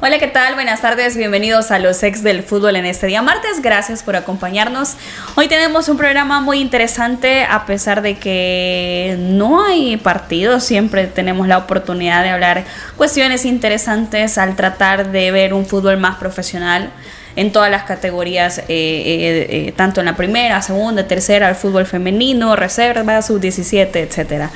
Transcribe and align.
Hola, 0.00 0.20
¿qué 0.20 0.28
tal? 0.28 0.54
Buenas 0.54 0.80
tardes, 0.80 1.16
bienvenidos 1.16 1.72
a 1.72 1.80
los 1.80 2.04
ex 2.04 2.22
del 2.22 2.44
fútbol 2.44 2.76
en 2.76 2.86
este 2.86 3.08
día 3.08 3.20
martes. 3.20 3.60
Gracias 3.60 4.04
por 4.04 4.14
acompañarnos. 4.14 4.94
Hoy 5.34 5.48
tenemos 5.48 5.88
un 5.88 5.96
programa 5.96 6.40
muy 6.40 6.60
interesante, 6.60 7.42
a 7.42 7.66
pesar 7.66 8.00
de 8.00 8.16
que 8.16 9.16
no 9.18 9.60
hay 9.64 9.96
partidos, 9.96 10.62
siempre 10.62 11.08
tenemos 11.08 11.48
la 11.48 11.58
oportunidad 11.58 12.22
de 12.22 12.30
hablar 12.30 12.64
cuestiones 12.96 13.44
interesantes 13.44 14.38
al 14.38 14.54
tratar 14.54 15.10
de 15.10 15.32
ver 15.32 15.52
un 15.52 15.66
fútbol 15.66 15.96
más 15.96 16.14
profesional 16.14 16.92
en 17.38 17.52
todas 17.52 17.70
las 17.70 17.84
categorías, 17.84 18.58
eh, 18.58 18.64
eh, 18.68 19.46
eh, 19.68 19.72
tanto 19.76 20.00
en 20.00 20.06
la 20.06 20.16
primera, 20.16 20.60
segunda, 20.60 21.06
tercera, 21.06 21.48
el 21.48 21.54
fútbol 21.54 21.86
femenino, 21.86 22.56
reserva, 22.56 23.22
sub-17, 23.22 23.94
etcétera. 23.94 24.50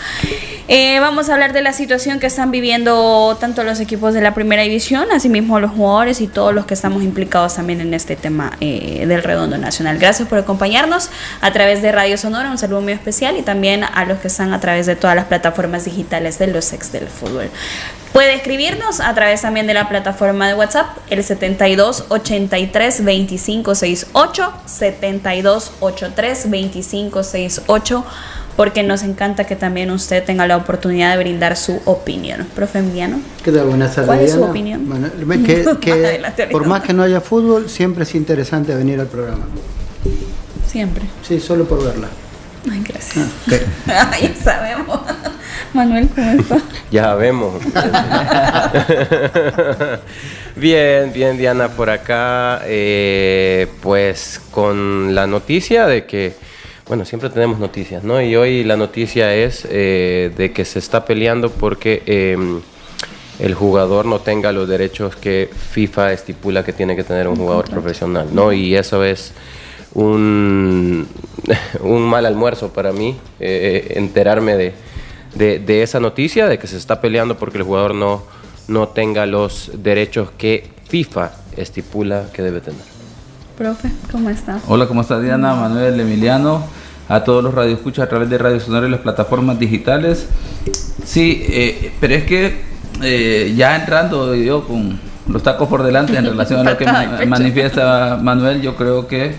vamos 1.00 1.28
a 1.28 1.34
hablar 1.34 1.52
de 1.52 1.62
la 1.62 1.72
situación 1.72 2.18
que 2.18 2.26
están 2.26 2.50
viviendo 2.50 3.36
tanto 3.38 3.62
los 3.62 3.78
equipos 3.78 4.14
de 4.14 4.20
la 4.20 4.34
primera 4.34 4.62
división, 4.62 5.06
asimismo 5.12 5.60
los 5.60 5.70
jugadores 5.70 6.20
y 6.20 6.26
todos 6.26 6.52
los 6.52 6.66
que 6.66 6.74
estamos 6.74 7.04
implicados 7.04 7.54
también 7.54 7.80
en 7.80 7.94
este 7.94 8.16
tema 8.16 8.56
del 8.58 9.22
Redondo 9.22 9.58
Nacional. 9.58 9.98
Gracias 9.98 10.28
por 10.28 10.38
acompañarnos 10.38 11.08
a 11.40 11.52
través 11.52 11.82
de 11.82 11.92
Radio 11.92 12.18
Sonora, 12.18 12.50
un 12.50 12.58
saludo 12.58 12.80
muy 12.80 12.94
especial 12.94 13.36
y 13.36 13.42
también 13.42 13.84
a 13.84 14.04
los 14.06 14.18
que 14.18 14.26
están 14.26 14.52
a 14.52 14.58
través 14.58 14.86
de 14.86 14.96
todas 14.96 15.14
las 15.14 15.26
plataformas 15.26 15.84
digitales 15.84 16.40
de 16.40 16.48
los 16.48 16.72
ex 16.72 16.90
del 16.90 17.06
fútbol. 17.06 17.48
Puede 18.12 18.34
escribirnos 18.34 19.00
a 19.00 19.14
través 19.14 19.40
también 19.40 19.66
de 19.66 19.72
la 19.72 19.88
plataforma 19.88 20.46
de 20.46 20.54
WhatsApp, 20.54 20.98
el 21.08 21.24
72 21.24 22.06
83 22.10 23.04
25 23.04 23.74
68, 23.74 24.52
72 24.66 25.72
83 25.80 26.50
25 26.50 27.22
68, 27.22 28.04
porque 28.54 28.82
nos 28.82 29.02
encanta 29.02 29.44
que 29.44 29.56
también 29.56 29.90
usted 29.90 30.22
tenga 30.24 30.46
la 30.46 30.58
oportunidad 30.58 31.12
de 31.12 31.22
brindar 31.22 31.56
su 31.56 31.80
opinión. 31.86 32.46
Profe 32.54 32.80
Emiliano. 32.80 33.18
¿Qué 33.42 33.50
tal? 33.50 33.68
Buenas 33.68 33.94
tardes. 33.94 34.08
¿Cuál 34.08 34.20
es 34.20 34.32
su 34.32 34.44
opinión? 34.44 34.86
por 36.50 36.66
más 36.66 36.82
que 36.82 36.92
no 36.92 37.02
haya 37.02 37.22
fútbol, 37.22 37.70
siempre 37.70 38.02
es 38.02 38.14
interesante 38.14 38.74
venir 38.74 39.00
al 39.00 39.06
programa. 39.06 39.46
Siempre. 40.66 41.04
Sí, 41.26 41.40
solo 41.40 41.64
por 41.64 41.82
verla. 41.82 42.08
Ay, 42.70 42.84
gracias. 42.86 43.26
Ah, 43.88 44.10
ya 44.20 44.34
sabemos. 44.34 45.00
Manuel, 45.74 46.08
¿cómo 46.14 46.30
está? 46.32 46.58
Ya 46.90 47.14
vemos. 47.14 47.62
bien, 50.56 51.12
bien, 51.12 51.38
Diana, 51.38 51.68
por 51.68 51.88
acá, 51.88 52.60
eh, 52.66 53.66
pues 53.80 54.40
con 54.50 55.14
la 55.14 55.26
noticia 55.26 55.86
de 55.86 56.04
que, 56.04 56.34
bueno, 56.86 57.06
siempre 57.06 57.30
tenemos 57.30 57.58
noticias, 57.58 58.04
¿no? 58.04 58.20
Y 58.20 58.36
hoy 58.36 58.64
la 58.64 58.76
noticia 58.76 59.34
es 59.34 59.66
eh, 59.70 60.30
de 60.36 60.52
que 60.52 60.66
se 60.66 60.78
está 60.78 61.06
peleando 61.06 61.50
porque 61.50 62.02
em, 62.04 62.60
el 63.38 63.54
jugador 63.54 64.04
no 64.04 64.18
tenga 64.18 64.52
los 64.52 64.68
derechos 64.68 65.16
que 65.16 65.48
FIFA 65.72 66.12
estipula 66.12 66.64
que 66.64 66.74
tiene 66.74 66.94
que 66.94 67.04
tener 67.04 67.26
un 67.26 67.36
jugador 67.36 67.70
profesional, 67.70 68.28
¿no? 68.32 68.52
Y 68.52 68.76
eso 68.76 69.02
es 69.02 69.32
un, 69.94 71.08
un 71.80 72.02
mal 72.02 72.26
almuerzo 72.26 72.70
para 72.70 72.92
mí, 72.92 73.16
eh, 73.40 73.94
enterarme 73.96 74.56
de 74.56 74.91
de, 75.34 75.82
esa 75.82 76.00
noticia, 76.00 76.46
de 76.48 76.58
que 76.58 76.66
se 76.66 76.76
está 76.76 77.00
peleando 77.00 77.36
porque 77.38 77.58
el 77.58 77.64
jugador 77.64 77.94
no, 77.94 78.22
no 78.68 78.88
tenga 78.88 79.26
los 79.26 79.70
derechos 79.74 80.30
que 80.36 80.70
FIFA 80.88 81.32
estipula 81.56 82.26
que 82.32 82.42
debe 82.42 82.60
tener. 82.60 82.82
Profe, 83.56 83.90
¿cómo 84.10 84.30
está? 84.30 84.60
Hola, 84.66 84.86
¿cómo 84.86 85.02
está 85.02 85.20
Diana, 85.20 85.54
Manuel, 85.54 85.98
Emiliano? 86.00 86.64
A 87.08 87.24
todos 87.24 87.42
los 87.42 87.52
radioescuchas 87.52 88.06
a 88.06 88.08
través 88.08 88.30
de 88.30 88.38
Radio 88.38 88.60
Sonora 88.60 88.86
y 88.86 88.90
las 88.90 89.00
plataformas 89.00 89.58
digitales. 89.58 90.26
Sí, 91.04 91.44
eh, 91.48 91.92
pero 92.00 92.14
es 92.14 92.24
que 92.24 92.62
eh, 93.02 93.52
ya 93.56 93.76
entrando 93.76 94.34
yo 94.34 94.66
con 94.66 94.98
los 95.28 95.42
tacos 95.42 95.68
por 95.68 95.82
delante 95.82 96.16
en 96.16 96.24
relación 96.24 96.66
a 96.66 96.72
lo 96.72 96.78
que 96.78 96.86
manifiesta 97.26 98.18
Manuel, 98.22 98.62
yo 98.62 98.76
creo 98.76 99.06
que 99.06 99.34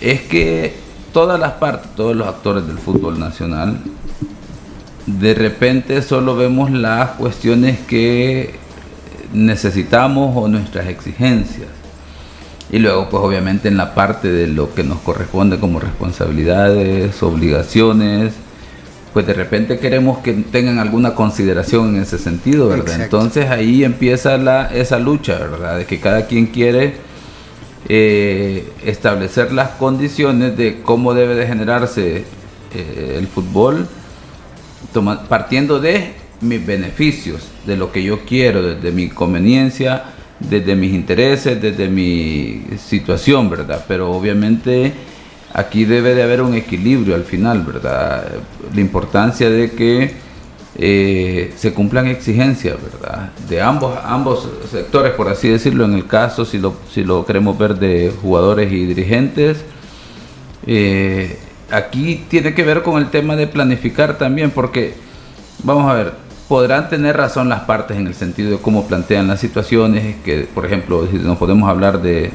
es 0.00 0.22
que 0.22 0.74
todas 1.12 1.38
las 1.38 1.52
partes, 1.52 1.90
todos 1.94 2.16
los 2.16 2.26
actores 2.26 2.66
del 2.66 2.78
fútbol 2.78 3.18
nacional 3.18 3.78
de 5.06 5.34
repente 5.34 6.02
solo 6.02 6.36
vemos 6.36 6.70
las 6.70 7.10
cuestiones 7.10 7.78
que 7.80 8.54
necesitamos 9.32 10.36
o 10.36 10.48
nuestras 10.48 10.88
exigencias. 10.88 11.68
Y 12.70 12.78
luego, 12.78 13.08
pues 13.10 13.22
obviamente 13.22 13.68
en 13.68 13.76
la 13.76 13.94
parte 13.94 14.32
de 14.32 14.46
lo 14.46 14.74
que 14.74 14.82
nos 14.82 14.98
corresponde 15.00 15.58
como 15.58 15.80
responsabilidades, 15.80 17.22
obligaciones, 17.22 18.32
pues 19.12 19.26
de 19.26 19.34
repente 19.34 19.78
queremos 19.78 20.18
que 20.18 20.32
tengan 20.32 20.78
alguna 20.78 21.14
consideración 21.14 21.94
en 21.94 22.02
ese 22.02 22.18
sentido, 22.18 22.68
¿verdad? 22.68 23.00
Entonces 23.00 23.48
ahí 23.50 23.84
empieza 23.84 24.36
la, 24.38 24.66
esa 24.74 24.98
lucha, 24.98 25.38
¿verdad? 25.38 25.78
De 25.78 25.84
que 25.84 26.00
cada 26.00 26.26
quien 26.26 26.46
quiere 26.46 26.94
eh, 27.88 28.72
establecer 28.84 29.52
las 29.52 29.70
condiciones 29.70 30.56
de 30.56 30.80
cómo 30.82 31.14
debe 31.14 31.34
de 31.34 31.46
generarse 31.46 32.24
eh, 32.74 33.16
el 33.18 33.28
fútbol 33.28 33.86
partiendo 35.28 35.80
de 35.80 36.12
mis 36.40 36.64
beneficios, 36.64 37.48
de 37.66 37.76
lo 37.76 37.90
que 37.90 38.02
yo 38.02 38.20
quiero, 38.20 38.62
desde 38.62 38.92
mi 38.92 39.08
conveniencia, 39.08 40.04
desde 40.40 40.74
mis 40.74 40.92
intereses, 40.92 41.60
desde 41.60 41.88
mi 41.88 42.64
situación, 42.78 43.48
¿verdad? 43.48 43.84
Pero 43.88 44.10
obviamente 44.10 44.92
aquí 45.52 45.84
debe 45.84 46.14
de 46.14 46.22
haber 46.22 46.42
un 46.42 46.54
equilibrio 46.54 47.14
al 47.14 47.24
final, 47.24 47.62
¿verdad? 47.62 48.24
La 48.74 48.80
importancia 48.80 49.48
de 49.48 49.70
que 49.70 50.12
eh, 50.76 51.52
se 51.56 51.72
cumplan 51.72 52.08
exigencias, 52.08 52.76
¿verdad? 52.82 53.30
De 53.48 53.60
ambos, 53.60 53.96
ambos 54.04 54.48
sectores, 54.70 55.12
por 55.12 55.28
así 55.28 55.48
decirlo, 55.48 55.84
en 55.84 55.94
el 55.94 56.06
caso, 56.06 56.44
si 56.44 56.58
lo, 56.58 56.74
si 56.92 57.04
lo 57.04 57.24
queremos 57.24 57.56
ver 57.56 57.78
de 57.78 58.12
jugadores 58.20 58.72
y 58.72 58.84
dirigentes, 58.84 59.64
eh, 60.66 61.38
aquí 61.74 62.24
tiene 62.28 62.54
que 62.54 62.62
ver 62.62 62.82
con 62.82 63.02
el 63.02 63.10
tema 63.10 63.36
de 63.36 63.46
planificar 63.46 64.16
también, 64.16 64.50
porque, 64.50 64.94
vamos 65.62 65.90
a 65.90 65.94
ver, 65.94 66.12
podrán 66.48 66.88
tener 66.88 67.16
razón 67.16 67.48
las 67.48 67.60
partes 67.60 67.96
en 67.96 68.06
el 68.06 68.14
sentido 68.14 68.50
de 68.50 68.58
cómo 68.58 68.86
plantean 68.86 69.26
las 69.26 69.40
situaciones, 69.40 70.16
que 70.24 70.48
por 70.54 70.66
ejemplo, 70.66 71.06
si 71.10 71.18
nos 71.18 71.38
podemos 71.38 71.68
hablar 71.68 72.00
de, 72.00 72.30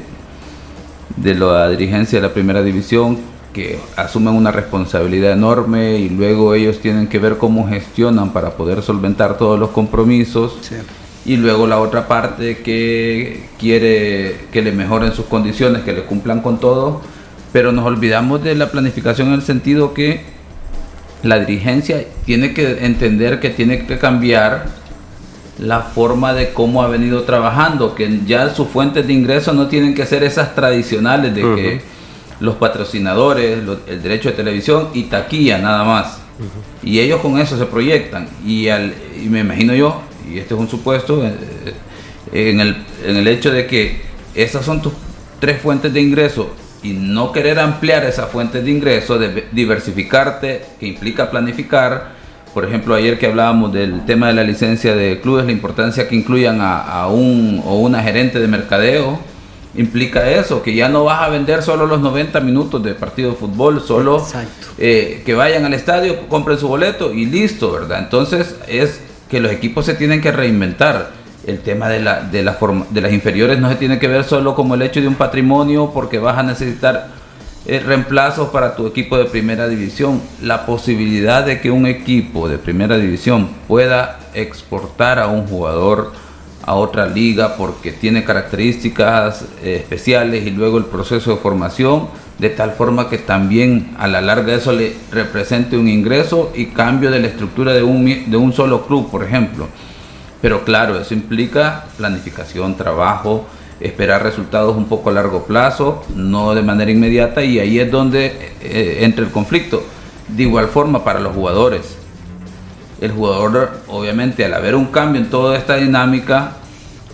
de 1.16 1.34
la 1.34 1.68
dirigencia 1.70 2.20
de 2.20 2.28
la 2.28 2.34
primera 2.34 2.62
división, 2.62 3.18
que 3.52 3.80
asumen 3.96 4.34
una 4.34 4.52
responsabilidad 4.52 5.32
enorme 5.32 5.96
y 5.96 6.08
luego 6.08 6.54
ellos 6.54 6.80
tienen 6.80 7.08
que 7.08 7.18
ver 7.18 7.36
cómo 7.36 7.68
gestionan 7.68 8.32
para 8.32 8.50
poder 8.50 8.82
solventar 8.82 9.38
todos 9.38 9.58
los 9.58 9.70
compromisos. 9.70 10.56
Y 11.24 11.36
luego 11.36 11.66
la 11.66 11.80
otra 11.80 12.06
parte 12.06 12.58
que 12.58 13.48
quiere 13.58 14.46
que 14.52 14.62
le 14.62 14.72
mejoren 14.72 15.12
sus 15.12 15.26
condiciones, 15.26 15.82
que 15.82 15.92
le 15.92 16.02
cumplan 16.04 16.40
con 16.40 16.60
todo 16.60 17.02
pero 17.52 17.72
nos 17.72 17.84
olvidamos 17.84 18.42
de 18.42 18.54
la 18.54 18.70
planificación 18.70 19.28
en 19.28 19.34
el 19.34 19.42
sentido 19.42 19.94
que 19.94 20.22
la 21.22 21.38
dirigencia 21.38 22.04
tiene 22.24 22.54
que 22.54 22.84
entender 22.84 23.40
que 23.40 23.50
tiene 23.50 23.86
que 23.86 23.98
cambiar 23.98 24.66
la 25.58 25.80
forma 25.80 26.32
de 26.32 26.52
cómo 26.52 26.82
ha 26.82 26.88
venido 26.88 27.24
trabajando, 27.24 27.94
que 27.94 28.20
ya 28.26 28.54
sus 28.54 28.68
fuentes 28.68 29.06
de 29.06 29.12
ingreso 29.12 29.52
no 29.52 29.68
tienen 29.68 29.94
que 29.94 30.06
ser 30.06 30.22
esas 30.22 30.54
tradicionales 30.54 31.34
de 31.34 31.42
que 31.42 31.82
los 32.40 32.56
patrocinadores, 32.56 33.58
el 33.86 34.02
derecho 34.02 34.30
de 34.30 34.36
televisión 34.36 34.88
y 34.94 35.04
taquilla 35.04 35.58
nada 35.58 35.84
más. 35.84 36.18
Y 36.82 37.00
ellos 37.00 37.20
con 37.20 37.38
eso 37.38 37.58
se 37.58 37.66
proyectan. 37.66 38.26
Y, 38.46 38.68
al, 38.68 38.94
y 39.22 39.28
me 39.28 39.40
imagino 39.40 39.74
yo, 39.74 40.00
y 40.26 40.38
este 40.38 40.54
es 40.54 40.60
un 40.60 40.68
supuesto, 40.68 41.22
eh, 41.22 41.34
en, 42.32 42.60
el, 42.60 42.76
en 43.04 43.16
el 43.16 43.28
hecho 43.28 43.50
de 43.50 43.66
que 43.66 44.00
esas 44.34 44.64
son 44.64 44.80
tus 44.80 44.94
tres 45.40 45.60
fuentes 45.60 45.92
de 45.92 46.00
ingreso 46.00 46.54
y 46.82 46.92
no 46.92 47.32
querer 47.32 47.58
ampliar 47.58 48.04
esa 48.04 48.26
fuente 48.26 48.62
de 48.62 48.70
ingreso, 48.70 49.18
de 49.18 49.48
diversificarte, 49.52 50.64
que 50.78 50.86
implica 50.86 51.30
planificar. 51.30 52.20
Por 52.54 52.64
ejemplo, 52.64 52.94
ayer 52.94 53.18
que 53.18 53.26
hablábamos 53.26 53.72
del 53.72 54.04
tema 54.06 54.28
de 54.28 54.34
la 54.34 54.42
licencia 54.42 54.94
de 54.94 55.20
clubes, 55.20 55.44
la 55.44 55.52
importancia 55.52 56.08
que 56.08 56.16
incluyan 56.16 56.58
a, 56.60 57.06
un 57.08 57.62
o 57.64 57.78
una 57.78 58.02
gerente 58.02 58.40
de 58.40 58.48
mercadeo, 58.48 59.20
implica 59.76 60.28
eso, 60.30 60.62
que 60.62 60.74
ya 60.74 60.88
no 60.88 61.04
vas 61.04 61.22
a 61.22 61.28
vender 61.28 61.62
solo 61.62 61.86
los 61.86 62.00
90 62.00 62.40
minutos 62.40 62.82
de 62.82 62.94
partido 62.94 63.30
de 63.30 63.36
fútbol, 63.36 63.80
solo 63.80 64.26
eh, 64.78 65.22
que 65.24 65.34
vayan 65.34 65.64
al 65.64 65.74
estadio, 65.74 66.28
compren 66.28 66.58
su 66.58 66.66
boleto 66.66 67.12
y 67.12 67.26
listo, 67.26 67.70
¿verdad? 67.70 68.00
Entonces 68.00 68.56
es 68.66 69.00
que 69.30 69.38
los 69.38 69.52
equipos 69.52 69.86
se 69.86 69.94
tienen 69.94 70.20
que 70.20 70.32
reinventar 70.32 71.19
el 71.46 71.60
tema 71.60 71.88
de, 71.88 72.00
la, 72.00 72.22
de, 72.22 72.42
la 72.42 72.54
forma, 72.54 72.86
de 72.90 73.00
las 73.00 73.12
inferiores 73.12 73.58
no 73.58 73.68
se 73.68 73.76
tiene 73.76 73.98
que 73.98 74.08
ver 74.08 74.24
solo 74.24 74.54
como 74.54 74.74
el 74.74 74.82
hecho 74.82 75.00
de 75.00 75.08
un 75.08 75.14
patrimonio 75.14 75.90
porque 75.92 76.18
vas 76.18 76.38
a 76.38 76.42
necesitar 76.42 77.08
eh, 77.66 77.78
reemplazos 77.78 78.48
para 78.48 78.74
tu 78.74 78.86
equipo 78.86 79.18
de 79.18 79.26
primera 79.26 79.68
división. 79.68 80.20
La 80.42 80.66
posibilidad 80.66 81.44
de 81.44 81.60
que 81.60 81.70
un 81.70 81.86
equipo 81.86 82.48
de 82.48 82.58
primera 82.58 82.96
división 82.96 83.48
pueda 83.68 84.18
exportar 84.34 85.18
a 85.18 85.28
un 85.28 85.46
jugador 85.46 86.12
a 86.62 86.74
otra 86.74 87.06
liga 87.06 87.56
porque 87.56 87.92
tiene 87.92 88.24
características 88.24 89.44
eh, 89.62 89.76
especiales 89.76 90.46
y 90.46 90.50
luego 90.50 90.78
el 90.78 90.84
proceso 90.84 91.32
de 91.32 91.36
formación, 91.38 92.08
de 92.38 92.50
tal 92.50 92.72
forma 92.72 93.08
que 93.08 93.18
también 93.18 93.94
a 93.98 94.08
la 94.08 94.20
larga 94.20 94.54
eso 94.54 94.72
le 94.72 94.94
represente 95.10 95.76
un 95.76 95.88
ingreso 95.88 96.52
y 96.54 96.66
cambio 96.66 97.10
de 97.10 97.20
la 97.20 97.26
estructura 97.28 97.72
de 97.72 97.82
un, 97.82 98.30
de 98.30 98.36
un 98.36 98.52
solo 98.52 98.86
club, 98.86 99.10
por 99.10 99.22
ejemplo. 99.22 99.68
Pero 100.42 100.64
claro, 100.64 100.98
eso 100.98 101.14
implica 101.14 101.84
planificación, 101.96 102.76
trabajo, 102.76 103.46
esperar 103.80 104.22
resultados 104.22 104.76
un 104.76 104.86
poco 104.86 105.10
a 105.10 105.12
largo 105.12 105.44
plazo, 105.44 106.04
no 106.14 106.54
de 106.54 106.62
manera 106.62 106.90
inmediata, 106.90 107.42
y 107.42 107.58
ahí 107.58 107.78
es 107.78 107.90
donde 107.90 108.52
eh, 108.60 108.98
entra 109.00 109.24
el 109.24 109.30
conflicto. 109.30 109.82
De 110.28 110.44
igual 110.44 110.68
forma 110.68 111.04
para 111.04 111.20
los 111.20 111.34
jugadores. 111.34 111.96
El 113.00 113.12
jugador, 113.12 113.70
obviamente, 113.88 114.44
al 114.44 114.54
haber 114.54 114.74
un 114.74 114.86
cambio 114.86 115.20
en 115.20 115.30
toda 115.30 115.56
esta 115.56 115.76
dinámica, 115.76 116.52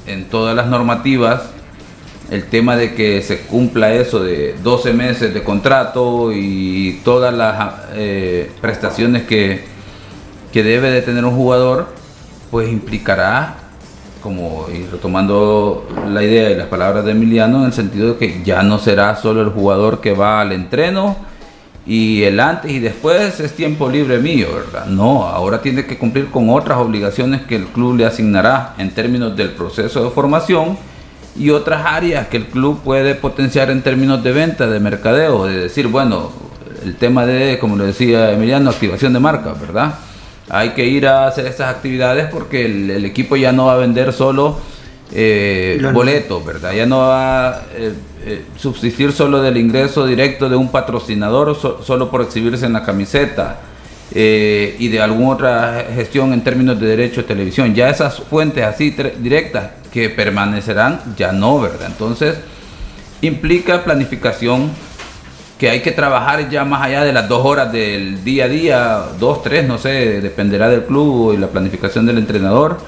en 0.07 0.25
todas 0.25 0.55
las 0.55 0.67
normativas, 0.67 1.43
el 2.31 2.45
tema 2.47 2.77
de 2.77 2.95
que 2.95 3.23
se 3.23 3.41
cumpla 3.43 3.95
eso 3.95 4.23
de 4.23 4.57
12 4.63 4.93
meses 4.93 5.33
de 5.33 5.45
contrato 5.45 6.33
y 6.33 7.01
todas 7.05 7.33
las 7.33 7.75
eh, 7.95 8.51
prestaciones 8.61 9.25
que, 9.25 9.65
que 10.53 10.63
debe 10.65 10.91
de 10.91 11.03
tener 11.03 11.25
un 11.25 11.37
jugador, 11.37 11.89
pues 12.51 12.71
implicará 12.71 13.57
como 14.23 14.67
y 14.73 14.85
retomando 14.87 15.87
la 16.09 16.23
idea 16.23 16.51
y 16.51 16.57
las 16.57 16.67
palabras 16.67 17.05
de 17.05 17.13
Emiliano, 17.13 17.61
en 17.61 17.67
el 17.67 17.73
sentido 17.73 18.15
de 18.15 18.17
que 18.17 18.43
ya 18.45 18.63
no 18.63 18.79
será 18.79 19.15
solo 19.17 19.41
el 19.43 19.51
jugador 19.51 20.01
que 20.01 20.15
va 20.15 20.41
al 20.41 20.53
entreno 20.53 21.17
y 21.87 22.25
el 22.25 22.41
antes 22.41 22.73
y 22.73 22.81
después 22.81 23.39
es 23.39 23.55
tiempo 23.55 23.89
libre 23.89 24.19
mío, 24.19 24.49
¿verdad? 24.53 24.87
No, 24.87 25.23
ahora 25.23 25.63
tiene 25.63 25.87
que 25.87 25.97
cumplir 25.97 26.27
con 26.31 26.51
otras 26.51 26.79
obligaciones 26.79 27.43
que 27.43 27.55
el 27.55 27.67
club 27.67 27.97
le 27.97 28.07
asignará 28.07 28.75
en 28.79 28.91
términos 28.91 29.37
del 29.37 29.51
proceso 29.51 30.03
de 30.03 30.11
formación 30.11 30.77
y 31.37 31.51
otras 31.51 31.87
áreas 31.87 32.27
que 32.27 32.39
el 32.39 32.47
club 32.47 32.81
puede 32.83 33.15
potenciar 33.15 33.71
en 33.71 33.83
términos 33.83 34.25
de 34.25 34.33
venta, 34.33 34.67
de 34.67 34.81
mercadeo, 34.81 35.47
de 35.47 35.57
decir, 35.57 35.87
bueno, 35.87 36.33
el 36.83 36.97
tema 36.97 37.27
de, 37.27 37.59
como 37.61 37.77
le 37.77 37.85
decía 37.85 38.33
Emiliano, 38.33 38.71
activación 38.71 39.13
de 39.13 39.21
marca, 39.21 39.53
¿verdad? 39.53 39.95
Hay 40.49 40.71
que 40.71 40.85
ir 40.85 41.07
a 41.07 41.27
hacer 41.27 41.47
estas 41.47 41.75
actividades 41.75 42.29
porque 42.31 42.67
el, 42.67 43.05
equipo 43.05 43.37
ya 43.37 43.53
no 43.53 43.67
va 43.67 43.75
a 43.75 43.77
vender 43.77 44.13
solo 44.13 44.59
eh, 45.13 45.81
boletos, 45.93 46.45
¿verdad? 46.45 46.73
Ya 46.73 46.87
no 46.87 46.99
va 46.99 47.49
a 47.49 47.63
eh, 47.75 47.93
eh, 48.25 48.45
subsistir 48.57 49.13
solo 49.13 49.43
del 49.43 49.57
ingreso 49.57 50.07
directo 50.07 50.49
de 50.49 50.57
un 50.57 50.71
patrocinador 50.71 51.57
solo 51.57 52.11
por 52.11 52.23
exhibirse 52.23 52.67
en 52.67 52.73
la 52.73 52.85
camiseta 52.85 53.61
y 54.09 54.89
de 54.89 55.01
alguna 55.01 55.31
otra 55.31 55.87
gestión 55.95 56.33
en 56.33 56.43
términos 56.43 56.81
de 56.81 56.87
derecho 56.87 57.23
de 57.23 57.29
televisión. 57.29 57.75
Ya 57.75 57.91
esas 57.91 58.21
fuentes 58.21 58.65
así 58.65 58.97
directas 59.19 59.71
que 59.93 60.09
permanecerán, 60.09 61.01
ya 61.17 61.33
no, 61.33 61.61
¿verdad? 61.61 61.89
Entonces, 61.89 62.37
implica 63.21 63.85
planificación 63.85 64.71
que 65.59 65.71
hay 65.71 65.81
que 65.81 65.93
trabajar 65.93 66.51
ya 66.51 66.65
más 66.65 66.83
allá 66.83 67.03
de 67.05 67.13
las 67.13 67.29
dos 67.29 67.45
horas 67.45 67.73
del 67.73 68.23
día 68.25 68.45
a 68.45 68.49
día, 68.49 69.03
dos, 69.19 69.43
tres, 69.43 69.67
no 69.67 69.79
sé, 69.79 70.21
dependerá 70.21 70.69
del 70.69 70.85
club 70.85 71.33
y 71.33 71.39
la 71.39 71.49
planificación 71.49 72.05
del 72.05 72.19
entrenador. 72.19 72.79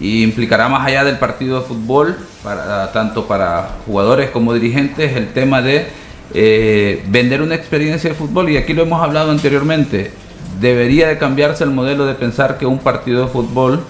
Y 0.00 0.22
implicará 0.22 0.68
más 0.68 0.86
allá 0.86 1.04
del 1.04 1.18
partido 1.18 1.60
de 1.60 1.66
fútbol, 1.66 2.16
para, 2.42 2.92
tanto 2.92 3.26
para 3.26 3.70
jugadores 3.86 4.30
como 4.30 4.54
dirigentes, 4.54 5.16
el 5.16 5.32
tema 5.32 5.62
de 5.62 5.86
eh, 6.32 7.02
vender 7.08 7.42
una 7.42 7.54
experiencia 7.56 8.10
de 8.10 8.16
fútbol. 8.16 8.50
Y 8.50 8.56
aquí 8.56 8.72
lo 8.72 8.82
hemos 8.82 9.02
hablado 9.02 9.30
anteriormente. 9.30 10.12
Debería 10.60 11.08
de 11.08 11.18
cambiarse 11.18 11.64
el 11.64 11.70
modelo 11.70 12.06
de 12.06 12.14
pensar 12.14 12.58
que 12.58 12.66
un 12.66 12.78
partido 12.78 13.22
de 13.22 13.28
fútbol 13.28 13.80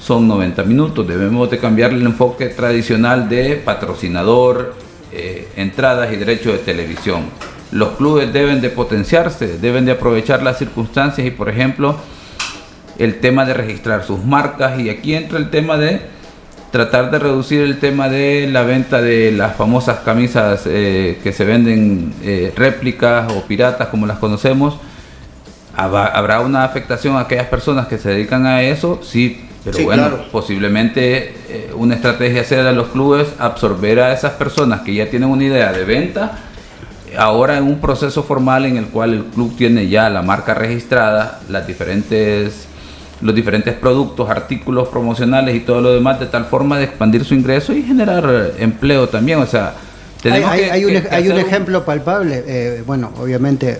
son 0.00 0.28
90 0.28 0.62
minutos. 0.64 1.06
Debemos 1.06 1.50
de 1.50 1.58
cambiar 1.58 1.92
el 1.92 2.02
enfoque 2.02 2.46
tradicional 2.46 3.28
de 3.28 3.56
patrocinador, 3.56 4.74
eh, 5.12 5.48
entradas 5.56 6.12
y 6.12 6.16
derechos 6.16 6.52
de 6.52 6.58
televisión. 6.58 7.24
Los 7.70 7.96
clubes 7.96 8.32
deben 8.32 8.60
de 8.60 8.70
potenciarse, 8.70 9.58
deben 9.58 9.84
de 9.84 9.92
aprovechar 9.92 10.42
las 10.42 10.58
circunstancias 10.58 11.26
y, 11.26 11.30
por 11.30 11.48
ejemplo, 11.48 11.96
el 12.98 13.20
tema 13.20 13.44
de 13.44 13.54
registrar 13.54 14.04
sus 14.04 14.24
marcas 14.24 14.80
y 14.80 14.90
aquí 14.90 15.14
entra 15.14 15.38
el 15.38 15.50
tema 15.50 15.76
de 15.76 16.00
tratar 16.70 17.10
de 17.10 17.18
reducir 17.18 17.62
el 17.62 17.78
tema 17.78 18.08
de 18.08 18.48
la 18.50 18.62
venta 18.62 19.00
de 19.00 19.32
las 19.32 19.56
famosas 19.56 20.00
camisas 20.00 20.62
eh, 20.66 21.18
que 21.22 21.32
se 21.32 21.44
venden 21.44 22.12
eh, 22.22 22.52
réplicas 22.54 23.32
o 23.32 23.42
piratas 23.46 23.88
como 23.88 24.06
las 24.06 24.18
conocemos. 24.18 24.78
¿Habrá 25.74 26.40
una 26.40 26.64
afectación 26.64 27.16
a 27.16 27.20
aquellas 27.20 27.46
personas 27.46 27.86
que 27.86 27.98
se 27.98 28.08
dedican 28.10 28.46
a 28.46 28.62
eso? 28.62 29.00
Sí, 29.00 29.47
pero 29.64 29.84
bueno, 29.84 30.10
posiblemente 30.30 31.34
eh, 31.48 31.70
una 31.74 31.94
estrategia 31.94 32.44
sea 32.44 32.62
de 32.62 32.72
los 32.72 32.88
clubes 32.88 33.28
absorber 33.38 34.00
a 34.00 34.12
esas 34.12 34.32
personas 34.32 34.82
que 34.82 34.94
ya 34.94 35.10
tienen 35.10 35.28
una 35.28 35.44
idea 35.44 35.72
de 35.72 35.84
venta, 35.84 36.38
ahora 37.16 37.58
en 37.58 37.64
un 37.64 37.80
proceso 37.80 38.22
formal 38.22 38.66
en 38.66 38.76
el 38.76 38.86
cual 38.86 39.14
el 39.14 39.24
club 39.24 39.56
tiene 39.56 39.88
ya 39.88 40.08
la 40.10 40.22
marca 40.22 40.54
registrada, 40.54 41.40
las 41.48 41.66
diferentes 41.66 42.68
los 43.20 43.34
diferentes 43.34 43.74
productos, 43.74 44.30
artículos 44.30 44.88
promocionales 44.88 45.54
y 45.56 45.60
todo 45.60 45.80
lo 45.80 45.92
demás, 45.92 46.20
de 46.20 46.26
tal 46.26 46.44
forma 46.44 46.78
de 46.78 46.84
expandir 46.84 47.24
su 47.24 47.34
ingreso 47.34 47.72
y 47.72 47.82
generar 47.82 48.24
eh, 48.28 48.62
empleo 48.62 49.08
también. 49.08 49.40
O 49.40 49.46
sea, 49.46 49.74
tenemos 50.22 50.50
hay, 50.50 50.62
hay, 50.64 50.84
un, 50.84 51.02
hay 51.10 51.28
un, 51.28 51.38
ejemplo 51.38 51.84
palpable. 51.84 52.44
Eh, 52.46 52.82
bueno, 52.86 53.10
obviamente 53.18 53.78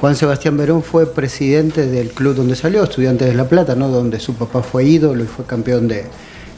Juan 0.00 0.14
Sebastián 0.14 0.56
Verón 0.58 0.82
fue 0.82 1.06
presidente 1.06 1.86
del 1.86 2.10
club 2.10 2.34
donde 2.34 2.54
salió, 2.54 2.84
Estudiantes 2.84 3.28
de 3.28 3.34
La 3.34 3.48
Plata, 3.48 3.74
¿no? 3.74 3.88
donde 3.88 4.20
su 4.20 4.34
papá 4.34 4.62
fue 4.62 4.84
ídolo 4.84 5.24
y 5.24 5.26
fue 5.26 5.46
campeón 5.46 5.88
de, 5.88 6.04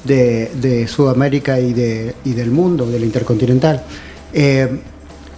de, 0.05 0.89
Sudamérica 0.89 1.61
y, 1.61 1.73
de, 1.73 2.15
y 2.25 2.33
del 2.33 2.51
mundo, 2.51 2.87
del 2.87 3.05
Intercontinental. 3.05 3.83
Eh, 4.33 4.81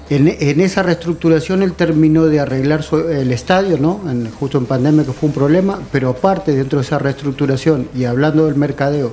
en, 0.09 0.61
esa 0.61 0.83
reestructuración 0.83 1.63
él 1.63 1.75
terminó 1.75 2.25
de 2.25 2.41
arreglar 2.41 2.85
el 3.11 3.31
estadio, 3.33 3.79
¿no? 3.79 4.01
justo 4.41 4.57
en 4.59 4.67
pandemia 4.67 5.05
que 5.05 5.13
fue 5.13 5.29
un 5.29 5.35
problema, 5.35 5.79
pero 5.93 6.09
aparte 6.09 6.53
dentro 6.53 6.81
de 6.81 6.87
esa 6.87 6.99
reestructuración 6.99 7.89
y 7.95 8.05
hablando 8.05 8.47
del 8.47 8.57
mercadeo, 8.57 9.13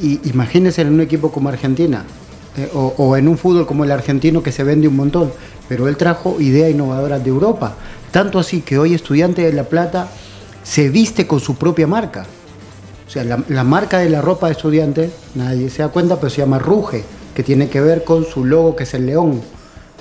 y, 0.00 0.20
imagínense 0.30 0.82
en 0.82 0.92
un 0.92 1.00
equipo 1.00 1.32
como 1.32 1.48
Argentina, 1.48 2.04
eh, 2.56 2.68
o, 2.72 2.94
o, 2.96 3.16
en 3.16 3.28
un 3.28 3.36
fútbol 3.36 3.66
como 3.66 3.84
el 3.84 3.90
argentino 3.90 4.42
que 4.42 4.52
se 4.52 4.62
vende 4.64 4.88
un 4.88 4.96
montón, 4.96 5.32
pero 5.68 5.86
él 5.86 5.96
trajo 5.96 6.40
ideas 6.40 6.70
innovadoras 6.70 7.22
de 7.22 7.28
Europa. 7.28 7.76
Tanto 8.10 8.38
así 8.38 8.62
que 8.62 8.78
hoy 8.78 8.94
Estudiante 8.94 9.42
de 9.42 9.52
La 9.52 9.64
Plata 9.64 10.08
se 10.62 10.88
viste 10.88 11.26
con 11.26 11.40
su 11.40 11.56
propia 11.56 11.86
marca. 11.86 12.26
O 13.06 13.10
sea, 13.10 13.24
la, 13.24 13.64
marca 13.64 13.98
de 13.98 14.10
la 14.10 14.20
ropa 14.20 14.46
de 14.46 14.52
estudiante, 14.52 15.10
nadie 15.34 15.70
se 15.70 15.82
da 15.82 15.88
cuenta, 15.88 16.16
pero 16.16 16.28
se 16.28 16.42
llama 16.42 16.58
Ruge, 16.58 17.04
que 17.34 17.42
tiene 17.42 17.70
que 17.70 17.80
ver 17.80 18.04
con 18.04 18.26
su 18.26 18.44
logo 18.44 18.76
que 18.76 18.82
es 18.82 18.92
el 18.92 19.06
león. 19.06 19.40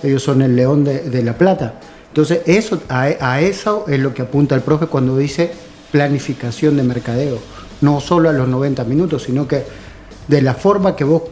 Ellos 0.03 0.23
son 0.23 0.41
el 0.41 0.57
león 0.57 0.83
de, 0.83 1.23
La 1.23 1.37
Plata. 1.37 1.75
Entonces, 2.09 2.41
eso, 2.45 2.81
a, 2.89 3.39
eso 3.39 3.85
es 3.87 3.99
lo 3.99 4.13
que 4.13 4.23
apunta 4.23 4.55
el 4.55 4.61
profe 4.61 4.87
cuando 4.87 5.17
dice 5.17 5.51
planificación 5.91 6.75
de 6.75 6.83
mercadeo. 6.83 7.39
No 7.79 8.01
solo 8.01 8.27
a 8.27 8.33
los 8.33 8.49
90 8.49 8.83
minutos, 8.83 9.23
sino 9.23 9.47
que 9.47 9.63
de 10.27 10.41
la 10.41 10.53
forma 10.53 10.95
que 10.95 11.05
vos 11.05 11.23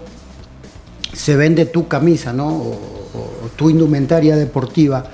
se 1.11 1.35
vende 1.35 1.65
tu 1.65 1.87
camisa, 1.87 2.31
¿no? 2.31 2.47
o 2.47 2.79
tu 3.55 3.69
indumentaria 3.69 4.35
deportiva, 4.35 5.05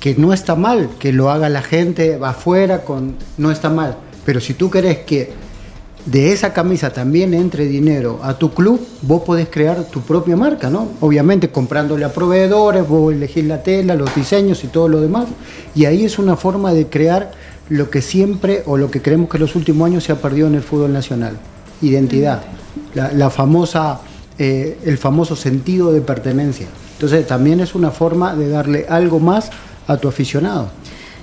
que 0.00 0.14
no 0.14 0.32
está 0.32 0.56
mal 0.56 0.88
que 0.98 1.12
lo 1.12 1.30
haga 1.30 1.48
la 1.48 1.62
gente 1.62 2.18
afuera, 2.22 2.82
con, 2.82 3.16
no 3.36 3.50
está 3.50 3.68
mal. 3.68 3.96
Pero 4.24 4.40
si 4.40 4.54
tú 4.54 4.70
querés 4.70 4.98
que 4.98 5.30
de 6.06 6.32
esa 6.32 6.54
camisa 6.54 6.90
también 6.90 7.34
entre 7.34 7.66
dinero 7.66 8.18
a 8.22 8.34
tu 8.34 8.52
club, 8.52 8.80
vos 9.02 9.22
podés 9.22 9.48
crear 9.50 9.84
tu 9.84 10.00
propia 10.00 10.36
marca, 10.36 10.70
¿no? 10.70 10.88
Obviamente 11.00 11.50
comprándole 11.50 12.06
a 12.06 12.12
proveedores, 12.12 12.88
vos 12.88 13.12
elegís 13.12 13.44
la 13.44 13.62
tela, 13.62 13.94
los 13.94 14.14
diseños 14.14 14.64
y 14.64 14.68
todo 14.68 14.88
lo 14.88 15.02
demás. 15.02 15.26
Y 15.74 15.84
ahí 15.84 16.04
es 16.04 16.18
una 16.18 16.36
forma 16.36 16.72
de 16.72 16.86
crear 16.86 17.32
lo 17.68 17.90
que 17.90 18.00
siempre 18.00 18.62
o 18.66 18.78
lo 18.78 18.90
que 18.90 19.02
creemos 19.02 19.28
que 19.28 19.36
en 19.36 19.42
los 19.42 19.54
últimos 19.54 19.86
años 19.86 20.04
se 20.04 20.12
ha 20.12 20.16
perdido 20.16 20.48
en 20.48 20.54
el 20.54 20.62
fútbol 20.62 20.92
nacional. 20.92 21.36
Identidad. 21.82 22.42
La, 22.94 23.30
famosa, 23.30 24.00
eh, 24.38 24.78
el 24.84 24.96
famoso 24.96 25.36
sentido 25.36 25.92
de 25.92 26.00
pertenencia. 26.00 26.66
Entonces 26.94 27.26
también 27.26 27.60
es 27.60 27.74
una 27.74 27.90
forma 27.90 28.34
de 28.34 28.48
darle 28.48 28.86
algo 28.88 29.20
más 29.20 29.50
a 29.90 29.96
tu 29.96 30.06
aficionado. 30.06 30.70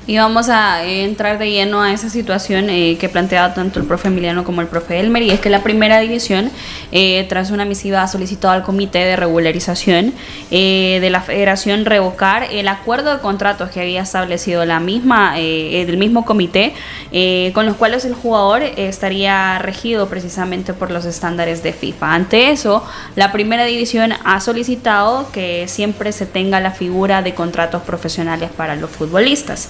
Y 0.10 0.18
vamos 0.18 0.48
a 0.48 0.86
entrar 0.86 1.38
de 1.38 1.52
lleno 1.52 1.82
a 1.82 1.92
esa 1.92 2.10
situación 2.10 2.70
eh, 2.70 2.96
que 2.98 3.10
planteaba 3.10 3.54
tanto 3.54 3.82
el 3.82 3.86
profe 3.86 4.08
Emiliano 4.08 4.46
como 4.46 4.62
el 4.62 4.68
profe 4.68 5.02
Elmer, 5.02 5.22
y 5.22 5.32
es 5.32 5.42
que 5.42 5.50
la 5.50 5.64
primera 5.64 6.00
división, 6.00 6.50
eh, 6.94 7.26
tras 7.28 7.52
una 7.52 7.66
misiva, 7.66 8.02
ha 8.02 8.08
solicitado 8.08 8.54
al 8.54 8.64
Comité 8.64 9.00
de 9.00 9.18
Regularización 9.18 10.14
eh, 10.50 11.00
de 11.02 11.10
la 11.10 11.20
Federación 11.20 11.84
revocar 11.84 12.48
el 12.50 12.70
acuerdo 12.70 13.14
de 13.14 13.20
contratos 13.20 13.70
que 13.70 13.82
había 13.82 14.02
establecido 14.02 14.64
la 14.64 14.80
misma, 14.80 15.36
del 15.36 15.98
mismo 15.98 16.24
comité, 16.24 16.74
con 17.54 17.66
los 17.66 17.76
cuales 17.76 18.06
el 18.06 18.14
jugador 18.14 18.64
estaría 18.64 19.60
regido 19.60 20.08
precisamente 20.08 20.74
por 20.74 20.90
los 20.90 21.04
estándares 21.04 21.64
de 21.64 21.74
FIFA. 21.74 22.14
Ante 22.14 22.52
eso, 22.52 22.82
la 23.16 23.34
primera 23.34 23.66
división 23.66 24.14
ha 24.24 24.40
solicitado 24.40 25.30
que 25.34 25.68
siempre 25.68 26.14
se 26.14 26.26
tenga 26.26 26.62
la 26.62 26.72
figura 26.72 27.22
de 27.22 27.34
contratos 27.34 27.84
profesionales 27.84 28.50
para 28.56 28.76
los 28.76 28.90
futbolistas. 28.90 29.70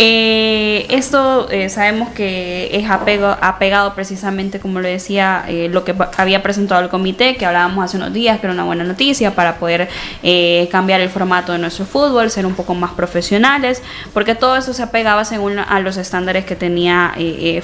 Eh, 0.00 0.86
esto 0.90 1.50
eh, 1.50 1.68
sabemos 1.68 2.10
que 2.10 2.70
es 2.72 2.88
apegado 2.88 3.94
precisamente, 3.96 4.60
como 4.60 4.78
lo 4.78 4.86
decía, 4.86 5.44
eh, 5.48 5.68
lo 5.72 5.82
que 5.82 5.92
había 6.16 6.40
presentado 6.40 6.80
el 6.80 6.88
comité, 6.88 7.34
que 7.34 7.44
hablábamos 7.44 7.84
hace 7.84 7.96
unos 7.96 8.12
días, 8.12 8.38
que 8.38 8.46
era 8.46 8.54
una 8.54 8.62
buena 8.62 8.84
noticia 8.84 9.34
para 9.34 9.56
poder 9.56 9.88
cambiar 10.70 11.00
el 11.00 11.08
formato 11.08 11.50
de 11.50 11.58
nuestro 11.58 11.84
fútbol, 11.84 12.30
ser 12.30 12.46
un 12.46 12.54
poco 12.54 12.74
más 12.74 12.92
profesionales, 12.92 13.82
porque 14.14 14.36
todo 14.36 14.56
eso 14.56 14.72
se 14.72 14.84
apegaba 14.84 15.24
según 15.24 15.58
a 15.58 15.80
los 15.80 15.96
estándares 15.96 16.44
que 16.44 16.54
tenía 16.54 17.14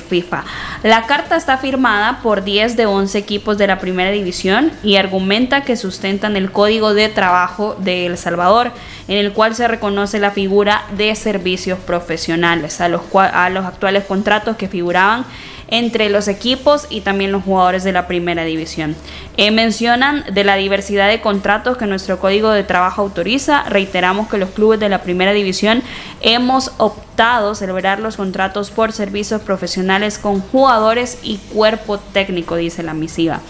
FIFA. 0.09 0.45
La 0.83 1.03
carta 1.03 1.37
está 1.37 1.59
firmada 1.59 2.19
por 2.21 2.43
10 2.43 2.77
de 2.77 2.87
11 2.87 3.17
equipos 3.17 3.59
de 3.59 3.69
la 3.69 3.79
primera 3.79 4.11
división 4.11 4.73
y 4.83 4.97
argumenta 4.97 5.63
que 5.63 5.77
sustentan 5.77 6.37
el 6.37 6.51
código 6.51 6.95
de 6.95 7.09
trabajo 7.09 7.77
de 7.79 8.07
El 8.07 8.19
Salvador, 8.19 8.73
en 9.07 9.19
el 9.19 9.33
cual 9.33 9.55
se 9.55 9.69
reconoce 9.69 10.19
la 10.19 10.31
figura 10.33 10.85
de 10.97 11.15
servicios 11.15 11.79
profesionales 11.79 12.24
a 12.33 12.57
los, 12.57 12.81
a 12.81 13.51
los 13.51 13.65
actuales 13.65 14.05
contratos 14.05 14.57
que 14.57 14.69
figuraban 14.69 15.25
entre 15.69 16.09
los 16.11 16.29
equipos 16.29 16.87
y 16.91 17.01
también 17.01 17.33
los 17.33 17.43
jugadores 17.43 17.85
de 17.85 17.93
la 17.93 18.07
primera 18.07 18.45
división. 18.45 18.95
Eh, 19.37 19.51
mencionan 19.51 20.25
de 20.33 20.45
la 20.45 20.57
diversidad 20.57 21.09
de 21.09 21.21
contratos 21.21 21.77
que 21.77 21.87
nuestro 21.87 22.19
código 22.19 22.51
de 22.51 22.65
trabajo 22.65 23.03
autoriza. 23.03 23.65
Reiteramos 23.65 24.29
que 24.29 24.39
los 24.39 24.51
clubes 24.51 24.79
de 24.79 24.89
la 24.89 25.03
primera 25.03 25.33
división 25.33 25.83
hemos 26.21 26.73
optado 26.79 27.55
celebrar 27.55 27.99
los 27.99 28.17
contratos 28.17 28.71
por 28.71 28.93
servicios 28.93 29.41
profesionales 29.43 30.19
con 30.19 30.41
jugadores 30.41 31.19
y 31.23 31.39
cuerpo 31.53 31.99
técnico, 31.99 32.57
dice 32.57 32.83
la 32.83 32.95
misiva. 32.95 33.41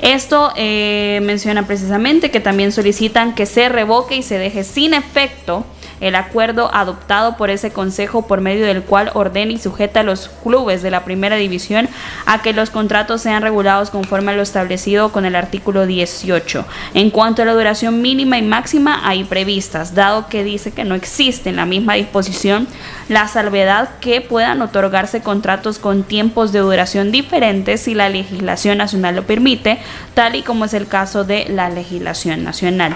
Esto 0.00 0.52
eh, 0.56 1.20
menciona 1.22 1.66
precisamente 1.66 2.30
que 2.30 2.40
también 2.40 2.72
solicitan 2.72 3.34
que 3.34 3.46
se 3.46 3.68
revoque 3.68 4.16
y 4.16 4.22
se 4.22 4.38
deje 4.38 4.64
sin 4.64 4.94
efecto 4.94 5.64
el 6.00 6.14
acuerdo 6.14 6.70
adoptado 6.74 7.36
por 7.36 7.50
ese 7.50 7.72
consejo 7.72 8.26
por 8.26 8.40
medio 8.40 8.66
del 8.66 8.82
cual 8.82 9.10
ordena 9.14 9.52
y 9.52 9.58
sujeta 9.58 10.00
a 10.00 10.04
los 10.04 10.28
clubes 10.42 10.82
de 10.82 10.90
la 10.90 11.04
primera 11.04 11.36
división 11.36 11.88
a 12.26 12.42
que 12.42 12.52
los 12.52 12.70
contratos 12.70 13.22
sean 13.22 13.42
regulados 13.42 13.90
conforme 13.90 14.32
a 14.32 14.36
lo 14.36 14.42
establecido 14.42 15.12
con 15.12 15.24
el 15.24 15.36
artículo 15.36 15.86
18. 15.86 16.64
En 16.94 17.10
cuanto 17.10 17.42
a 17.42 17.44
la 17.44 17.54
duración 17.54 18.02
mínima 18.02 18.38
y 18.38 18.42
máxima, 18.42 19.00
hay 19.04 19.24
previstas, 19.24 19.94
dado 19.94 20.28
que 20.28 20.44
dice 20.44 20.72
que 20.72 20.84
no 20.84 20.94
existe 20.94 21.50
en 21.50 21.56
la 21.56 21.66
misma 21.66 21.94
disposición 21.94 22.68
la 23.08 23.28
salvedad 23.28 23.90
que 24.00 24.20
puedan 24.20 24.62
otorgarse 24.62 25.22
contratos 25.22 25.78
con 25.78 26.02
tiempos 26.02 26.52
de 26.52 26.60
duración 26.60 27.10
diferentes 27.10 27.82
si 27.82 27.94
la 27.94 28.08
legislación 28.08 28.78
nacional 28.78 29.16
lo 29.16 29.24
permite, 29.24 29.78
tal 30.14 30.34
y 30.34 30.42
como 30.42 30.64
es 30.64 30.74
el 30.74 30.86
caso 30.86 31.24
de 31.24 31.46
la 31.48 31.70
legislación 31.70 32.44
nacional. 32.44 32.94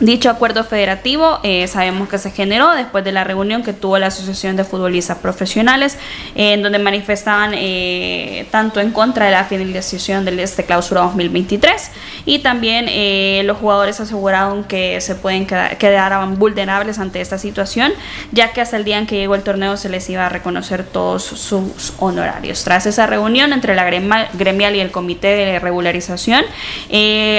Dicho 0.00 0.28
acuerdo 0.28 0.64
federativo 0.64 1.38
eh, 1.44 1.68
sabemos 1.68 2.08
que 2.08 2.18
se 2.18 2.32
generó 2.32 2.72
después 2.72 3.04
de 3.04 3.12
la 3.12 3.22
reunión 3.22 3.62
que 3.62 3.72
tuvo 3.72 3.96
la 3.96 4.08
Asociación 4.08 4.56
de 4.56 4.64
Futbolistas 4.64 5.18
Profesionales, 5.18 5.98
en 6.34 6.64
donde 6.64 6.80
manifestaban 6.80 7.52
eh, 7.54 8.48
tanto 8.50 8.80
en 8.80 8.90
contra 8.90 9.26
de 9.26 9.30
la 9.30 9.44
finalización 9.44 10.24
de 10.24 10.42
este 10.42 10.64
clausura 10.64 11.02
2023 11.02 11.92
y 12.26 12.40
también 12.40 12.86
eh, 12.88 13.42
los 13.44 13.58
jugadores 13.58 14.00
aseguraron 14.00 14.64
que 14.64 15.00
se 15.00 15.14
pueden 15.14 15.46
quedar, 15.46 15.78
quedaran 15.78 16.40
vulnerables 16.40 16.98
ante 16.98 17.20
esta 17.20 17.38
situación, 17.38 17.92
ya 18.32 18.52
que 18.52 18.60
hasta 18.60 18.76
el 18.76 18.82
día 18.82 18.98
en 18.98 19.06
que 19.06 19.14
llegó 19.14 19.36
el 19.36 19.44
torneo 19.44 19.76
se 19.76 19.88
les 19.90 20.10
iba 20.10 20.26
a 20.26 20.28
reconocer 20.28 20.82
todos 20.82 21.22
sus 21.22 21.92
honorarios. 22.00 22.64
Tras 22.64 22.86
esa 22.86 23.06
reunión 23.06 23.52
entre 23.52 23.76
la 23.76 23.84
gremial 23.84 24.74
y 24.74 24.80
el 24.80 24.90
Comité 24.90 25.36
de 25.36 25.60
Regularización, 25.60 26.44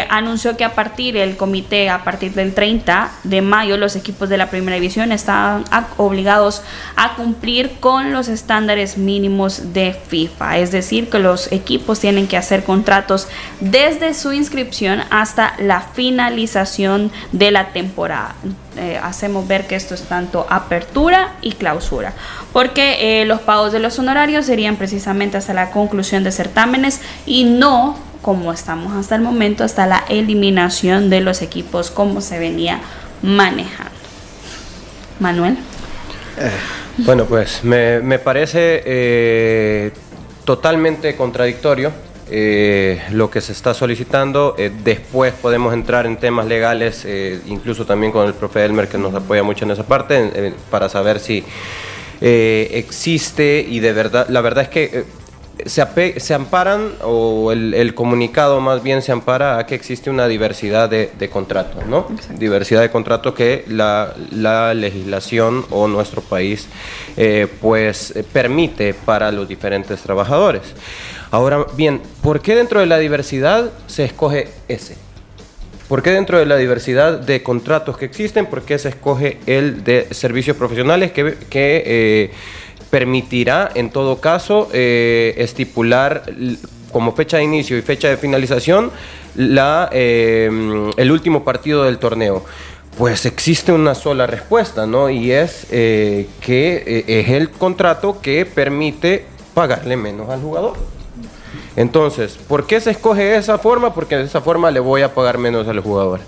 anunció 0.09 0.55
que 0.55 0.63
a 0.63 0.73
partir 0.73 1.15
del 1.15 1.35
comité, 1.35 1.89
a 1.89 2.05
partir 2.05 2.31
de 2.31 2.44
el 2.45 2.53
30 2.53 3.11
de 3.23 3.41
mayo 3.41 3.77
los 3.77 3.95
equipos 3.95 4.29
de 4.29 4.37
la 4.37 4.49
primera 4.49 4.75
división 4.75 5.11
estaban 5.11 5.65
obligados 5.97 6.61
a 6.95 7.15
cumplir 7.15 7.79
con 7.79 8.13
los 8.13 8.27
estándares 8.27 8.97
mínimos 8.97 9.73
de 9.73 9.93
FIFA. 9.93 10.59
Es 10.59 10.71
decir, 10.71 11.09
que 11.09 11.19
los 11.19 11.51
equipos 11.51 11.99
tienen 11.99 12.27
que 12.27 12.37
hacer 12.37 12.63
contratos 12.63 13.27
desde 13.59 14.13
su 14.13 14.31
inscripción 14.31 15.01
hasta 15.09 15.53
la 15.59 15.81
finalización 15.81 17.11
de 17.31 17.51
la 17.51 17.69
temporada. 17.69 18.35
Eh, 18.77 18.99
hacemos 19.01 19.47
ver 19.47 19.67
que 19.67 19.75
esto 19.75 19.93
es 19.95 20.03
tanto 20.03 20.45
apertura 20.49 21.35
y 21.41 21.53
clausura, 21.53 22.13
porque 22.51 23.21
eh, 23.21 23.25
los 23.25 23.39
pagos 23.39 23.71
de 23.71 23.79
los 23.79 23.97
honorarios 23.99 24.45
serían 24.45 24.75
precisamente 24.75 25.37
hasta 25.37 25.53
la 25.53 25.71
conclusión 25.71 26.25
de 26.25 26.31
certámenes 26.33 26.99
y 27.25 27.45
no 27.45 27.97
como 28.25 28.51
estamos 28.51 28.91
hasta 28.93 29.13
el 29.13 29.21
momento, 29.21 29.63
hasta 29.63 29.85
la 29.85 30.03
eliminación 30.09 31.11
de 31.11 31.21
los 31.21 31.43
equipos 31.43 31.91
como 31.91 32.21
se 32.21 32.39
venía 32.39 32.79
manejando. 33.21 33.91
Manuel. 35.19 35.57
bueno, 36.97 37.25
pues 37.25 37.63
me, 37.63 38.17
parece 38.17 38.81
eh, 38.83 39.91
totalmente 40.43 41.15
contradictorio 41.15 41.91
eh, 42.31 42.99
lo 43.11 43.29
que 43.29 43.41
se 43.41 43.51
está 43.51 43.75
solicitando. 43.75 44.55
Eh, 44.57 44.71
después 44.83 45.31
podemos 45.39 45.71
entrar 45.75 46.07
en 46.07 46.17
temas 46.17 46.47
legales, 46.47 47.05
incluso 47.45 47.85
también 47.85 48.11
con 48.11 48.25
el 48.25 48.33
profe 48.33 48.65
Elmer 48.65 48.87
que 48.87 48.97
nos 48.97 49.13
apoya 49.13 49.43
mucho 49.43 49.65
en 49.65 49.71
esa 49.71 49.83
parte, 49.83 50.51
para 50.71 50.89
saber 50.89 51.19
si 51.19 51.43
existe 52.21 53.63
y 53.69 53.81
de 53.81 53.93
verdad, 53.93 54.25
la 54.29 54.41
verdad 54.41 54.63
es 54.63 54.69
que 54.69 55.05
se, 55.65 56.19
se 56.19 56.33
amparan, 56.33 56.93
o 57.03 57.51
el, 57.51 57.93
comunicado 57.95 58.59
más 58.61 58.83
bien 58.83 59.01
se 59.01 59.11
ampara 59.11 59.57
a 59.57 59.65
que 59.65 59.75
existe 59.75 60.09
una 60.09 60.27
diversidad 60.27 60.89
de, 60.89 61.29
contratos, 61.31 61.85
¿no? 61.85 62.07
Diversidad 62.37 62.81
de 62.81 62.89
contratos 62.89 63.33
que 63.33 63.65
la, 63.67 64.13
legislación 64.73 65.65
o 65.69 65.87
nuestro 65.87 66.21
país 66.21 66.67
eh, 67.17 67.47
pues 67.61 68.13
permite 68.33 68.93
para 68.93 69.31
los 69.31 69.47
diferentes 69.47 70.01
trabajadores. 70.01 70.61
Ahora 71.31 71.65
bien, 71.75 72.01
¿por 72.21 72.41
qué 72.41 72.55
dentro 72.55 72.79
de 72.79 72.85
la 72.85 72.97
diversidad 72.97 73.71
se 73.87 74.05
escoge 74.05 74.49
ese? 74.67 74.95
¿Por 75.87 76.01
qué 76.01 76.11
dentro 76.11 76.39
de 76.39 76.45
la 76.45 76.57
diversidad 76.57 77.19
de 77.19 77.43
contratos 77.43 77.97
que 77.97 78.05
existen, 78.05 78.47
por 78.47 78.63
qué 78.63 78.79
se 78.79 78.89
escoge 78.89 79.37
el 79.45 79.83
de 79.83 80.07
servicios 80.11 80.57
profesionales 80.57 81.11
que... 81.11 81.35
que 81.49 81.83
eh, 81.85 82.31
permitirá 82.89 83.71
en 83.75 83.89
todo 83.89 84.19
caso 84.19 84.69
eh, 84.73 85.33
estipular 85.37 86.23
como 86.91 87.13
fecha 87.13 87.37
de 87.37 87.43
inicio 87.43 87.77
y 87.77 87.81
fecha 87.81 88.07
de 88.07 88.17
finalización 88.17 88.91
la, 89.35 89.89
eh, 89.91 90.49
el 90.95 91.11
último 91.11 91.43
partido 91.43 91.83
del 91.83 91.97
torneo. 91.97 92.43
Pues 92.97 93.25
existe 93.25 93.73
una 93.73 93.93
sola 93.93 94.25
respuesta, 94.25 94.85
¿no? 94.85 95.09
Y 95.09 95.31
es 95.31 95.67
eh, 95.71 96.29
que 96.39 97.03
es 97.05 97.29
el 97.29 97.49
contrato 97.49 98.21
que 98.21 98.45
permite 98.45 99.25
pagarle 99.53 99.97
menos 99.97 100.29
al 100.29 100.41
jugador. 100.41 100.77
Entonces, 101.75 102.37
¿por 102.47 102.65
qué 102.65 102.79
se 102.79 102.91
escoge 102.91 103.35
esa 103.35 103.57
forma? 103.57 103.93
Porque 103.93 104.15
de 104.15 104.23
esa 104.23 104.39
forma 104.39 104.71
le 104.71 104.79
voy 104.79 105.01
a 105.01 105.13
pagar 105.13 105.37
menos 105.37 105.67
al 105.67 105.81
jugador. 105.81 106.21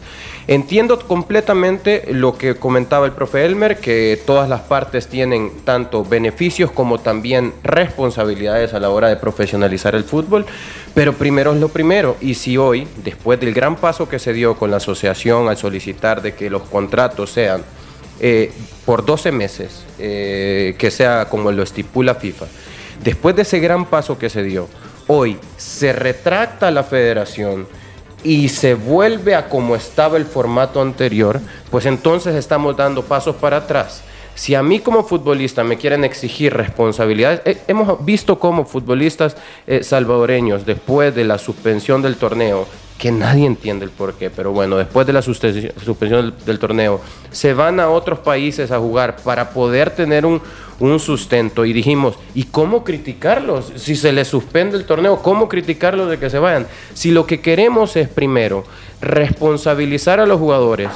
Entiendo 0.50 0.98
completamente 0.98 2.06
lo 2.10 2.38
que 2.38 2.56
comentaba 2.56 3.06
el 3.06 3.12
profe 3.12 3.44
Elmer, 3.44 3.80
que 3.80 4.18
todas 4.26 4.48
las 4.48 4.62
partes 4.62 5.08
tienen 5.08 5.52
tanto 5.66 6.06
beneficios 6.06 6.72
como 6.72 7.00
también 7.00 7.54
responsabilidades 7.64 8.74
a 8.74 8.80
la 8.80 8.90
hora 8.90 9.10
de 9.10 9.18
profesionalizar 9.18 9.94
el 9.94 10.06
fútbol, 10.06 10.46
pero 10.94 11.12
primero 11.12 11.52
es 11.52 11.60
lo 11.60 11.68
primero. 11.68 12.16
Y 12.22 12.36
si 12.36 12.56
hoy, 12.56 12.88
después 13.04 13.42
del 13.42 13.54
gran 13.54 13.76
paso 13.76 14.08
que 14.08 14.20
se 14.20 14.32
dio 14.32 14.56
con 14.56 14.72
la 14.72 14.78
asociación 14.78 15.50
al 15.50 15.58
solicitar 15.58 16.22
de 16.22 16.34
que 16.34 16.50
los 16.50 16.62
contratos 16.62 17.30
sean 17.30 17.62
eh, 18.22 18.50
por 18.86 19.06
12 19.06 19.34
meses, 19.34 19.84
eh, 20.00 20.76
que 20.78 20.92
sea 20.92 21.26
como 21.26 21.52
lo 21.52 21.62
estipula 21.62 22.16
FIFA, 22.16 22.46
después 23.04 23.36
de 23.36 23.42
ese 23.42 23.60
gran 23.60 23.86
paso 23.86 24.18
que 24.18 24.30
se 24.30 24.44
dio, 24.44 24.70
hoy 25.08 25.38
se 25.58 25.92
retracta 25.92 26.72
la 26.72 26.86
federación, 26.86 27.68
y 28.28 28.50
se 28.50 28.74
vuelve 28.74 29.36
a 29.36 29.48
como 29.48 29.74
estaba 29.74 30.18
el 30.18 30.26
formato 30.26 30.82
anterior, 30.82 31.40
pues 31.72 31.86
entonces 31.86 32.36
estamos 32.36 32.76
dando 32.76 33.02
pasos 33.04 33.38
para 33.38 33.56
atrás. 33.56 34.04
Si 34.36 34.54
a 34.54 34.62
mí 34.62 34.80
como 34.80 35.06
futbolista 35.06 35.64
me 35.64 35.78
quieren 35.78 36.04
exigir 36.04 36.54
responsabilidades, 36.54 37.42
eh, 37.46 37.62
hemos 37.70 38.04
visto 38.04 38.38
cómo 38.38 38.66
futbolistas 38.66 39.38
eh, 39.66 39.82
salvadoreños, 39.82 40.66
después 40.66 41.16
de 41.16 41.24
la 41.24 41.38
suspensión 41.38 42.02
del 42.02 42.18
torneo, 42.18 42.68
que 42.98 43.12
nadie 43.12 43.46
entiende 43.46 43.86
el 43.86 43.92
por 43.92 44.16
qué, 44.16 44.30
pero 44.30 44.52
bueno, 44.52 44.78
después 44.78 45.06
de 45.06 45.14
la 45.14 45.22
suspensión 45.22 46.34
del, 46.46 46.60
torneo, 46.60 47.00
se 47.32 47.54
van 47.54 47.80
a 47.80 47.90
otros 47.90 48.20
países 48.20 48.72
a 48.72 48.80
jugar 48.80 49.18
para 49.18 49.52
poder 49.52 49.92
tener 49.92 50.26
un, 50.26 50.42
un, 50.80 51.00
sustento 51.00 51.64
y 51.66 51.74
dijimos, 51.74 52.16
¿y 52.34 52.46
cómo 52.46 52.84
criticarlos? 52.84 53.72
Si 53.76 53.96
se 53.96 54.12
les 54.12 54.28
suspende 54.28 54.78
el 54.78 54.86
torneo, 54.86 55.22
¿cómo 55.22 55.48
criticarlos 55.48 56.10
de 56.10 56.18
que 56.18 56.30
se 56.30 56.40
vayan? 56.40 56.68
Si 56.94 57.12
lo 57.12 57.28
que 57.28 57.40
queremos 57.40 57.96
es 57.96 58.10
primero 58.10 58.66
responsabilizar 59.00 60.20
a 60.20 60.26
los 60.26 60.40
jugadores, 60.40 60.90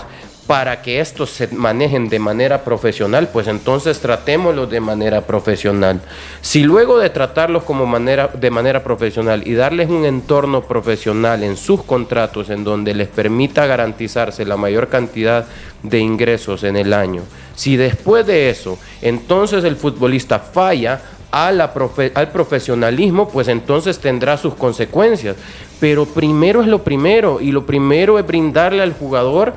para 0.47 0.81
que 0.81 0.99
estos 0.99 1.29
se 1.29 1.47
manejen 1.47 2.09
de 2.09 2.19
manera 2.19 2.63
profesional, 2.63 3.29
pues 3.31 3.47
entonces 3.47 3.99
tratémoslos 3.99 4.69
de 4.69 4.79
manera 4.79 5.21
profesional. 5.21 6.01
Si 6.41 6.63
luego 6.63 6.97
de 6.97 7.09
tratarlos 7.09 7.63
como 7.63 7.85
manera, 7.85 8.27
de 8.27 8.51
manera 8.51 8.83
profesional 8.83 9.47
y 9.47 9.53
darles 9.53 9.89
un 9.89 10.03
entorno 10.03 10.63
profesional 10.63 11.43
en 11.43 11.57
sus 11.57 11.83
contratos 11.83 12.49
en 12.49 12.63
donde 12.63 12.93
les 12.93 13.07
permita 13.07 13.65
garantizarse 13.65 14.43
la 14.43 14.57
mayor 14.57 14.89
cantidad 14.89 15.45
de 15.83 15.99
ingresos 15.99 16.63
en 16.63 16.75
el 16.75 16.93
año, 16.93 17.21
si 17.55 17.77
después 17.77 18.25
de 18.25 18.49
eso 18.49 18.77
entonces 19.01 19.63
el 19.63 19.75
futbolista 19.75 20.39
falla, 20.39 21.01
al 21.31 22.29
profesionalismo, 22.33 23.29
pues 23.29 23.47
entonces 23.47 23.99
tendrá 23.99 24.35
sus 24.35 24.53
consecuencias. 24.53 25.37
Pero 25.79 26.05
primero 26.05 26.61
es 26.61 26.67
lo 26.67 26.83
primero 26.83 27.39
y 27.39 27.53
lo 27.53 27.65
primero 27.65 28.19
es 28.19 28.27
brindarle 28.27 28.83
al 28.83 28.93
jugador 28.93 29.53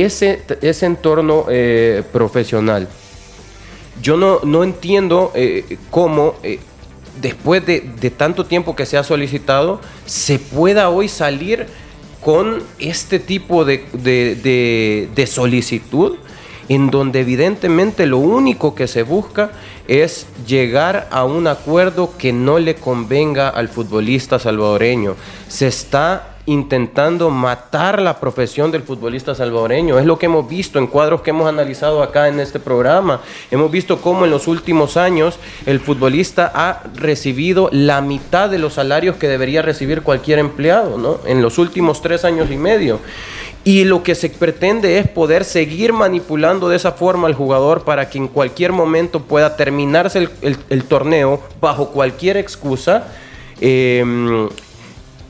ese, 0.00 0.42
ese 0.62 0.86
entorno 0.86 1.46
eh, 1.48 2.02
profesional. 2.12 2.88
Yo 4.00 4.16
no, 4.16 4.40
no 4.44 4.64
entiendo 4.64 5.30
eh, 5.34 5.76
cómo, 5.90 6.34
eh, 6.42 6.58
después 7.20 7.64
de, 7.66 7.80
tanto 8.16 8.46
tiempo 8.46 8.74
que 8.74 8.86
se 8.86 8.96
ha 8.96 9.04
solicitado, 9.04 9.80
se 10.06 10.38
pueda 10.38 10.88
hoy 10.88 11.08
salir 11.08 11.66
con 12.24 12.62
este 12.78 13.18
tipo 13.18 13.64
de, 13.64 13.84
de 15.14 15.26
solicitud 15.26 16.16
en 16.68 16.90
donde 16.90 17.20
evidentemente 17.20 18.06
lo 18.06 18.18
único 18.18 18.74
que 18.74 18.86
se 18.86 19.02
busca 19.02 19.50
es 19.88 20.26
llegar 20.46 21.08
a 21.10 21.24
un 21.24 21.46
acuerdo 21.46 22.16
que 22.16 22.32
no 22.32 22.58
le 22.58 22.76
convenga 22.76 23.48
al 23.48 23.68
futbolista 23.68 24.38
salvadoreño. 24.38 25.16
Se 25.48 25.66
está 25.66 26.31
intentando 26.46 27.30
matar 27.30 28.02
la 28.02 28.18
profesión 28.18 28.72
del 28.72 28.82
futbolista 28.82 29.34
salvadoreño. 29.34 29.98
Es 29.98 30.06
lo 30.06 30.18
que 30.18 30.26
hemos 30.26 30.48
visto 30.48 30.78
en 30.78 30.88
cuadros 30.88 31.22
que 31.22 31.30
hemos 31.30 31.48
analizado 31.48 32.02
acá 32.02 32.28
en 32.28 32.40
este 32.40 32.58
programa. 32.58 33.20
Hemos 33.50 33.70
visto 33.70 34.00
cómo 34.00 34.24
en 34.24 34.32
los 34.32 34.48
últimos 34.48 34.96
años 34.96 35.38
el 35.66 35.78
futbolista 35.78 36.50
ha 36.52 36.82
recibido 36.96 37.68
la 37.70 38.00
mitad 38.00 38.50
de 38.50 38.58
los 38.58 38.74
salarios 38.74 39.16
que 39.16 39.28
debería 39.28 39.62
recibir 39.62 40.02
cualquier 40.02 40.40
empleado, 40.40 40.98
¿no? 40.98 41.20
En 41.26 41.42
los 41.42 41.58
últimos 41.58 42.02
tres 42.02 42.24
años 42.24 42.50
y 42.50 42.56
medio. 42.56 42.98
Y 43.64 43.84
lo 43.84 44.02
que 44.02 44.16
se 44.16 44.28
pretende 44.28 44.98
es 44.98 45.06
poder 45.06 45.44
seguir 45.44 45.92
manipulando 45.92 46.68
de 46.68 46.74
esa 46.74 46.90
forma 46.90 47.28
al 47.28 47.34
jugador 47.34 47.84
para 47.84 48.10
que 48.10 48.18
en 48.18 48.26
cualquier 48.26 48.72
momento 48.72 49.20
pueda 49.20 49.56
terminarse 49.56 50.28
el, 50.40 50.84
torneo 50.84 51.40
bajo 51.60 51.90
cualquier 51.90 52.36
excusa. 52.36 53.04
Eh, 53.60 54.48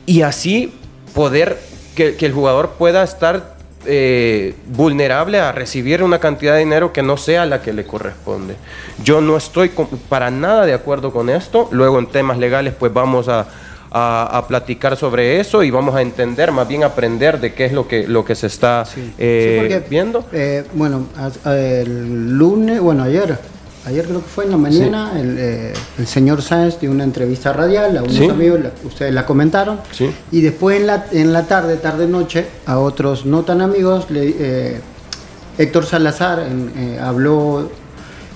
y 0.07 0.21
así 0.23 0.73
poder 1.13 1.57
que, 1.95 2.15
el 2.19 2.33
jugador 2.33 2.71
pueda 2.71 3.03
estar 3.03 3.53
eh, 3.85 4.55
vulnerable 4.67 5.39
a 5.39 5.51
recibir 5.51 6.03
una 6.03 6.19
cantidad 6.19 6.53
de 6.53 6.59
dinero 6.59 6.93
que 6.93 7.03
no 7.03 7.17
sea 7.17 7.45
la 7.45 7.61
que 7.61 7.73
le 7.73 7.85
corresponde. 7.85 8.55
Yo 9.03 9.21
no 9.21 9.37
estoy 9.37 9.71
para 10.09 10.31
nada 10.31 10.65
de 10.65 10.73
acuerdo 10.73 11.11
con 11.11 11.29
esto. 11.29 11.69
Luego 11.71 11.99
en 11.99 12.07
temas 12.07 12.37
legales 12.37 12.73
pues 12.77 12.93
vamos 12.93 13.27
a, 13.29 13.47
platicar 14.47 14.97
sobre 14.97 15.39
eso 15.39 15.61
y 15.61 15.69
vamos 15.69 15.93
a 15.93 16.01
entender, 16.01 16.51
más 16.51 16.67
bien 16.67 16.83
aprender 16.83 17.39
de 17.39 17.53
qué 17.53 17.65
es 17.65 17.73
lo 17.73 17.87
que, 17.87 18.07
lo 18.07 18.25
que 18.25 18.33
se 18.33 18.47
está 18.47 18.85
eh, 19.19 19.85
viendo. 19.87 20.25
Eh, 20.31 20.63
bueno, 20.73 21.05
el 21.45 22.35
lunes, 22.35 22.79
bueno, 22.79 23.03
ayer 23.03 23.37
ayer 23.85 24.05
creo 24.05 24.21
que 24.21 24.29
fue 24.29 24.45
en 24.45 24.51
la 24.51 24.57
mañana, 24.57 25.11
eh, 25.15 25.73
el, 25.97 26.07
señor 26.07 26.41
Sáenz 26.41 26.79
dio 26.79 26.91
una 26.91 27.03
entrevista 27.03 27.51
radial 27.53 27.97
a 27.97 28.03
unos 28.03 28.29
amigos, 28.29 28.59
ustedes 28.85 29.13
la 29.13 29.25
comentaron, 29.25 29.79
y 30.31 30.41
después 30.41 30.79
en 30.79 30.87
la, 30.87 31.05
en 31.11 31.33
la 31.33 31.43
tarde, 31.43 31.77
tarde-noche, 31.77 32.45
a 32.65 32.79
otros 32.79 33.25
no 33.25 33.43
tan 33.43 33.61
amigos, 33.61 34.07
eh, 34.11 34.79
Héctor 35.57 35.85
Salazar 35.85 36.45
eh, 36.77 36.99
habló 37.01 37.69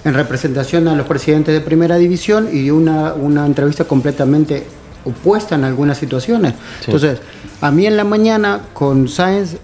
en 0.04 0.14
representación 0.14 0.88
a 0.88 0.96
los 0.96 1.08
presidentes 1.08 1.54
de 1.54 1.62
Primera 1.62 1.98
División 1.98 2.50
y 2.52 2.64
dio 2.64 2.76
una, 2.76 3.14
una 3.14 3.46
entrevista 3.46 3.86
completamente 3.86 4.64
opuesta 5.06 5.56
en 5.56 5.64
algunas 5.64 5.98
situaciones. 5.98 6.54
Entonces, 6.86 7.20
a 7.62 7.72
mí 7.72 7.86
en 7.86 7.98
la 7.98 8.04
mañana 8.04 8.62
con 8.74 9.08
Sáenz 9.08 9.56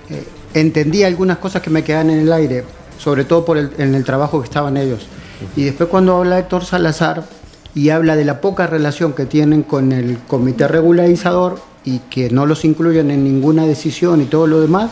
entendí 0.53 1.03
algunas 1.03 1.37
cosas 1.37 1.61
que 1.61 1.69
me 1.69 1.83
quedan 1.83 2.09
en 2.09 2.19
el 2.19 2.33
aire, 2.33 2.63
sobre 2.97 3.25
todo 3.25 3.45
por 3.45 3.57
el, 3.57 3.71
en 3.77 3.93
el 3.95 4.03
trabajo 4.03 4.39
que 4.41 4.45
estaban 4.45 4.77
ellos. 4.77 5.07
Y 5.55 5.63
después 5.63 5.89
cuando 5.89 6.17
habla 6.17 6.39
Héctor 6.39 6.65
Salazar 6.65 7.23
y 7.75 7.89
habla 7.89 8.15
de 8.15 8.25
la 8.25 8.41
poca 8.41 8.67
relación 8.67 9.13
que 9.13 9.25
tienen 9.25 9.63
con 9.63 9.91
el 9.91 10.19
comité 10.27 10.67
regularizador 10.67 11.59
y 11.85 11.99
que 11.99 12.29
no 12.29 12.45
los 12.45 12.65
incluyen 12.65 13.11
en 13.11 13.23
ninguna 13.23 13.65
decisión 13.65 14.21
y 14.21 14.25
todo 14.25 14.47
lo 14.47 14.61
demás, 14.61 14.91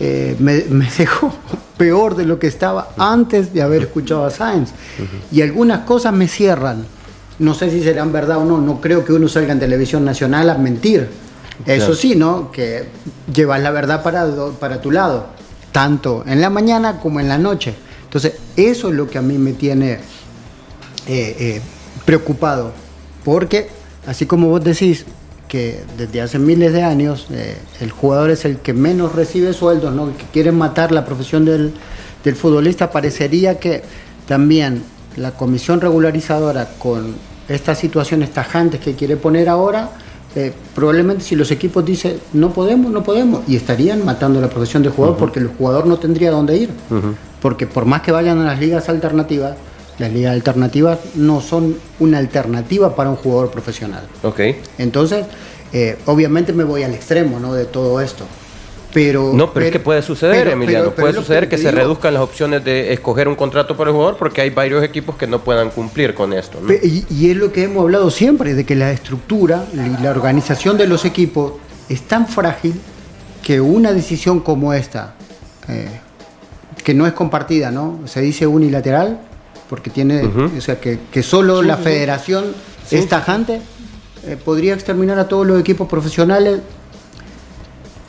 eh, 0.00 0.36
me, 0.38 0.64
dejó 0.98 1.32
peor 1.76 2.16
de 2.16 2.24
lo 2.24 2.38
que 2.38 2.46
estaba 2.46 2.90
antes 2.98 3.52
de 3.52 3.62
haber 3.62 3.82
escuchado 3.82 4.24
a 4.24 4.30
Sáenz. 4.30 4.70
Y 5.30 5.42
algunas 5.42 5.80
cosas 5.80 6.12
me 6.12 6.28
cierran. 6.28 6.86
No 7.38 7.52
sé 7.52 7.70
si 7.70 7.82
serán 7.82 8.12
verdad 8.12 8.38
o 8.38 8.44
no, 8.44 8.58
no 8.58 8.80
creo 8.80 9.04
que 9.04 9.12
uno 9.12 9.28
salga 9.28 9.52
en 9.52 9.60
televisión 9.60 10.04
nacional 10.04 10.48
a 10.48 10.56
mentir. 10.56 11.08
Eso 11.64 11.94
sí, 11.94 12.16
¿no? 12.16 12.50
Que 12.50 12.88
llevas 13.32 13.60
la 13.60 13.70
verdad 13.70 14.02
para, 14.02 14.26
para 14.58 14.80
tu 14.80 14.90
lado, 14.90 15.26
tanto 15.72 16.22
en 16.26 16.40
la 16.40 16.50
mañana 16.50 16.98
como 17.00 17.20
en 17.20 17.28
la 17.28 17.38
noche. 17.38 17.74
Entonces, 18.06 18.34
eso 18.56 18.88
es 18.88 18.94
lo 18.94 19.08
que 19.08 19.18
a 19.18 19.22
mí 19.22 19.36
me 19.36 19.52
tiene 19.52 19.92
eh, 19.92 19.98
eh, 21.08 21.60
preocupado, 22.04 22.72
porque 23.24 23.68
así 24.06 24.26
como 24.26 24.48
vos 24.48 24.64
decís 24.64 25.04
que 25.48 25.80
desde 25.96 26.20
hace 26.20 26.38
miles 26.38 26.72
de 26.72 26.82
años 26.82 27.26
eh, 27.30 27.56
el 27.80 27.90
jugador 27.90 28.30
es 28.30 28.44
el 28.44 28.58
que 28.58 28.72
menos 28.72 29.14
recibe 29.14 29.52
sueldos, 29.52 29.94
¿no? 29.94 30.16
que 30.16 30.24
quieren 30.32 30.56
matar 30.56 30.92
la 30.92 31.04
profesión 31.04 31.44
del, 31.44 31.72
futbolista, 32.34 32.90
parecería 32.90 33.60
que 33.60 33.82
también 34.26 34.82
la 35.16 35.30
comisión 35.30 35.80
regularizadora 35.80 36.70
con 36.76 37.14
estas 37.48 37.78
situaciones 37.78 38.32
tajantes 38.32 38.80
que 38.80 38.94
quiere 38.94 39.16
poner 39.16 39.48
ahora, 39.48 39.90
probablemente 40.74 41.24
si 41.24 41.34
los 41.34 41.50
equipos 41.50 41.84
dicen 41.84 42.18
no 42.32 42.52
podemos, 42.52 42.90
no 42.92 43.02
podemos, 43.02 43.42
y 43.48 43.56
estarían 43.56 44.04
matando 44.04 44.40
la 44.40 44.48
profesión 44.48 44.82
del 44.82 44.92
jugador 44.92 45.16
porque 45.16 45.40
el 45.40 45.48
jugador 45.48 45.86
no 45.86 45.98
tendría 45.98 46.30
dónde 46.30 46.56
ir 46.56 46.70
porque 47.40 47.66
por 47.66 47.84
más 47.84 48.02
que 48.02 48.12
vayan 48.12 48.40
a 48.40 48.44
las 48.44 48.58
ligas 48.58 48.88
alternativas, 48.88 49.56
las 49.98 50.12
ligas 50.12 50.32
alternativas 50.32 50.98
no 51.14 51.40
son 51.40 51.76
una 52.00 52.18
alternativa 52.18 52.94
para 52.94 53.10
un 53.10 53.16
jugador 53.16 53.50
profesional. 53.50 54.02
Ok. 54.22 54.40
Entonces, 54.78 55.26
eh, 55.72 55.96
obviamente 56.06 56.52
me 56.52 56.64
voy 56.64 56.82
al 56.82 56.92
extremo 56.94 57.38
¿no? 57.38 57.54
de 57.54 57.64
todo 57.64 58.00
esto. 58.00 58.24
Pero, 58.96 59.32
no, 59.34 59.52
pero, 59.52 59.66
es 59.66 59.72
que 59.72 59.78
puede 59.78 60.00
suceder, 60.00 60.48
Emiliano. 60.48 60.90
puede 60.92 61.12
suceder 61.12 61.50
que, 61.50 61.58
se 61.58 61.70
reduzcan 61.70 62.14
las 62.14 62.22
opciones 62.22 62.64
de 62.64 62.94
escoger 62.94 63.28
un 63.28 63.34
contrato 63.34 63.76
para 63.76 63.90
el 63.90 63.94
jugador 63.94 64.16
porque 64.16 64.40
hay 64.40 64.48
varios 64.48 64.82
equipos 64.82 65.16
que 65.16 65.26
no 65.26 65.40
puedan 65.40 65.68
cumplir 65.68 66.14
con 66.14 66.32
esto. 66.32 66.58
Y, 66.82 67.04
y, 67.10 67.30
es 67.30 67.36
lo 67.36 67.52
que 67.52 67.64
hemos 67.64 67.82
hablado 67.82 68.10
siempre, 68.10 68.54
de 68.54 68.64
que 68.64 68.74
la 68.74 68.90
estructura 68.92 69.66
y 69.74 70.02
la 70.02 70.12
organización 70.12 70.78
de 70.78 70.86
los 70.86 71.04
equipos 71.04 71.52
es 71.90 72.08
tan 72.08 72.26
frágil 72.26 72.72
que 73.42 73.60
una 73.60 73.92
decisión 73.92 74.40
como 74.40 74.72
esta, 74.72 75.14
eh, 75.68 75.90
que 76.82 76.94
no 76.94 77.06
es 77.06 77.12
compartida, 77.12 77.70
¿no? 77.70 78.00
Se 78.06 78.22
dice 78.22 78.46
unilateral, 78.46 79.20
porque 79.68 79.90
tiene, 79.90 80.22
o 80.24 80.60
sea, 80.62 80.80
que, 80.80 81.00
que 81.12 81.22
solo 81.22 81.60
la 81.60 81.76
federación 81.76 82.46
es 82.90 83.06
tajante, 83.06 83.60
eh, 84.26 84.38
podría 84.42 84.72
exterminar 84.72 85.18
a 85.18 85.28
todos 85.28 85.46
los 85.46 85.60
equipos 85.60 85.86
profesionales 85.86 86.60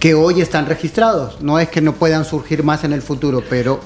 que 0.08 0.14
hoy 0.14 0.40
están 0.40 0.68
registrados. 0.68 1.42
No 1.42 1.60
es 1.60 1.68
que 1.68 1.82
no 1.82 1.92
puedan 1.92 2.24
surgir 2.24 2.64
más 2.64 2.86
en 2.86 2.94
el 2.94 3.02
futuro, 3.02 3.44
pero 3.50 3.82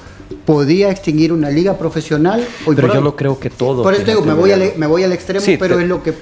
podría 0.46 0.92
extinguir 0.92 1.34
una 1.34 1.50
liga 1.50 1.80
profesional. 1.80 2.46
pero 2.76 2.94
yo 2.94 3.02
no 3.02 3.16
creo 3.16 3.40
que 3.40 3.50
todo. 3.50 3.82
Por 3.82 3.96
eso 3.96 4.06
digo, 4.06 4.22
me 4.22 4.36
voy, 4.36 4.52
al, 4.52 4.74
me 4.78 4.86
voy 4.86 5.04
al 5.04 5.14
extremo, 5.14 5.44
pero 5.58 5.80
es 5.80 5.88
lo 5.88 6.04
que 6.04 6.14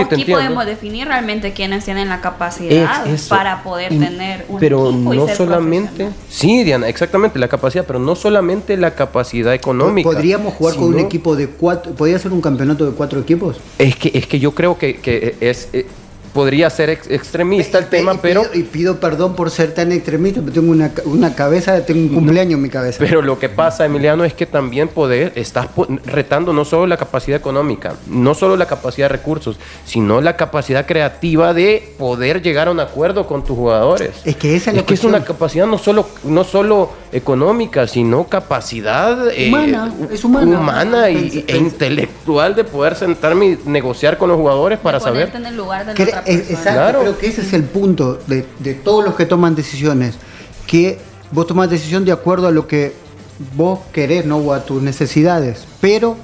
aquí 0.00 0.24
podemos 0.26 0.64
definir 0.64 1.08
realmente 1.08 1.52
quiénes 1.54 1.84
tienen 1.84 2.08
la 2.08 2.20
capacidad 2.20 3.04
para 3.28 3.64
poder 3.64 3.88
tener 3.88 4.46
un 4.48 4.60
pero 4.60 4.92
no 4.92 5.26
solamente 5.26 6.08
sí 6.30 6.62
Diana 6.62 6.88
exactamente 6.88 7.38
la 7.40 7.48
capacidad 7.48 7.84
pero 7.84 7.98
no 7.98 8.14
solamente 8.14 8.76
la 8.76 8.94
capacidad 8.94 9.52
económica 9.52 10.08
podríamos 10.08 10.54
jugar 10.54 10.76
con 10.76 10.84
un 10.84 11.00
equipo 11.00 11.34
de 11.34 11.48
cuatro 11.48 11.92
podría 11.94 12.18
ser 12.20 12.32
un 12.32 12.40
campeonato 12.40 12.86
de 12.86 12.92
cuatro 12.92 13.18
equipos 13.20 13.56
es 13.76 13.96
que 13.96 14.12
es 14.14 14.28
que 14.28 14.38
yo 14.38 14.52
creo 14.54 14.78
que, 14.78 15.00
que 15.00 15.36
es 15.40 15.68
eh, 15.72 15.84
podría 16.32 16.70
ser 16.70 16.90
extremista 16.90 17.78
el 17.78 17.86
tema, 17.86 18.20
pero... 18.20 18.44
y 18.54 18.62
pido 18.62 19.00
perdón 19.00 19.34
por 19.34 19.50
ser 19.50 19.74
tan 19.74 19.92
extremista, 19.92 20.40
pero 20.40 20.52
tengo 20.52 20.72
una, 20.72 20.90
una 21.04 21.34
cabeza, 21.34 21.84
tengo 21.84 22.00
un 22.00 22.14
cumpleaños 22.14 22.54
en 22.54 22.62
mi 22.62 22.68
cabeza. 22.68 22.98
Pero 22.98 23.22
lo 23.22 23.38
que 23.38 23.48
pasa, 23.48 23.84
Emiliano, 23.84 24.24
es 24.24 24.34
que 24.34 24.46
también 24.46 24.88
poder, 24.88 25.32
estás 25.36 25.68
retando 26.06 26.52
no 26.52 26.64
solo 26.64 26.86
la 26.86 26.96
capacidad 26.96 27.38
económica, 27.38 27.94
no 28.06 28.34
solo 28.34 28.56
la 28.56 28.66
capacidad 28.66 29.08
de 29.08 29.16
recursos, 29.16 29.58
sino 29.84 30.20
la 30.20 30.36
capacidad 30.36 30.86
creativa 30.86 31.54
de 31.54 31.94
poder 31.98 32.42
llegar 32.42 32.68
a 32.68 32.70
un 32.70 32.80
acuerdo 32.80 33.26
con 33.26 33.44
tus 33.44 33.56
jugadores. 33.56 34.10
Es 34.24 34.36
que 34.36 34.56
esa 34.56 34.70
es, 34.70 34.78
es 34.78 34.82
que 34.84 34.94
es 34.94 35.04
una 35.04 35.24
capacidad 35.24 35.66
no 35.66 35.78
solo, 35.78 36.06
no 36.24 36.44
solo 36.44 36.90
económica, 37.12 37.86
sino 37.86 38.24
capacidad 38.24 39.30
eh, 39.30 39.48
humana, 39.48 39.92
es 40.10 40.24
humana, 40.24 40.58
humana 40.58 41.10
y, 41.10 41.44
e 41.46 41.56
intelectual 41.56 42.54
de 42.54 42.64
poder 42.64 42.96
sentarme 42.96 43.46
y 43.46 43.58
negociar 43.66 44.16
con 44.16 44.30
los 44.30 44.38
jugadores 44.38 44.78
para 44.78 44.98
saber. 44.98 45.30
En 45.34 45.46
el 45.46 45.56
lugar 45.56 45.84
de 45.86 46.21
Exacto, 46.26 47.00
creo 47.00 47.18
que 47.18 47.26
ese 47.26 47.42
es 47.42 47.52
el 47.52 47.64
punto 47.64 48.18
de, 48.26 48.44
de 48.58 48.74
todos 48.74 49.04
los 49.04 49.14
que 49.14 49.26
toman 49.26 49.54
decisiones, 49.54 50.14
que 50.66 50.98
vos 51.30 51.46
tomás 51.46 51.70
decisión 51.70 52.04
de 52.04 52.12
acuerdo 52.12 52.46
a 52.46 52.50
lo 52.50 52.66
que 52.66 52.92
vos 53.56 53.80
querés, 53.92 54.26
no 54.26 54.36
o 54.38 54.52
a 54.52 54.64
tus 54.64 54.82
necesidades, 54.82 55.64
pero 55.80 56.16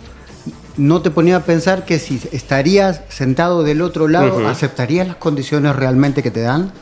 no 0.76 1.02
te 1.02 1.10
ponía 1.10 1.36
a 1.36 1.40
pensar 1.40 1.84
que 1.84 1.98
si 1.98 2.20
estarías 2.32 3.02
sentado 3.08 3.64
del 3.64 3.82
otro 3.82 4.08
lado, 4.08 4.46
¿aceptarías 4.46 5.08
las 5.08 5.16
condiciones 5.16 5.74
realmente 5.74 6.22
que 6.22 6.30
te 6.30 6.40
dan? 6.40 6.72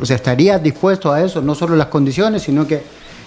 O 0.00 0.06
sea, 0.06 0.16
¿estarías 0.16 0.62
dispuesto 0.62 1.12
a 1.12 1.22
eso? 1.22 1.42
No 1.42 1.54
solo 1.54 1.76
las 1.76 1.88
condiciones, 1.88 2.42
sino 2.42 2.66
que 2.66 2.82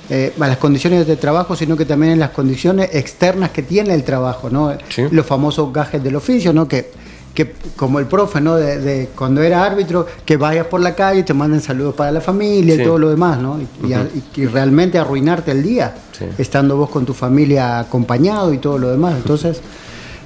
eh, 0.09 0.33
a 0.39 0.47
las 0.47 0.57
condiciones 0.57 1.07
de 1.07 1.15
trabajo, 1.15 1.55
sino 1.55 1.77
que 1.77 1.85
también 1.85 2.13
en 2.13 2.19
las 2.19 2.31
condiciones 2.31 2.93
externas 2.93 3.51
que 3.51 3.63
tiene 3.63 3.93
el 3.93 4.03
trabajo, 4.03 4.49
¿no? 4.49 4.75
Los 5.11 5.25
famosos 5.25 5.71
gajes 5.71 6.03
del 6.03 6.15
oficio, 6.15 6.53
¿no? 6.53 6.67
Que 6.67 6.91
que 7.35 7.53
como 7.75 7.99
el 7.99 8.05
profe, 8.05 8.39
¿no? 8.39 8.55
De, 8.55 9.09
cuando 9.15 9.43
era 9.43 9.63
árbitro, 9.63 10.07
que 10.25 10.37
vayas 10.37 10.67
por 10.67 10.79
la 10.79 10.95
calle 10.95 11.19
y 11.19 11.23
te 11.23 11.33
manden 11.33 11.59
saludos 11.59 11.93
para 11.93 12.11
la 12.11 12.21
familia 12.21 12.75
y 12.75 12.83
todo 12.83 12.97
lo 12.97 13.09
demás, 13.09 13.37
¿no? 13.39 13.59
Y, 13.61 14.45
realmente 14.45 14.97
arruinarte 14.97 15.51
el 15.51 15.61
día, 15.61 15.93
estando 16.37 16.77
vos 16.77 16.89
con 16.89 17.05
tu 17.05 17.13
familia 17.13 17.79
acompañado 17.79 18.53
y 18.53 18.57
todo 18.57 18.77
lo 18.77 18.89
demás. 18.89 19.15
Entonces, 19.17 19.59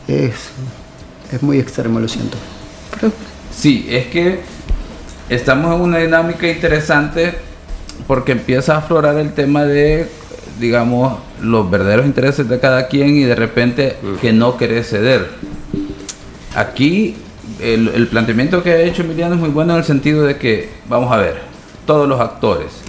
es, 0.07 0.33
es 1.33 1.41
muy 1.41 1.59
extremo, 1.59 1.99
lo 1.99 2.07
siento. 2.07 2.37
Sí, 3.51 3.87
es 3.89 4.07
que 4.07 4.41
estamos 5.29 5.75
en 5.75 5.81
una 5.81 5.97
dinámica 5.97 6.47
interesante 6.47 7.33
porque 8.05 8.33
empieza 8.33 8.75
a 8.75 8.77
aflorar 8.77 9.17
el 9.17 9.33
tema 9.33 9.65
de, 9.65 10.07
digamos, 10.59 11.17
los 11.41 11.69
verdaderos 11.71 12.05
intereses 12.05 12.47
de 12.47 12.59
cada 12.59 12.87
quien 12.87 13.15
y 13.15 13.23
de 13.23 13.35
repente 13.35 13.95
que 14.21 14.31
no 14.31 14.57
querés 14.57 14.89
ceder 14.89 15.27
Aquí 16.55 17.15
el, 17.59 18.07
planteamiento 18.07 18.63
que 18.63 18.71
ha 18.71 18.81
hecho 18.81 19.03
Emiliano 19.03 19.35
es 19.35 19.39
muy 19.39 19.49
bueno 19.49 19.73
en 19.73 19.79
el 19.79 19.85
sentido 19.85 20.23
de 20.23 20.37
que, 20.37 20.69
vamos 20.87 21.11
a 21.11 21.17
ver, 21.17 21.41
todos 21.85 22.07
los 22.07 22.19
actores 22.19 22.83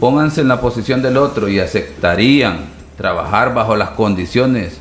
pónganse 0.00 0.42
en 0.42 0.48
la 0.48 0.60
posición 0.60 1.02
del 1.02 1.16
otro 1.16 1.48
y 1.48 1.58
aceptarían 1.58 2.66
trabajar 2.96 3.54
bajo 3.54 3.76
las 3.76 3.90
condiciones 3.90 4.78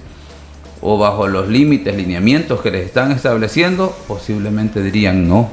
o 0.81 0.97
bajo 0.97 1.27
los 1.27 1.47
límites, 1.47 1.95
lineamientos 1.95 2.61
que 2.61 2.71
les 2.71 2.85
están 2.85 3.11
estableciendo, 3.11 3.95
posiblemente 4.07 4.83
dirían 4.83 5.27
no. 5.27 5.49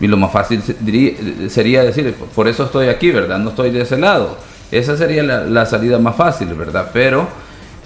Y 0.00 0.06
lo 0.06 0.16
más 0.16 0.32
fácil 0.32 0.62
sería 1.48 1.84
decir, 1.84 2.14
por 2.34 2.48
eso 2.48 2.64
estoy 2.64 2.88
aquí, 2.88 3.10
¿verdad? 3.10 3.38
No 3.38 3.50
estoy 3.50 3.70
de 3.70 3.82
ese 3.82 3.98
lado. 3.98 4.36
Esa 4.70 4.96
sería 4.96 5.22
la, 5.22 5.44
la 5.44 5.66
salida 5.66 5.98
más 5.98 6.16
fácil, 6.16 6.52
¿verdad? 6.54 6.90
Pero 6.92 7.28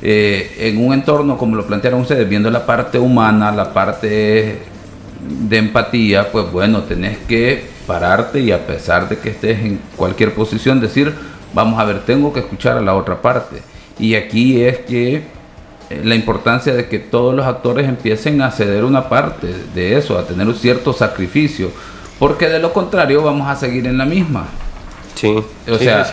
eh, 0.01 0.57
en 0.61 0.85
un 0.85 0.93
entorno 0.93 1.37
como 1.37 1.57
lo 1.57 1.67
plantearon 1.67 2.01
ustedes, 2.01 2.29
viendo 2.29 2.51
la 2.51 2.65
parte 2.65 2.99
humana, 2.99 3.51
la 3.51 3.73
parte 3.73 4.59
de 5.21 5.57
empatía, 5.57 6.31
pues 6.31 6.51
bueno, 6.53 6.83
tenés 6.83 7.19
que 7.27 7.65
pararte 7.87 8.41
y 8.41 8.53
a 8.53 8.67
pesar 8.67 9.09
de 9.09 9.19
que 9.19 9.31
estés 9.31 9.59
en 9.61 9.81
cualquier 9.97 10.35
posición, 10.35 10.81
decir, 10.81 11.13
vamos 11.53 11.81
a 11.81 11.85
ver, 11.85 12.05
tengo 12.05 12.33
que 12.33 12.41
escuchar 12.41 12.79
a 12.79 12.81
la 12.81 12.95
otra 12.95 13.21
parte. 13.21 13.57
Y 13.99 14.15
aquí 14.15 14.63
es 14.63 14.79
que 14.79 15.23
eh, 15.91 16.03
la 16.05 16.15
importancia 16.15 16.75
de 16.75 16.87
que 16.87 16.99
todos 16.99 17.35
los 17.35 17.47
actores 17.47 17.89
empiecen 17.89 18.41
a 18.43 18.51
ceder 18.51 18.85
una 18.85 19.09
parte 19.09 19.49
de 19.75 19.97
eso, 19.97 20.17
a 20.17 20.27
tener 20.27 20.47
un 20.47 20.55
cierto 20.55 20.93
sacrificio, 20.93 21.73
porque 22.19 22.49
de 22.49 22.61
lo 22.61 22.73
contrario 22.73 23.23
vamos 23.23 23.49
a 23.49 23.57
seguir 23.57 23.87
en 23.87 23.99
la 23.99 24.05
misma. 24.05 24.47
Sí, 25.15 25.35
o 25.69 25.79
sea, 25.79 26.07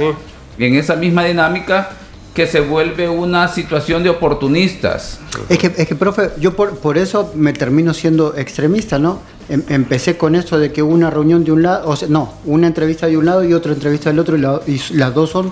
en 0.58 0.76
esa 0.76 0.96
misma 0.96 1.26
dinámica 1.26 1.90
que 2.36 2.48
se 2.48 2.60
vuelve 2.60 3.08
una 3.08 3.48
situación 3.48 4.04
de 4.04 4.10
oportunistas. 4.10 5.20
Es 5.48 5.58
que, 5.58 5.74
es 5.78 5.88
que 5.88 5.96
profe, 5.96 6.32
yo 6.38 6.54
por, 6.54 6.78
por 6.80 6.98
eso 6.98 7.32
me 7.34 7.54
termino 7.54 7.94
siendo 7.94 8.36
extremista, 8.36 9.00
¿no? 9.00 9.22
Em, 9.48 9.64
empecé 9.70 10.18
con 10.18 10.36
eso 10.36 10.60
de 10.60 10.74
que 10.74 10.84
una 10.84 11.10
reunión 11.10 11.46
de 11.46 11.54
un 11.54 11.64
lado, 11.64 11.90
o 11.90 11.96
sea, 11.96 12.10
no, 12.10 12.34
una 12.44 12.68
entrevista 12.68 13.08
de 13.08 13.18
un 13.18 13.26
lado 13.26 13.46
y 13.46 13.54
otra 13.54 13.72
entrevista 13.72 14.10
del 14.10 14.20
otro, 14.20 14.36
y, 14.68 14.82
las 14.96 15.14
dos 15.16 15.30
son 15.30 15.50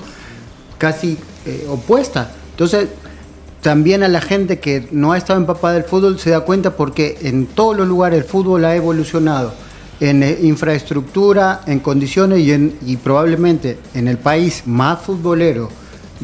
casi 0.77 1.17
eh, 1.45 1.65
opuestas. 1.69 2.27
Entonces, 2.51 2.89
también 3.61 4.03
a 4.03 4.09
la 4.09 4.19
gente 4.19 4.59
que 4.59 4.89
no 4.91 5.13
ha 5.13 5.17
estado 5.17 5.39
empapada 5.39 5.75
del 5.75 5.85
fútbol 5.85 6.19
se 6.19 6.31
da 6.31 6.41
cuenta 6.41 6.75
porque 6.75 7.17
en 7.21 7.45
todos 7.45 7.77
los 7.77 7.87
lugares 7.87 8.19
el 8.19 8.25
fútbol 8.25 8.65
ha 8.65 8.75
evolucionado 8.75 9.53
en 10.01 10.21
eh, 10.21 10.37
infraestructura, 10.41 11.61
en 11.65 11.79
condiciones 11.79 12.39
y, 12.39 12.51
en, 12.51 12.77
y 12.85 12.97
probablemente 12.97 13.77
en 13.93 14.09
el 14.09 14.17
país 14.17 14.63
más 14.65 14.99
futbolero 14.99 15.69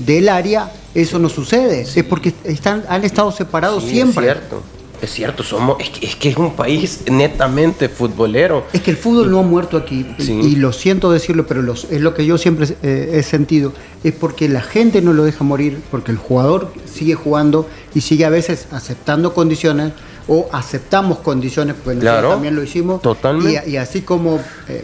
del 0.05 0.29
área, 0.29 0.71
eso 0.93 1.19
no 1.19 1.29
sucede. 1.29 1.81
Es 1.81 2.03
porque 2.03 2.33
están, 2.43 2.83
han 2.89 3.03
estado 3.03 3.31
separados 3.31 3.83
siempre. 3.83 4.27
Es 4.27 4.33
cierto. 4.33 4.63
Es 5.01 5.12
cierto, 5.12 5.43
somos, 5.43 5.77
es 6.01 6.15
que, 6.17 6.29
es 6.29 6.35
un 6.35 6.55
país 6.55 7.03
netamente 7.09 7.88
futbolero. 7.88 8.65
Es 8.73 8.81
que 8.81 8.91
el 8.91 8.97
fútbol 8.97 9.31
no 9.31 9.39
ha 9.39 9.43
muerto 9.43 9.77
aquí, 9.77 10.05
y 10.19 10.57
lo 10.57 10.73
siento 10.73 11.09
decirlo, 11.09 11.47
pero 11.47 11.62
los, 11.62 11.85
es 11.85 12.01
lo 12.01 12.13
que 12.13 12.25
yo 12.25 12.38
siempre 12.38 12.67
eh, 12.83 13.12
he 13.13 13.23
sentido, 13.23 13.71
es 14.03 14.12
porque 14.12 14.49
la 14.49 14.62
gente 14.62 15.01
no 15.01 15.13
lo 15.13 15.23
deja 15.23 15.45
morir, 15.45 15.81
porque 15.89 16.12
el 16.12 16.17
jugador 16.17 16.73
sigue 16.85 17.15
jugando 17.15 17.65
y 17.95 18.01
sigue 18.01 18.25
a 18.25 18.29
veces 18.29 18.67
aceptando 18.71 19.33
condiciones, 19.33 19.93
o 20.27 20.47
aceptamos 20.51 21.19
condiciones, 21.19 21.75
pues 21.83 21.97
nosotros 21.97 22.33
también 22.33 22.55
lo 22.55 22.63
hicimos. 22.63 23.01
Totalmente. 23.01 23.69
Y, 23.69 23.77
así 23.77 24.01
como 24.01 24.39
eh, 24.67 24.83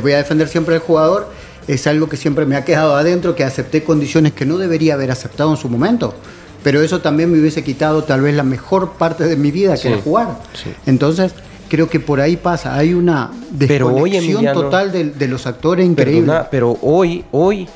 voy 0.00 0.12
a 0.12 0.18
defender 0.18 0.48
siempre 0.48 0.74
al 0.74 0.80
jugador, 0.80 1.30
es 1.68 1.86
algo 1.86 2.08
que 2.08 2.16
siempre 2.16 2.46
me 2.46 2.56
ha 2.56 2.64
quedado 2.64 2.96
adentro, 2.96 3.34
que 3.34 3.44
acepté 3.44 3.82
condiciones 3.82 4.32
que 4.32 4.46
no 4.46 4.58
debería 4.58 4.94
haber 4.94 5.10
aceptado 5.10 5.50
en 5.50 5.56
su 5.56 5.68
momento. 5.68 6.14
Pero 6.62 6.82
eso 6.82 7.00
también 7.00 7.30
me 7.30 7.38
hubiese 7.38 7.62
quitado 7.62 8.04
tal 8.04 8.22
vez 8.22 8.34
la 8.34 8.42
mejor 8.42 8.92
parte 8.92 9.24
de 9.24 9.36
mi 9.36 9.50
vida, 9.50 9.76
que 9.76 9.88
era 9.88 9.98
jugar. 9.98 10.38
Entonces, 10.84 11.32
creo 11.68 11.88
que 11.88 12.00
por 12.00 12.20
ahí 12.20 12.36
pasa. 12.36 12.76
Hay 12.76 12.94
una 12.94 13.30
desconexión 13.50 14.44
total 14.52 14.92
de, 14.92 15.28
los 15.28 15.46
actores 15.46 15.86
increíble. 15.86 16.32
pero 16.50 16.76
hoy, 16.82 17.24
hoy 17.30 17.68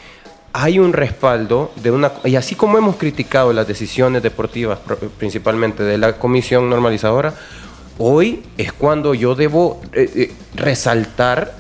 hay 0.53 0.79
un 0.79 0.93
respaldo 0.93 1.73
de 1.83 1.91
una... 1.91 2.13
Y 2.25 2.37
así 2.37 2.55
como 2.55 2.79
hemos 2.79 2.97
criticado 2.97 3.53
las 3.53 3.67
decisiones 3.67 4.23
deportivas, 4.23 4.79
principalmente 5.19 5.83
de 5.83 5.99
la 5.99 6.15
comisión 6.15 6.69
normalizadora, 6.69 7.35
hoy 7.99 8.43
es 8.59 8.73
cuando 8.73 9.15
yo 9.15 9.35
debo 9.35 9.81
eh, 9.93 10.11
eh, 10.15 10.33
resaltar 10.55 11.55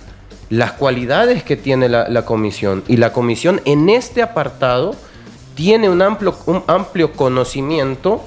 las 0.51 0.73
cualidades 0.73 1.45
que 1.45 1.57
tiene 1.57 1.89
la, 1.89 2.25
comisión. 2.25 2.83
Y 2.89 2.97
la 2.97 3.13
comisión 3.13 3.63
en 3.65 3.89
este 3.89 4.21
apartado 4.21 4.95
tiene 5.55 5.89
un 5.89 6.03
amplio, 6.03 6.37
un 6.47 6.63
amplio 6.67 7.13
conocimiento 7.13 8.23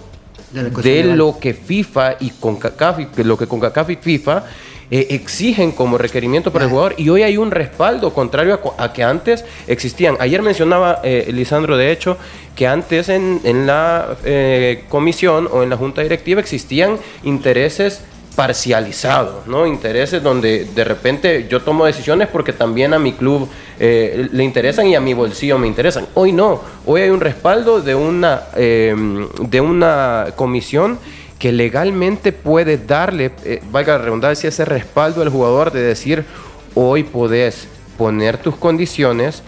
de, 0.51 1.03
lo 1.03 1.37
que 1.39 1.53
FIFA 1.53 2.15
y 2.19 2.29
CONCACAF, 2.31 3.17
lo 3.17 3.37
que 3.37 3.47
CONCACAF 3.47 3.89
y 3.89 3.95
FIFA 3.97 4.43
eh, 4.91 5.07
exigen 5.09 5.71
como 5.71 5.97
requerimiento 5.97 6.51
para 6.51 6.65
el 6.65 6.71
jugador 6.71 6.93
y 6.97 7.09
hoy 7.09 7.23
hay 7.23 7.35
un 7.35 7.51
respaldo 7.51 8.13
contrario 8.13 8.59
a, 8.77 8.93
que 8.93 9.03
antes 9.03 9.43
existían. 9.67 10.15
Ayer 10.19 10.41
mencionaba 10.41 11.01
eh, 11.03 11.29
Lisandro, 11.33 11.75
de 11.77 11.91
hecho, 11.91 12.17
que 12.55 12.67
antes 12.67 13.09
en, 13.09 13.41
la 13.65 14.15
eh, 14.23 14.83
comisión 14.89 15.49
o 15.51 15.63
en 15.63 15.69
la 15.69 15.77
junta 15.77 16.03
directiva 16.03 16.39
existían 16.39 16.97
intereses 17.23 18.01
parcializados, 18.35 19.47
¿no? 19.47 19.67
Intereses 19.67 20.21
donde 20.23 20.65
de 20.65 20.83
repente 20.83 21.47
yo 21.49 21.61
tomo 21.61 21.85
decisiones 21.85 22.27
porque 22.27 22.53
también 22.53 22.93
a 22.93 22.99
mi 22.99 23.13
club 23.13 23.47
eh, 23.79 24.27
le 24.31 24.43
interesan 24.43 24.87
y 24.87 24.95
a 24.95 25.01
mi 25.01 25.13
bolsillo 25.13 25.57
me 25.57 25.67
interesan. 25.67 26.07
Hoy 26.15 26.31
no, 26.31 26.61
hoy 26.85 27.01
hay 27.01 27.09
un 27.09 27.19
respaldo 27.19 27.81
de 27.81 27.95
una, 27.95 28.43
eh, 28.55 28.95
de 29.39 29.61
una 29.61 30.27
comisión 30.35 30.97
que 31.37 31.51
legalmente 31.51 32.31
puede 32.31 32.77
darle, 32.77 33.31
eh, 33.43 33.61
valga 33.71 33.97
la 33.97 34.05
redundancia, 34.05 34.47
ese 34.47 34.65
respaldo 34.65 35.21
al 35.21 35.29
jugador 35.29 35.71
de 35.71 35.81
decir, 35.81 36.25
hoy 36.73 37.03
podés 37.03 37.67
poner 37.97 38.37
tus 38.37 38.55
condiciones 38.55 39.43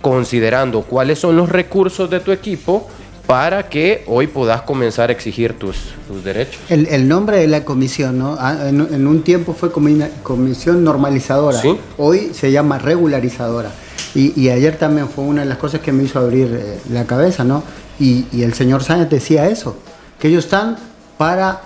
considerando 0.00 0.82
cuáles 0.82 1.18
son 1.18 1.36
los 1.36 1.48
recursos 1.48 2.08
de 2.08 2.20
tu 2.20 2.32
equipo, 2.32 2.88
para 3.26 3.68
que 3.68 4.04
hoy 4.06 4.26
puedas 4.26 4.62
comenzar 4.62 5.10
a 5.10 5.12
exigir 5.12 5.54
tus, 5.54 5.94
derechos. 6.24 6.60
El, 6.68 7.08
nombre 7.08 7.38
de 7.38 7.46
la 7.46 7.64
comisión, 7.64 8.18
¿no? 8.18 8.36
Ah, 8.38 8.68
en, 8.68 9.06
un 9.06 9.22
tiempo 9.22 9.54
fue 9.54 9.70
comisión 9.72 10.82
normalizadora, 10.82 11.60
hoy 11.96 12.32
se 12.34 12.50
llama 12.50 12.78
regularizadora. 12.78 13.70
Y, 14.14 14.48
ayer 14.48 14.76
también 14.76 15.08
fue 15.08 15.24
una 15.24 15.42
de 15.42 15.48
las 15.48 15.58
cosas 15.58 15.80
que 15.80 15.92
me 15.92 16.02
hizo 16.02 16.18
abrir 16.18 16.48
eh, 16.52 16.80
la 16.90 17.04
cabeza, 17.04 17.44
¿no? 17.44 17.62
Y, 18.00 18.42
el 18.42 18.54
señor 18.54 18.82
Sánchez 18.82 19.10
decía 19.10 19.48
eso, 19.48 19.76
que 20.18 20.28
ellos 20.28 20.44
están 20.44 20.76
para 21.16 21.60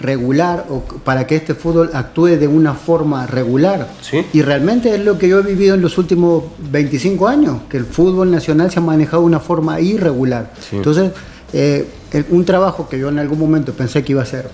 regular 0.00 0.66
o 0.70 0.80
para 0.80 1.26
que 1.26 1.36
este 1.36 1.54
fútbol 1.54 1.90
actúe 1.92 2.36
de 2.38 2.46
una 2.46 2.74
forma 2.74 3.26
regular. 3.26 3.88
Y 4.32 4.42
realmente 4.42 4.94
es 4.94 5.04
lo 5.04 5.18
que 5.18 5.28
yo 5.28 5.40
he 5.40 5.42
vivido 5.42 5.74
en 5.74 5.82
los 5.82 5.98
últimos 5.98 6.44
25 6.70 7.28
años, 7.28 7.62
que 7.68 7.76
el 7.76 7.84
fútbol 7.84 8.30
nacional 8.30 8.70
se 8.70 8.78
ha 8.78 8.82
manejado 8.82 9.22
de 9.22 9.26
una 9.26 9.40
forma 9.40 9.80
irregular. 9.80 10.52
Entonces, 10.72 11.12
eh, 11.52 11.86
un 12.30 12.44
trabajo 12.44 12.88
que 12.88 12.98
yo 12.98 13.08
en 13.08 13.18
algún 13.18 13.38
momento 13.38 13.72
pensé 13.72 14.04
que 14.04 14.12
iba 14.12 14.22
a 14.22 14.26
ser 14.26 14.50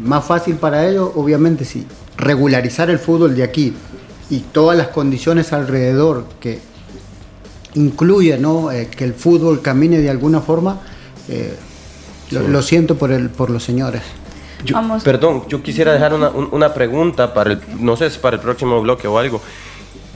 más 0.00 0.24
fácil 0.24 0.56
para 0.56 0.86
ellos, 0.86 1.10
obviamente 1.14 1.64
sí, 1.64 1.86
regularizar 2.16 2.90
el 2.90 2.98
fútbol 2.98 3.34
de 3.34 3.42
aquí 3.42 3.74
y 4.30 4.40
todas 4.40 4.76
las 4.76 4.88
condiciones 4.88 5.52
alrededor 5.52 6.26
que 6.40 6.60
incluye 7.74 8.38
¿no? 8.38 8.70
Eh, 8.70 8.88
que 8.88 9.04
el 9.04 9.14
fútbol 9.14 9.62
camine 9.62 9.98
de 9.98 10.10
alguna 10.10 10.40
forma, 10.40 10.80
eh, 11.28 11.54
lo, 12.30 12.62
siento 12.62 12.96
por, 12.96 13.12
el, 13.12 13.30
por 13.30 13.50
los 13.50 13.62
señores. 13.62 14.02
Perdón, 15.04 15.44
yo 15.48 15.62
quisiera 15.62 15.92
dejar 15.92 16.14
una, 16.14 16.30
una, 16.30 16.72
pregunta 16.72 17.32
para 17.34 17.52
el, 17.52 17.60
no 17.78 17.96
sé 17.96 18.10
si 18.10 18.18
para 18.18 18.36
el 18.36 18.42
próximo 18.42 18.80
bloque 18.80 19.06
o 19.06 19.18
algo. 19.18 19.40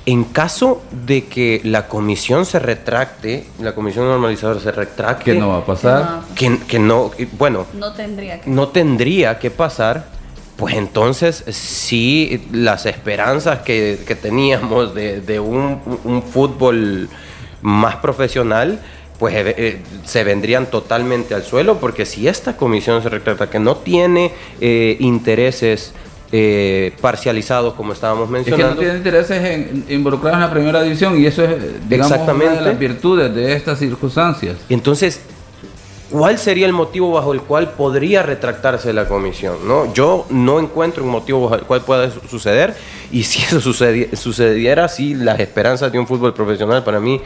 En 0.07 0.25
caso 0.25 0.83
de 0.91 1.27
que 1.27 1.61
la 1.63 1.87
comisión 1.87 2.47
se 2.47 2.59
retracte, 2.59 3.47
la 3.61 3.75
comisión 3.75 4.07
normalizadora 4.07 4.59
se 4.59 4.73
retracte. 4.73 5.33
¿Qué 5.33 5.39
no 5.39 5.51
va 5.51 5.59
a 5.59 5.65
pasar? 5.67 6.23
Que, 6.35 6.59
que 6.67 6.79
no, 6.79 7.11
bueno. 7.39 7.67
No 7.75 7.93
tendría 7.93 8.41
que. 8.41 8.51
No 8.51 8.69
tendría 8.69 9.39
que 9.39 9.51
pasar. 9.51 10.07
Pues 10.57 10.75
entonces 10.75 11.45
sí, 11.49 12.47
las 12.53 12.85
esperanzas 12.85 13.61
que, 13.61 14.01
que 14.07 14.15
teníamos 14.15 14.95
de, 14.95 15.23
de 15.23 15.41
un, 15.41 15.81
un, 16.05 16.23
fútbol 16.23 17.09
más 17.63 17.97
profesional, 17.97 18.79
pues 19.21 19.35
eh, 19.35 19.55
eh, 19.57 19.79
se 20.05 20.25
vendrían 20.25 20.71
totalmente 20.71 21.35
al 21.35 21.45
suelo, 21.45 21.77
porque 21.77 22.07
si 22.07 22.27
esta 22.27 22.57
comisión 22.57 23.03
se 23.03 23.11
retrata 23.11 23.51
que 23.51 23.61
no 23.61 23.77
tiene 23.77 24.33
eh, 24.63 24.97
intereses 24.99 25.93
eh, 26.33 26.93
parcializados, 27.03 27.75
como 27.75 27.93
estábamos 27.93 28.31
mencionando. 28.31 28.67
Es 28.67 28.71
que 28.71 28.75
no 28.77 28.81
tiene 28.81 28.97
intereses 28.97 29.45
en, 29.45 29.85
involucrados 29.91 30.37
en 30.37 30.41
la 30.41 30.51
primera 30.51 30.83
división 30.83 31.21
y 31.21 31.27
eso 31.27 31.45
es, 31.45 31.87
digamos, 31.87 32.19
una 32.19 32.53
de 32.53 32.61
las 32.63 32.79
virtudes 32.79 33.35
de 33.35 33.53
estas 33.53 33.79
circunstancias. 33.79 34.57
Entonces, 34.71 35.21
¿cuál 36.11 36.39
sería 36.39 36.65
el 36.65 36.73
motivo 36.73 37.13
bajo 37.13 37.35
el 37.35 37.43
cual 37.43 37.73
podría 37.73 38.23
retractarse 38.23 38.91
la 38.95 39.07
comisión? 39.07 39.57
¿no? 39.69 39.93
Yo 39.93 40.27
no 40.31 40.61
encuentro 40.61 41.05
un 41.05 41.11
motivo 41.11 41.43
bajo 41.43 41.57
el 41.57 41.63
cual 41.63 41.83
pueda 41.83 42.11
suceder 42.31 42.75
y 43.13 43.25
si 43.25 43.43
eso 43.43 43.61
sucediera, 43.61 44.17
sucediera, 44.17 44.89
sí, 44.89 45.15
las 45.15 45.41
esperanzas 45.41 45.93
de 45.93 45.99
un 45.99 46.07
fútbol 46.07 46.33
profesional 46.33 46.83
para 46.85 47.01
mí 47.01 47.21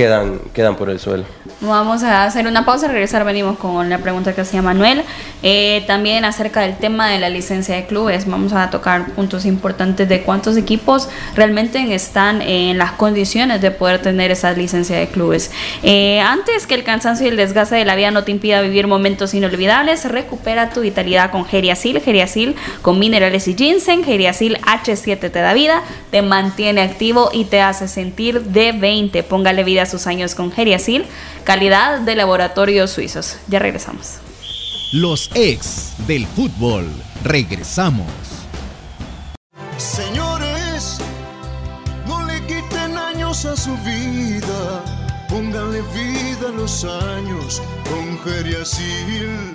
quedan, 0.00 0.76
por 0.76 0.88
el 0.88 0.98
suelo. 0.98 1.24
Vamos 1.60 2.02
a 2.02 2.24
hacer 2.24 2.46
una 2.46 2.64
pausa, 2.64 2.88
regresar 2.88 3.24
venimos 3.24 3.58
con 3.58 3.90
la 3.90 3.98
pregunta 3.98 4.34
que 4.34 4.40
hacía 4.40 4.62
Manuel. 4.62 5.02
Eh, 5.42 5.84
también 5.86 6.24
acerca 6.24 6.60
del 6.62 6.76
tema 6.76 7.08
de 7.08 7.18
la 7.18 7.28
licencia 7.28 7.76
de 7.76 7.84
clubes, 7.84 8.26
vamos 8.26 8.52
a 8.52 8.70
tocar 8.70 9.10
puntos 9.12 9.44
importantes 9.44 10.08
de 10.08 10.22
cuántos 10.22 10.56
equipos 10.56 11.08
realmente 11.34 11.94
están 11.94 12.40
en 12.40 12.78
las 12.78 12.92
condiciones 12.92 13.60
de 13.60 13.70
poder 13.70 14.00
tener 14.00 14.30
esa 14.30 14.52
licencia 14.52 14.98
de 14.98 15.08
clubes. 15.08 15.50
Eh, 15.82 16.20
antes 16.20 16.66
que 16.66 16.74
el 16.74 16.84
cansancio 16.84 17.26
y 17.26 17.30
el 17.30 17.36
desgaste 17.36 17.76
de 17.76 17.84
la 17.84 17.96
vida 17.96 18.10
no 18.10 18.24
te 18.24 18.30
impida 18.30 18.62
vivir 18.62 18.86
momentos 18.86 19.34
inolvidables, 19.34 20.06
recupera 20.06 20.70
tu 20.70 20.80
vitalidad 20.80 21.30
con 21.30 21.44
Geriasil, 21.44 22.00
Geriasil 22.00 22.56
con 22.80 22.98
minerales 22.98 23.48
y 23.48 23.54
ginseng, 23.54 24.02
Geriasil 24.02 24.56
H7 24.58 25.30
te 25.30 25.40
da 25.40 25.52
vida, 25.52 25.82
te 26.10 26.22
mantiene 26.22 26.80
activo 26.80 27.30
y 27.32 27.44
te 27.44 27.60
hace 27.60 27.88
sentir 27.88 28.42
de 28.42 28.72
20. 28.72 29.22
Póngale 29.24 29.64
vida 29.64 29.86
sus 29.90 30.06
años 30.06 30.34
con 30.34 30.52
Geriasil, 30.52 31.06
calidad 31.44 32.00
de 32.00 32.14
laboratorios 32.14 32.90
suizos. 32.90 33.36
Ya 33.48 33.58
regresamos. 33.58 34.18
Los 34.92 35.30
ex 35.34 35.92
del 36.06 36.26
fútbol. 36.26 36.90
Regresamos. 37.22 38.06
Señores, 39.76 40.98
no 42.06 42.24
le 42.24 42.40
quiten 42.46 42.96
años 42.96 43.44
a 43.44 43.56
su 43.56 43.76
vida. 43.78 44.84
Pónganle 45.28 45.82
vida 45.94 46.48
a 46.48 46.52
los 46.52 46.84
años 46.84 47.62
con 47.88 48.18
Geriasil. 48.24 49.54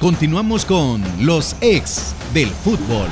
Continuamos 0.00 0.64
con 0.64 1.02
los 1.18 1.56
ex 1.60 2.14
del 2.32 2.48
fútbol. 2.50 3.08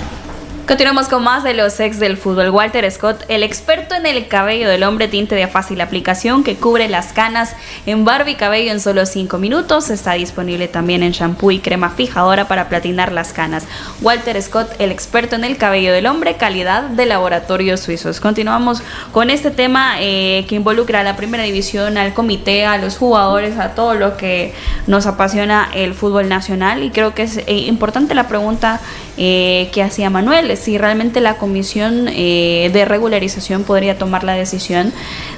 Continuamos 0.67 1.07
con 1.07 1.23
más 1.23 1.45
de 1.45 1.55
los 1.55 1.79
ex 1.79 2.01
del 2.01 2.17
fútbol. 2.17 2.51
Walter 2.51 2.91
Scott, 2.91 3.23
el 3.29 3.45
experto 3.45 3.95
en 3.95 4.05
el 4.05 4.27
cabello 4.27 4.69
del 4.69 4.83
hombre, 4.83 5.07
tinte 5.07 5.37
de 5.37 5.47
fácil 5.47 5.81
aplicación 5.81 6.43
que 6.43 6.57
cubre 6.57 6.89
las 6.89 7.13
canas 7.13 7.55
en 7.87 8.05
barba 8.05 8.31
y 8.31 8.35
cabello 8.35 8.73
en 8.73 8.81
solo 8.81 9.07
5 9.07 9.39
minutos. 9.39 9.91
Está 9.91 10.15
disponible 10.15 10.67
también 10.67 11.05
en 11.05 11.13
shampoo 11.13 11.53
y 11.53 11.61
crema 11.61 11.91
fijadora 11.91 12.49
para 12.49 12.69
platinar 12.69 13.13
las 13.13 13.33
canas. 13.33 13.65
Walter 14.03 14.43
Scott, 14.43 14.69
el 14.81 14.91
experto 14.91 15.37
en 15.37 15.45
el 15.45 15.57
cabello 15.57 15.93
del 15.93 16.07
hombre, 16.07 16.35
calidad 16.35 16.83
de 16.83 17.07
laboratorios 17.07 17.79
suizos. 17.79 18.19
Continuamos 18.19 18.83
con 19.13 19.31
este 19.31 19.53
tema 19.53 19.99
eh, 20.01 20.47
que 20.49 20.57
involucra 20.57 20.99
a 20.99 21.05
la 21.05 21.15
primera 21.15 21.45
división, 21.45 21.97
al 21.97 22.13
comité, 22.13 22.67
a 22.67 22.77
los 22.79 22.97
jugadores, 22.97 23.57
a 23.57 23.77
todo 23.77 23.95
lo 23.95 24.17
que 24.17 24.53
nos 24.89 25.07
apasiona 25.07 25.71
el 25.73 25.95
fútbol 25.95 26.29
nacional. 26.29 26.83
Y 26.83 26.91
creo 26.91 27.15
que 27.15 27.23
es 27.23 27.37
eh, 27.37 27.53
importante 27.69 28.17
la 28.17 28.27
pregunta 28.27 28.81
eh, 29.17 29.71
que 29.73 29.83
hacía 29.83 30.11
Manuel 30.11 30.57
si 30.57 30.79
realmente 30.79 31.21
la 31.21 31.39
comisión 31.39 32.09
eh, 32.09 32.71
de 32.73 32.85
regularización 32.85 33.65
podría 33.65 33.99
tomar 33.99 34.25
la 34.25 34.35
decisión 34.35 34.93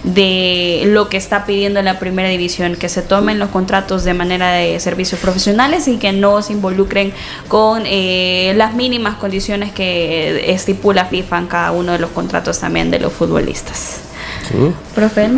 de 0.05 0.83
lo 0.87 1.09
que 1.09 1.17
está 1.17 1.45
pidiendo 1.45 1.81
la 1.83 1.99
primera 1.99 2.29
división, 2.29 2.77
que 2.77 2.88
se 2.88 3.03
tomen 3.03 3.38
los 3.38 3.51
contratos 3.51 4.05
de 4.05 4.14
manera 4.14 4.53
de 4.53 4.81
servicios 4.81 5.21
profesionales 5.21 5.88
y 5.88 5.97
que 5.97 6.12
no 6.12 6.43
se 6.43 6.53
involucren 6.53 7.12
con 7.49 7.83
eh, 7.87 8.53
las 8.57 8.75
mínimas 8.75 9.17
condiciones 9.17 9.73
que 9.73 10.53
estipula 10.53 11.05
FIFA 11.07 11.38
en 11.38 11.47
cada 11.47 11.73
uno 11.73 11.93
de 11.93 11.99
los 11.99 12.11
contratos 12.11 12.59
también 12.59 12.91
de 12.91 12.99
los 12.99 13.12
futbolistas. 13.12 14.01
Sí. 14.49 14.57
Profe. 14.95 15.29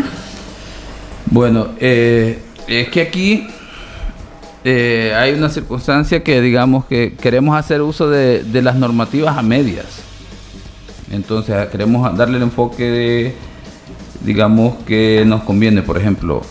Bueno, 1.27 1.69
eh, 1.79 2.39
es 2.67 2.89
que 2.89 3.03
aquí 3.03 3.47
eh, 4.65 5.15
hay 5.17 5.33
una 5.33 5.49
circunstancia 5.49 6.23
que 6.23 6.41
digamos 6.41 6.85
que 6.85 7.15
queremos 7.15 7.57
hacer 7.57 7.81
uso 7.83 8.11
de, 8.11 8.43
de, 8.43 8.63
las 8.63 8.77
normativas 8.77 9.37
a 9.37 9.43
medias. 9.43 9.87
Entonces 11.11 11.69
queremos 11.69 12.17
darle 12.17 12.37
el 12.37 12.43
enfoque 12.45 12.85
de, 12.85 13.35
digamos 14.25 14.77
que 14.87 15.25
nos 15.27 15.43
conviene, 15.45 15.83
por 15.83 15.97
ejemplo, 15.97 16.43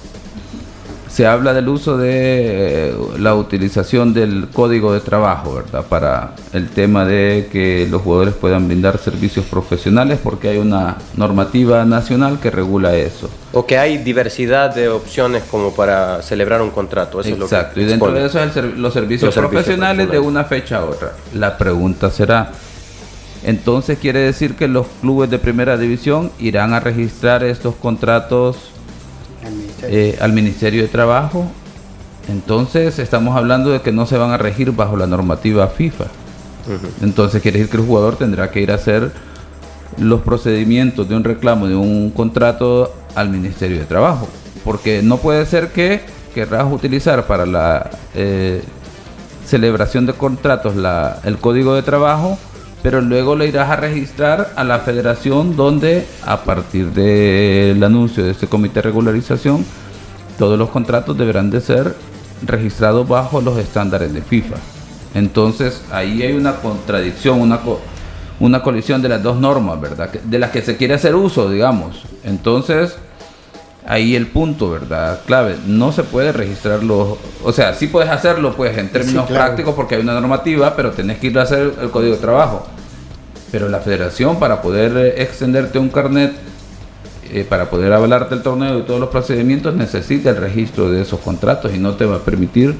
se 1.09 1.25
habla 1.25 1.53
del 1.53 1.67
uso 1.67 1.97
de 1.97 2.89
eh, 2.89 2.95
la 3.17 3.33
utilización 3.35 4.13
del 4.13 4.47
código 4.53 4.93
de 4.93 4.99
trabajo, 4.99 5.55
¿verdad? 5.55 5.85
Para 5.85 6.35
el 6.53 6.69
tema 6.69 7.03
de 7.05 7.49
que 7.51 7.87
los 7.89 8.03
jugadores 8.03 8.35
puedan 8.35 8.67
brindar 8.67 8.97
servicios 8.99 9.45
profesionales 9.45 10.19
porque 10.23 10.49
hay 10.49 10.57
una 10.57 10.97
normativa 11.17 11.83
nacional 11.83 12.39
que 12.39 12.51
regula 12.51 12.95
eso. 12.95 13.29
O 13.53 13.65
que 13.65 13.77
hay 13.77 13.97
diversidad 13.97 14.73
de 14.73 14.89
opciones 14.89 15.43
como 15.49 15.73
para 15.73 16.21
celebrar 16.21 16.61
un 16.61 16.69
contrato. 16.69 17.21
Eso 17.21 17.29
Exacto, 17.29 17.81
y 17.81 17.85
dentro 17.85 18.11
de 18.11 18.25
eso 18.25 18.39
es 18.43 18.55
los, 18.77 18.93
servicios, 18.93 19.33
profesionales 19.33 20.11
de 20.11 20.19
una 20.19 20.43
fecha 20.43 20.77
a 20.77 20.85
otra. 20.85 21.13
La 21.33 21.57
pregunta 21.57 22.11
será, 22.11 22.51
entonces 23.43 23.97
quiere 23.97 24.19
decir 24.19 24.55
que 24.55 24.67
los 24.67 24.85
clubes 25.01 25.29
de 25.31 25.39
primera 25.39 25.77
división 25.77 26.31
irán 26.39 26.73
a 26.73 26.79
registrar 26.79 27.43
estos 27.43 27.73
contratos 27.75 28.57
eh, 29.83 30.17
al 30.21 30.33
Ministerio 30.33 30.81
de 30.81 30.87
Trabajo. 30.87 31.45
Entonces 32.27 32.99
estamos 32.99 33.35
hablando 33.35 33.71
de 33.71 33.81
que 33.81 33.91
no 33.91 34.05
se 34.05 34.17
van 34.17 34.31
a 34.31 34.37
regir 34.37 34.71
bajo 34.71 34.97
la 34.97 35.07
normativa 35.07 35.67
FIFA. 35.67 36.05
Entonces 37.01 37.41
quiere 37.41 37.57
decir 37.57 37.71
que 37.71 37.77
el 37.77 37.87
jugador 37.87 38.15
tendrá 38.15 38.51
que 38.51 38.61
ir 38.61 38.71
a 38.71 38.75
hacer 38.75 39.11
los 39.97 40.21
procedimientos 40.21 41.09
de 41.09 41.15
un 41.15 41.23
reclamo 41.23 41.67
de 41.67 41.75
un 41.75 42.11
contrato 42.11 42.93
al 43.15 43.29
Ministerio 43.29 43.79
de 43.79 43.85
Trabajo. 43.85 44.27
Porque 44.63 45.01
no 45.01 45.17
puede 45.17 45.45
ser 45.45 45.69
que 45.69 46.01
querrás 46.33 46.71
utilizar 46.71 47.25
para 47.25 47.45
la 47.45 47.89
eh, 48.13 48.61
celebración 49.45 50.05
de 50.05 50.13
contratos 50.13 50.75
la, 50.75 51.19
el 51.23 51.37
código 51.37 51.73
de 51.73 51.81
trabajo, 51.81 52.37
pero 52.81 53.01
luego 53.01 53.35
lo 53.35 53.45
irás 53.45 53.69
a 53.69 53.75
registrar 53.75 54.53
a 54.55 54.63
la 54.63 54.79
federación 54.79 55.55
donde 55.55 56.07
a 56.25 56.43
partir 56.43 56.91
del 56.91 57.83
anuncio 57.83 58.23
de 58.23 58.31
este 58.31 58.47
comité 58.47 58.75
de 58.75 58.83
regularización, 58.83 59.65
todos 60.37 60.57
los 60.57 60.69
contratos 60.69 61.17
deberán 61.17 61.49
de 61.49 61.59
ser 61.59 61.95
registrados 62.45 63.07
bajo 63.07 63.41
los 63.41 63.57
estándares 63.57 64.13
de 64.13 64.21
FIFA. 64.21 64.55
Entonces 65.13 65.81
ahí 65.91 66.21
hay 66.21 66.33
una 66.33 66.55
contradicción, 66.55 67.41
una, 67.41 67.59
una 68.39 68.61
colisión 68.61 69.01
de 69.01 69.09
las 69.09 69.21
dos 69.21 69.37
normas, 69.37 69.81
¿verdad? 69.81 70.09
De 70.11 70.39
las 70.39 70.51
que 70.51 70.61
se 70.61 70.77
quiere 70.77 70.93
hacer 70.93 71.15
uso, 71.15 71.49
digamos. 71.49 72.03
Entonces 72.23 72.95
ahí 73.89 74.15
el 74.15 74.27
punto, 74.27 74.69
¿verdad? 74.69 75.21
Clave, 75.25 75.55
no 75.65 75.91
se 75.91 76.03
puede 76.03 76.31
registrarlo, 76.31 77.17
o 77.43 77.51
sea, 77.51 77.73
sí 77.73 77.87
puedes 77.87 78.09
hacerlo, 78.11 78.53
pues, 78.55 78.77
en 78.77 78.89
términos 78.89 79.27
prácticos 79.27 79.73
porque 79.73 79.95
hay 79.95 80.01
una 80.01 80.13
normativa, 80.13 80.75
pero 80.75 80.91
tenés 80.91 81.17
que 81.17 81.27
ir 81.27 81.39
a 81.39 81.41
hacer 81.41 81.73
el 81.81 81.89
código 81.89 82.13
de 82.13 82.21
trabajo. 82.21 82.67
Pero 83.51 83.67
la 83.67 83.79
federación, 83.79 84.37
para 84.37 84.61
poder 84.61 84.95
eh, 84.95 85.23
extenderte 85.23 85.79
un 85.79 85.89
carnet, 85.89 86.33
eh, 87.31 87.43
para 87.49 87.71
poder 87.71 87.91
avalarte 87.91 88.35
el 88.35 88.43
torneo 88.43 88.77
y 88.77 88.83
todos 88.83 88.99
los 88.99 89.09
procedimientos, 89.09 89.73
necesita 89.73 90.29
el 90.29 90.37
registro 90.37 90.91
de 90.91 91.01
esos 91.01 91.19
contratos 91.19 91.73
y 91.73 91.79
no 91.79 91.95
te 91.95 92.05
va 92.05 92.17
a 92.17 92.19
permitir 92.19 92.77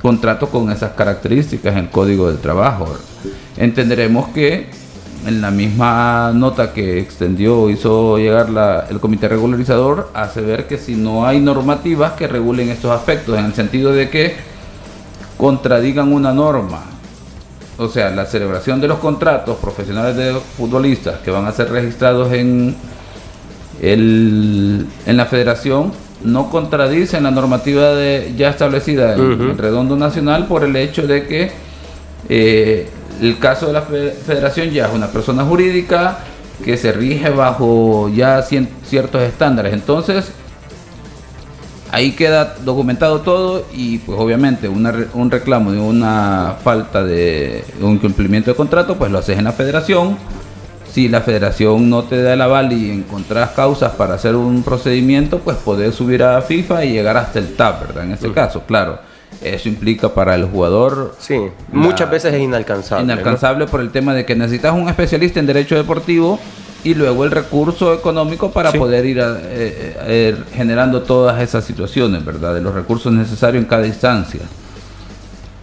contratos 0.00 0.48
con 0.50 0.70
esas 0.70 0.92
características 0.92 1.72
en 1.72 1.78
el 1.78 1.90
código 1.90 2.30
de 2.30 2.38
trabajo. 2.38 2.96
Entenderemos 3.56 4.28
que 4.28 4.70
en 5.26 5.40
la 5.40 5.50
misma 5.50 6.32
nota 6.32 6.72
que 6.72 7.00
extendió, 7.00 7.68
hizo 7.68 8.16
llegar 8.16 8.86
el 8.88 9.00
comité 9.00 9.28
regularizador, 9.28 10.10
hace 10.14 10.40
ver 10.40 10.66
que 10.66 10.78
si 10.78 10.94
no 10.94 11.26
hay 11.26 11.40
normativas 11.40 12.12
que 12.12 12.28
regulen 12.28 12.68
estos 12.68 12.92
aspectos, 12.92 13.38
en 13.38 13.46
el 13.46 13.54
sentido 13.54 13.92
de 13.92 14.08
que 14.08 14.36
contradigan 15.36 16.12
una 16.12 16.32
norma, 16.32 16.82
o 17.78 17.88
sea, 17.88 18.10
la 18.10 18.24
celebración 18.24 18.80
de 18.80 18.88
los 18.88 18.98
contratos 18.98 19.56
profesionales 19.58 20.16
de 20.16 20.34
futbolistas 20.56 21.18
que 21.20 21.30
van 21.30 21.46
a 21.46 21.52
ser 21.52 21.70
registrados 21.70 22.32
en, 22.32 22.74
el, 23.82 24.86
en 25.06 25.16
la 25.16 25.26
federación, 25.26 25.92
no 26.24 26.48
contradicen 26.50 27.24
la 27.24 27.30
normativa 27.30 27.90
de, 27.90 28.32
ya 28.36 28.50
establecida 28.50 29.14
en 29.14 29.40
el 29.40 29.58
redondo 29.58 29.96
nacional 29.96 30.46
por 30.46 30.64
el 30.64 30.74
hecho 30.76 31.06
de 31.06 31.26
que 31.26 31.50
eh, 32.28 32.88
el 33.20 33.38
caso 33.38 33.66
de 33.66 33.72
la 33.72 33.82
federación 33.82 34.70
ya 34.70 34.86
es 34.86 34.94
una 34.94 35.08
persona 35.08 35.44
jurídica 35.44 36.18
que 36.64 36.76
se 36.76 36.92
rige 36.92 37.30
bajo 37.30 38.08
ya 38.08 38.42
ciertos 38.42 39.22
estándares. 39.22 39.72
Entonces, 39.72 40.32
ahí 41.92 42.12
queda 42.12 42.56
documentado 42.64 43.20
todo 43.20 43.66
y 43.72 43.98
pues 43.98 44.18
obviamente 44.18 44.68
un 44.68 45.30
reclamo 45.30 45.72
de 45.72 45.78
una 45.78 46.56
falta 46.62 47.04
de 47.04 47.64
un 47.80 47.92
incumplimiento 47.92 48.50
de 48.50 48.56
contrato, 48.56 48.96
pues 48.96 49.10
lo 49.10 49.18
haces 49.18 49.38
en 49.38 49.44
la 49.44 49.52
federación. 49.52 50.16
Si 50.90 51.08
la 51.08 51.20
federación 51.20 51.90
no 51.90 52.04
te 52.04 52.22
da 52.22 52.32
el 52.32 52.40
aval 52.40 52.72
y 52.72 52.90
encontrás 52.90 53.50
causas 53.50 53.92
para 53.92 54.14
hacer 54.14 54.34
un 54.34 54.62
procedimiento, 54.62 55.40
pues 55.40 55.58
podés 55.58 55.94
subir 55.94 56.22
a 56.22 56.40
FIFA 56.40 56.86
y 56.86 56.92
llegar 56.92 57.18
hasta 57.18 57.38
el 57.38 57.54
TAP, 57.54 57.88
¿verdad? 57.88 58.04
En 58.04 58.12
ese 58.12 58.32
caso, 58.32 58.62
claro. 58.62 58.98
Eso 59.42 59.68
implica 59.68 60.14
para 60.14 60.34
el 60.34 60.46
jugador. 60.46 61.14
Sí, 61.18 61.38
muchas 61.70 62.10
veces 62.10 62.34
es 62.34 62.40
inalcanzable. 62.40 63.04
Inalcanzable 63.04 63.66
por 63.66 63.80
el 63.80 63.90
tema 63.90 64.14
de 64.14 64.24
que 64.24 64.34
necesitas 64.34 64.74
un 64.74 64.88
especialista 64.88 65.40
en 65.40 65.46
derecho 65.46 65.76
deportivo 65.76 66.40
y 66.84 66.94
luego 66.94 67.24
el 67.24 67.30
recurso 67.30 67.92
económico 67.92 68.50
para 68.50 68.72
poder 68.72 69.04
ir 69.04 69.18
eh, 69.18 69.96
eh, 70.06 70.36
generando 70.54 71.02
todas 71.02 71.42
esas 71.42 71.64
situaciones, 71.64 72.24
¿verdad? 72.24 72.54
De 72.54 72.60
los 72.60 72.74
recursos 72.74 73.12
necesarios 73.12 73.62
en 73.62 73.68
cada 73.68 73.86
instancia. 73.86 74.42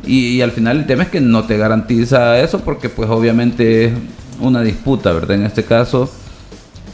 Y, 0.05 0.35
y, 0.35 0.41
al 0.41 0.51
final 0.51 0.79
el 0.79 0.85
tema 0.85 1.03
es 1.03 1.09
que 1.09 1.21
no 1.21 1.45
te 1.45 1.57
garantiza 1.57 2.37
eso 2.39 2.59
porque 2.59 2.89
pues 2.89 3.09
obviamente 3.09 3.85
es 3.85 3.93
una 4.41 4.61
disputa, 4.61 5.13
¿verdad? 5.13 5.37
En 5.37 5.45
este 5.45 5.63
caso, 5.63 6.09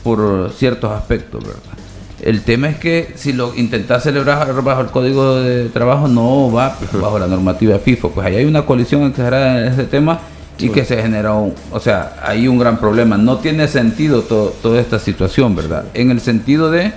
por 0.03 0.51
ciertos 0.55 0.91
aspectos, 0.91 1.43
¿verdad? 1.43 1.78
El 2.21 2.41
tema 2.41 2.69
es 2.69 2.77
que 2.77 3.13
si 3.15 3.31
lo 3.31 3.55
intentas 3.55 4.03
celebrar 4.03 4.61
bajo 4.61 4.81
el 4.81 4.87
código 4.87 5.35
de 5.35 5.69
trabajo, 5.69 6.07
no 6.07 6.51
va 6.51 6.77
bajo 6.93 7.17
la 7.17 7.27
normativa 7.27 7.79
FIFO. 7.79 8.11
Pues 8.11 8.27
ahí 8.27 8.35
hay 8.35 8.45
una 8.45 8.65
colisión 8.65 9.03
exagerada 9.03 9.59
en 9.59 9.73
ese 9.73 9.85
tema 9.85 10.19
y 10.57 10.69
que 10.69 10.83
se 10.83 11.01
genera 11.01 11.33
un, 11.33 11.53
o 11.71 11.79
sea, 11.79 12.17
hay 12.21 12.47
un 12.47 12.59
gran 12.59 12.77
problema. 12.77 13.17
No 13.17 13.37
tiene 13.37 13.67
sentido 13.67 14.23
toda 14.23 14.81
esta 14.81 14.99
situación, 14.99 15.55
¿verdad? 15.55 15.85
En 15.93 16.11
el 16.11 16.19
sentido 16.19 16.69
de 16.69 16.91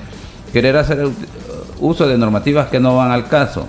querer 0.52 0.76
hacer 0.76 1.06
uso 1.78 2.08
de 2.08 2.18
normativas 2.18 2.68
que 2.68 2.80
no 2.80 2.96
van 2.96 3.12
al 3.12 3.28
caso. 3.28 3.68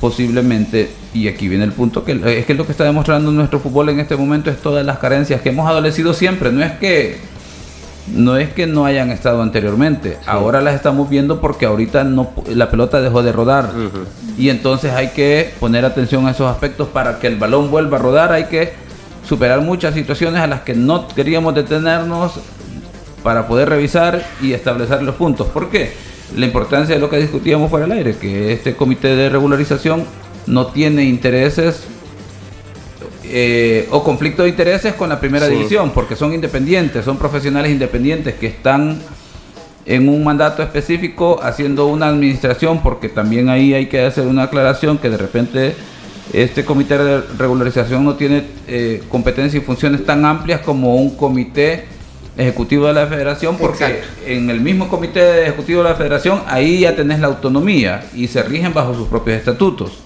Posiblemente, 0.00 0.90
y 1.12 1.28
aquí 1.28 1.46
viene 1.46 1.64
el 1.64 1.72
punto, 1.72 2.04
que 2.04 2.18
es 2.38 2.46
que 2.46 2.54
lo 2.54 2.64
que 2.64 2.72
está 2.72 2.84
demostrando 2.84 3.30
nuestro 3.32 3.60
fútbol 3.60 3.90
en 3.90 4.00
este 4.00 4.16
momento 4.16 4.50
es 4.50 4.56
todas 4.56 4.84
las 4.84 4.98
carencias 4.98 5.42
que 5.42 5.50
hemos 5.50 5.68
adolecido 5.68 6.14
siempre. 6.14 6.50
No 6.50 6.64
es 6.64 6.72
que 6.72 7.18
no 8.12 8.36
es 8.36 8.52
que 8.52 8.66
no 8.66 8.84
hayan 8.84 9.10
estado 9.10 9.42
anteriormente, 9.42 10.18
ahora 10.26 10.60
las 10.60 10.74
estamos 10.74 11.08
viendo 11.08 11.40
porque 11.40 11.66
ahorita 11.66 12.04
no 12.04 12.30
la 12.48 12.70
pelota 12.70 13.00
dejó 13.00 13.22
de 13.22 13.32
rodar. 13.32 13.70
Y 14.36 14.48
entonces 14.48 14.92
hay 14.92 15.08
que 15.08 15.52
poner 15.60 15.84
atención 15.84 16.26
a 16.26 16.30
esos 16.30 16.50
aspectos 16.50 16.88
para 16.88 17.18
que 17.18 17.26
el 17.26 17.36
balón 17.36 17.70
vuelva 17.70 17.98
a 17.98 18.00
rodar, 18.00 18.32
hay 18.32 18.44
que 18.44 18.72
superar 19.26 19.60
muchas 19.60 19.94
situaciones 19.94 20.40
a 20.40 20.46
las 20.46 20.62
que 20.62 20.74
no 20.74 21.06
queríamos 21.08 21.54
detenernos 21.54 22.32
para 23.22 23.46
poder 23.46 23.68
revisar 23.68 24.24
y 24.40 24.52
establecer 24.52 25.02
los 25.02 25.14
puntos. 25.14 25.48
¿Por 25.48 25.68
qué? 25.68 25.92
La 26.36 26.46
importancia 26.46 26.94
de 26.94 27.00
lo 27.00 27.10
que 27.10 27.18
discutíamos 27.18 27.70
fuera 27.70 27.86
del 27.86 27.98
aire, 27.98 28.16
que 28.16 28.52
este 28.52 28.74
comité 28.74 29.14
de 29.14 29.28
regularización 29.28 30.04
no 30.46 30.68
tiene 30.68 31.04
intereses 31.04 31.84
eh, 33.32 33.86
o 33.92 34.02
conflicto 34.02 34.42
de 34.42 34.48
intereses 34.48 34.94
con 34.94 35.08
la 35.08 35.20
primera 35.20 35.46
división, 35.46 35.90
porque 35.90 36.16
son 36.16 36.34
independientes, 36.34 37.04
son 37.04 37.16
profesionales 37.16 37.70
independientes 37.70 38.34
que 38.34 38.48
están 38.48 39.00
en 39.86 40.08
un 40.08 40.24
mandato 40.24 40.64
específico 40.64 41.38
haciendo 41.40 41.86
una 41.86 42.08
administración, 42.08 42.82
porque 42.82 43.08
también 43.08 43.48
ahí 43.48 43.72
hay 43.72 43.86
que 43.86 44.02
hacer 44.02 44.26
una 44.26 44.44
aclaración 44.44 44.98
que 44.98 45.10
de 45.10 45.16
repente 45.16 45.74
este 46.32 46.64
comité 46.64 46.98
de 46.98 47.20
regularización 47.38 48.04
no 48.04 48.14
tiene 48.14 48.44
eh, 48.66 49.02
competencias 49.08 49.62
y 49.62 49.64
funciones 49.64 50.04
tan 50.04 50.24
amplias 50.24 50.60
como 50.62 50.96
un 50.96 51.16
comité 51.16 51.84
ejecutivo 52.36 52.88
de 52.88 52.94
la 52.94 53.06
federación, 53.06 53.56
porque 53.58 54.00
en 54.26 54.50
el 54.50 54.60
mismo 54.60 54.88
comité 54.88 55.42
ejecutivo 55.42 55.84
de 55.84 55.90
la 55.90 55.94
federación 55.94 56.42
ahí 56.48 56.80
ya 56.80 56.96
tenés 56.96 57.20
la 57.20 57.28
autonomía 57.28 58.04
y 58.12 58.26
se 58.26 58.42
rigen 58.42 58.74
bajo 58.74 58.92
sus 58.92 59.06
propios 59.06 59.38
estatutos. 59.38 60.00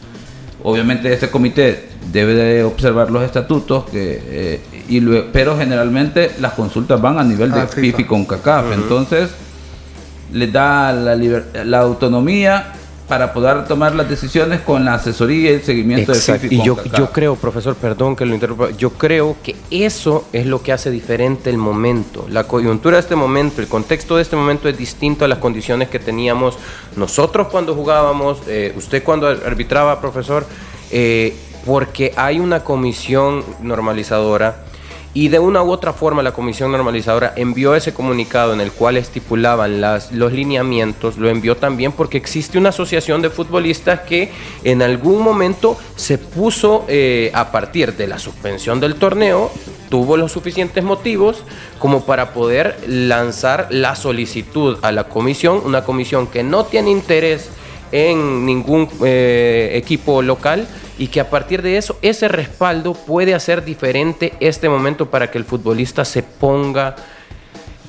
Obviamente 0.66 1.12
ese 1.12 1.31
comité 1.31 1.88
debe 2.11 2.35
de 2.35 2.64
observar 2.64 3.11
los 3.11 3.22
estatutos, 3.22 3.85
que, 3.85 4.22
eh, 4.27 4.61
y 4.88 5.00
pero 5.31 5.59
generalmente 5.59 6.33
las 6.40 6.55
consultas 6.55 7.00
van 7.03 7.18
a 7.18 7.22
nivel 7.22 7.53
de 7.53 7.61
ah, 7.61 7.66
FIFA 7.66 8.07
con 8.07 8.24
CACAF. 8.24 8.72
Entonces, 8.72 9.31
les 10.33 10.50
da 10.50 10.90
la, 10.92 11.16
la 11.64 11.79
autonomía 11.81 12.72
para 13.09 13.33
poder 13.33 13.67
tomar 13.67 13.95
las 13.95 14.09
decisiones 14.09 14.61
con 14.61 14.85
la 14.85 14.95
asesoría 14.95 15.51
y 15.51 15.55
el 15.55 15.62
seguimiento 15.62 16.12
de 16.12 16.19
FIFA 16.19 16.47
y, 16.51 16.62
yo, 16.62 16.83
yo 16.85 17.12
creo, 17.12 17.37
profesor, 17.37 17.75
perdón 17.75 18.17
que 18.17 18.25
lo 18.25 18.35
interrumpa, 18.35 18.71
yo 18.71 18.90
creo 18.90 19.37
que 19.43 19.57
eso 19.71 20.27
es 20.33 20.47
lo 20.47 20.62
que 20.62 20.73
hace 20.73 20.90
diferente 20.90 21.51
el 21.51 21.59
momento. 21.59 22.27
La 22.31 22.45
coyuntura 22.45 22.97
de 22.97 23.03
este 23.03 23.17
momento, 23.17 23.61
el 23.61 23.69
contexto 23.69 24.17
de 24.17 24.23
este 24.23 24.37
momento 24.37 24.69
es 24.69 24.79
distinto 24.79 25.25
a 25.25 25.29
las 25.29 25.38
condiciones 25.38 25.88
que 25.88 25.99
teníamos 25.99 26.57
nosotros 26.97 27.49
cuando 27.49 27.75
jugábamos, 27.75 28.38
eh, 28.47 28.73
usted 28.77 29.03
cuando 29.03 29.27
arbitraba, 29.29 30.01
profesor. 30.01 30.47
Eh, 30.90 31.37
porque 31.64 32.12
hay 32.17 32.40
una 32.40 32.62
comisión 32.62 33.43
normalizadora 33.62 34.64
y 35.14 35.29
de 35.29 35.38
una 35.38 35.62
u 35.62 35.70
otra 35.70 35.92
forma 35.92 36.22
la 36.22 36.33
comisión 36.33 36.72
normalizadora 36.72 37.33
envió 37.37 37.77
ese 37.77 37.94
comunicado 37.94 38.53
en 38.53 38.61
el 38.61 38.72
cual 38.72 38.96
estipulaban 38.96 39.81
los 39.81 40.33
lineamientos, 40.33 41.16
lo 41.16 41.29
envió 41.29 41.57
también 41.57 41.92
porque 41.92 42.18
existe 42.18 42.59
una 42.59 42.70
asociación 42.70 43.22
de 43.22 43.31
futbolistas 43.31 44.00
que 44.00 44.33
en 44.64 44.83
algún 44.83 45.22
momento 45.22 45.79
se 45.94 46.18
puso 46.18 46.85
eh, 46.88 47.31
a 47.33 47.53
partir 47.53 47.94
de 47.94 48.09
la 48.09 48.18
suspensión 48.18 48.81
del 48.81 48.96
torneo, 48.96 49.53
tuvo 49.88 50.16
los 50.16 50.33
suficientes 50.33 50.83
motivos 50.83 51.44
como 51.79 52.05
para 52.05 52.33
poder 52.33 52.77
lanzar 52.88 53.68
la 53.70 53.94
solicitud 53.94 54.79
a 54.83 54.90
la 54.90 55.05
comisión, 55.05 55.62
una 55.64 55.85
comisión 55.85 56.27
que 56.27 56.42
no 56.42 56.64
tiene 56.64 56.90
interés 56.90 57.50
en 57.92 58.44
ningún 58.44 58.88
eh, 59.05 59.70
equipo 59.74 60.22
local 60.22 60.66
y 60.99 61.09
que 61.09 61.21
a 61.21 61.29
partir 61.29 61.63
de 61.63 61.77
eso, 61.77 61.99
ese 62.03 62.29
respaldo 62.29 62.95
puede 62.95 63.35
hacer 63.35 63.65
diferente 63.65 64.35
este 64.41 64.69
momento 64.69 65.11
para 65.11 65.31
que 65.31 65.39
el 65.39 65.45
futbolista 65.45 66.05
se 66.05 66.23
ponga 66.23 66.95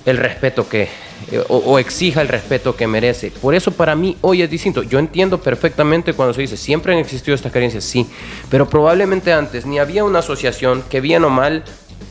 el 0.06 0.18
respeto 0.18 0.70
que, 0.70 0.84
eh, 1.32 1.44
o, 1.50 1.80
exija 1.80 2.22
el 2.22 2.28
respeto 2.28 2.76
que 2.76 2.88
merece. 2.88 3.32
Por 3.32 3.56
eso 3.56 3.72
para 3.72 3.96
mí 3.96 4.18
hoy 4.22 4.42
es 4.42 4.50
distinto. 4.50 4.84
Yo 4.84 5.00
entiendo 5.00 5.40
perfectamente 5.40 6.14
cuando 6.14 6.34
se 6.34 6.42
dice, 6.42 6.58
siempre 6.58 6.94
han 6.94 7.00
existido 7.00 7.36
estas 7.36 7.52
carencias, 7.52 7.84
sí, 7.84 8.08
pero 8.50 8.70
probablemente 8.70 9.34
antes 9.34 9.66
ni 9.66 9.80
había 9.80 10.04
una 10.04 10.20
asociación 10.20 10.84
que 10.90 11.02
bien 11.02 11.24
o 11.24 11.30
mal 11.30 11.64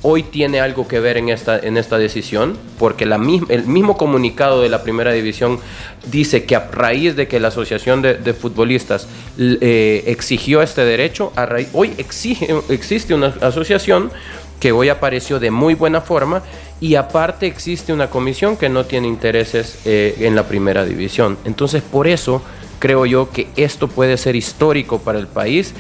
hoy 0.07 0.23
tiene 0.23 0.61
algo 0.61 0.87
que 0.87 1.01
ver 1.01 1.17
en 1.17 1.31
esta, 1.31 1.59
en 1.59 1.79
esta 1.79 1.97
decisión, 1.97 2.59
porque 2.79 3.07
la 3.07 3.17
el 3.49 3.65
mismo 3.65 3.97
comunicado 3.97 4.61
de 4.61 4.69
la 4.69 4.83
primera 4.83 5.13
división 5.13 5.59
dice 6.11 6.45
que 6.45 6.55
a 6.55 6.69
raíz 6.71 7.17
de 7.17 7.27
que 7.27 7.41
la 7.41 7.49
Asociación 7.49 8.03
de, 8.03 8.35
Futbolistas 8.35 9.09
eh, 9.39 10.05
exigió 10.07 10.61
este 10.61 10.85
derecho, 10.85 11.33
a 11.37 11.49
hoy 11.73 11.95
existe 11.97 13.15
una 13.15 13.29
asociación 13.41 14.11
que 14.61 14.73
hoy 14.73 14.91
apareció 14.91 15.41
de 15.41 15.51
muy 15.51 15.73
buena 15.73 16.03
forma 16.03 16.43
y 16.83 16.97
aparte 16.97 17.47
existe 17.47 17.95
una 17.95 18.11
comisión 18.11 18.59
que 18.59 18.69
no 18.69 18.85
tiene 18.85 19.09
intereses 19.09 19.79
eh, 19.87 20.17
en 20.21 20.35
la 20.35 20.47
primera 20.47 20.85
división. 20.85 21.39
Entonces 21.47 21.83
por 21.83 22.07
eso 22.07 22.43
creo 22.79 23.07
yo 23.07 23.31
que 23.31 23.49
esto 23.57 23.89
puede 23.89 24.19
ser 24.19 24.37
histórico 24.37 24.99
para 24.99 25.19
el 25.19 25.29
país, 25.29 25.73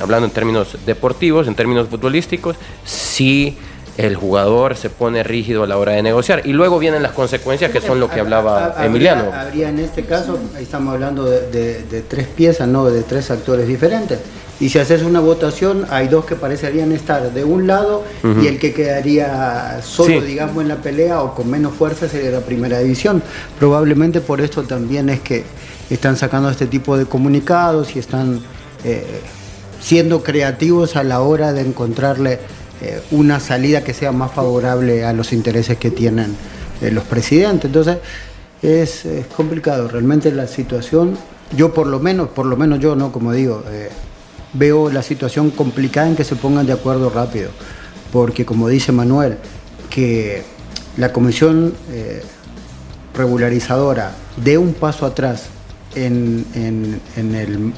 hablando 0.00 0.26
en 0.26 0.32
términos 0.32 0.76
deportivos, 0.84 1.48
en 1.48 1.54
términos 1.54 1.88
futbolísticos, 1.88 2.56
si 2.84 3.56
el 3.96 4.14
jugador 4.14 4.76
se 4.76 4.90
pone 4.90 5.22
rígido 5.22 5.62
a 5.62 5.66
la 5.66 5.78
hora 5.78 5.92
de 5.92 6.02
negociar. 6.02 6.42
Y 6.44 6.52
luego 6.52 6.78
vienen 6.78 7.02
las 7.02 7.12
consecuencias 7.12 7.70
que 7.70 7.80
son 7.80 7.98
lo 8.00 8.10
que 8.10 8.20
hablaba 8.20 8.74
Emiliano. 8.84 9.32
Habría 9.32 9.70
en 9.70 9.78
este 9.78 10.02
caso, 10.04 10.38
estamos 10.58 10.94
hablando 10.94 11.24
de, 11.24 11.82
de, 11.82 12.02
tres 12.02 12.26
piezas, 12.26 12.68
no 12.68 12.84
de 12.86 13.02
tres 13.02 13.30
actores 13.30 13.66
diferentes. 13.66 14.18
Y 14.58 14.70
si 14.70 14.78
haces 14.78 15.02
una 15.02 15.20
votación, 15.20 15.86
hay 15.90 16.08
dos 16.08 16.24
que 16.24 16.34
parecerían 16.34 16.90
estar 16.92 17.32
de 17.32 17.44
un 17.44 17.66
lado 17.66 18.04
y 18.42 18.46
el 18.46 18.58
que 18.58 18.72
quedaría 18.72 19.80
solo, 19.82 20.22
digamos, 20.22 20.62
en 20.62 20.68
la 20.68 20.76
pelea 20.76 21.22
o 21.22 21.34
con 21.34 21.50
menos 21.50 21.74
fuerza 21.74 22.08
sería 22.08 22.30
la 22.30 22.40
primera 22.40 22.78
división. 22.78 23.22
Probablemente 23.58 24.22
por 24.22 24.40
esto 24.40 24.62
también 24.62 25.10
es 25.10 25.20
que 25.20 25.44
están 25.90 26.16
sacando 26.16 26.48
este 26.48 26.66
tipo 26.66 26.96
de 26.96 27.04
comunicados 27.04 27.94
y 27.96 27.98
están 27.98 28.40
eh, 28.86 29.04
siendo 29.80 30.22
creativos 30.22 30.94
a 30.94 31.02
la 31.02 31.20
hora 31.20 31.52
de 31.52 31.62
encontrarle 31.62 32.38
eh, 32.80 33.02
una 33.10 33.40
salida 33.40 33.82
que 33.82 33.92
sea 33.92 34.12
más 34.12 34.30
favorable 34.30 35.04
a 35.04 35.12
los 35.12 35.32
intereses 35.32 35.76
que 35.76 35.90
tienen 35.90 36.36
eh, 36.80 36.92
los 36.92 37.02
presidentes. 37.02 37.64
Entonces, 37.64 37.98
es, 38.62 39.04
complicado 39.36 39.88
realmente 39.88 40.30
la 40.30 40.46
situación. 40.46 41.18
Yo 41.56 41.74
por 41.74 41.88
lo 41.88 41.98
menos, 41.98 42.28
por 42.28 42.46
lo 42.46 42.56
menos 42.56 42.78
yo, 42.78 42.94
¿no? 42.94 43.10
Como 43.10 43.32
digo, 43.32 43.64
veo 44.52 44.88
la 44.88 45.02
situación 45.02 45.50
complicada 45.50 46.08
en 46.08 46.14
que 46.14 46.24
se 46.24 46.36
pongan 46.36 46.64
de 46.64 46.72
acuerdo 46.72 47.10
rápido, 47.10 47.50
porque 48.12 48.46
como 48.46 48.68
dice 48.68 48.92
Manuel, 48.92 49.38
que 49.90 50.44
la 50.96 51.12
comisión 51.12 51.74
regularizadora 53.14 54.12
dé 54.36 54.58
un 54.58 54.74
paso 54.74 55.06
atrás 55.06 55.48
en, 55.96 57.00
el 57.16 57.72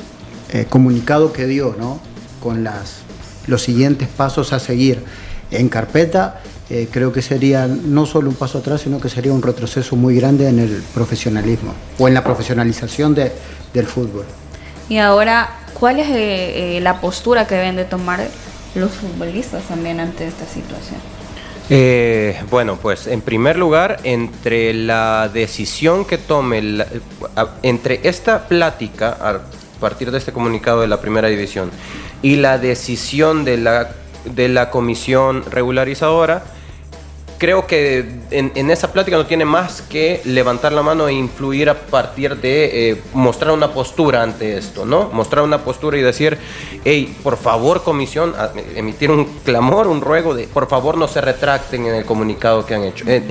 eh, 0.52 0.66
comunicado 0.68 1.32
que 1.32 1.46
dio, 1.46 1.74
¿no? 1.78 2.00
con 2.42 2.64
las, 2.64 3.00
los 3.46 3.62
siguientes 3.62 4.08
pasos 4.08 4.52
a 4.52 4.60
seguir 4.60 5.02
en 5.50 5.68
carpeta, 5.68 6.40
eh, 6.70 6.88
creo 6.90 7.12
que 7.12 7.22
sería 7.22 7.66
no 7.66 8.06
solo 8.06 8.28
un 8.28 8.36
paso 8.36 8.58
atrás, 8.58 8.82
sino 8.82 9.00
que 9.00 9.08
sería 9.08 9.32
un 9.32 9.42
retroceso 9.42 9.96
muy 9.96 10.16
grande 10.16 10.48
en 10.48 10.58
el 10.58 10.82
profesionalismo 10.94 11.72
o 11.98 12.08
en 12.08 12.14
la 12.14 12.22
profesionalización 12.22 13.14
del 13.14 13.86
fútbol. 13.86 14.24
Y 14.88 14.98
ahora 14.98 15.58
¿Cuál 15.78 16.00
es 16.00 16.08
eh, 16.08 16.76
eh, 16.76 16.80
la 16.80 17.00
postura 17.00 17.46
que 17.46 17.54
deben 17.54 17.76
de 17.76 17.84
tomar 17.84 18.26
los 18.74 18.90
futbolistas 18.90 19.62
también 19.64 20.00
ante 20.00 20.26
esta 20.26 20.44
situación? 20.44 20.98
Eh, 21.70 22.40
bueno, 22.50 22.78
pues 22.80 23.06
en 23.06 23.20
primer 23.20 23.56
lugar, 23.56 24.00
entre 24.02 24.74
la 24.74 25.30
decisión 25.32 26.04
que 26.04 26.18
tome, 26.18 26.84
entre 27.62 28.00
esta 28.08 28.48
plática 28.48 29.40
partir 29.78 30.10
de 30.10 30.18
este 30.18 30.32
comunicado 30.32 30.80
de 30.80 30.88
la 30.88 31.00
primera 31.00 31.28
división. 31.28 31.70
Y 32.22 32.36
la 32.36 32.58
decisión 32.58 33.44
de 33.44 33.56
la, 33.56 33.90
de 34.24 34.48
la 34.48 34.70
comisión 34.70 35.44
regularizadora, 35.50 36.42
creo 37.38 37.66
que 37.66 38.04
en, 38.30 38.70
esa 38.70 38.92
plática 38.92 39.16
no 39.16 39.24
tiene 39.24 39.44
más 39.44 39.80
que 39.80 40.20
levantar 40.24 40.72
la 40.72 40.82
mano 40.82 41.08
e 41.08 41.12
influir 41.12 41.70
a 41.70 41.74
partir 41.74 42.36
de 42.36 42.90
eh, 42.90 43.00
mostrar 43.14 43.52
una 43.52 43.72
postura 43.72 44.22
ante 44.22 44.58
esto, 44.58 44.84
¿no? 44.84 45.08
Mostrar 45.12 45.44
una 45.44 45.58
postura 45.58 45.96
y 45.96 46.02
decir, 46.02 46.36
hey, 46.84 47.16
por 47.22 47.36
favor, 47.36 47.84
comisión, 47.84 48.34
emitir 48.74 49.10
un 49.10 49.24
clamor, 49.44 49.86
un 49.86 50.00
ruego 50.00 50.34
de, 50.34 50.48
por 50.48 50.68
favor, 50.68 50.98
no 50.98 51.06
se 51.06 51.20
retracten 51.20 51.86
en 51.86 51.94
el 51.94 52.04
comunicado 52.04 52.66
que 52.66 52.74
han 52.74 52.82
hecho. 52.82 53.04
Eh, 53.06 53.22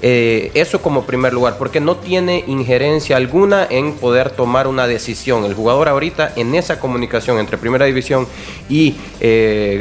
eh, 0.00 0.50
eso 0.54 0.80
como 0.80 1.02
primer 1.02 1.32
lugar, 1.32 1.58
porque 1.58 1.80
no 1.80 1.96
tiene 1.96 2.44
injerencia 2.46 3.16
alguna 3.16 3.66
en 3.68 3.94
poder 3.94 4.30
tomar 4.30 4.68
una 4.68 4.86
decisión. 4.86 5.44
El 5.44 5.54
jugador 5.54 5.88
ahorita 5.88 6.32
en 6.36 6.54
esa 6.54 6.78
comunicación 6.78 7.38
entre 7.38 7.58
Primera 7.58 7.84
División 7.84 8.28
y 8.68 8.94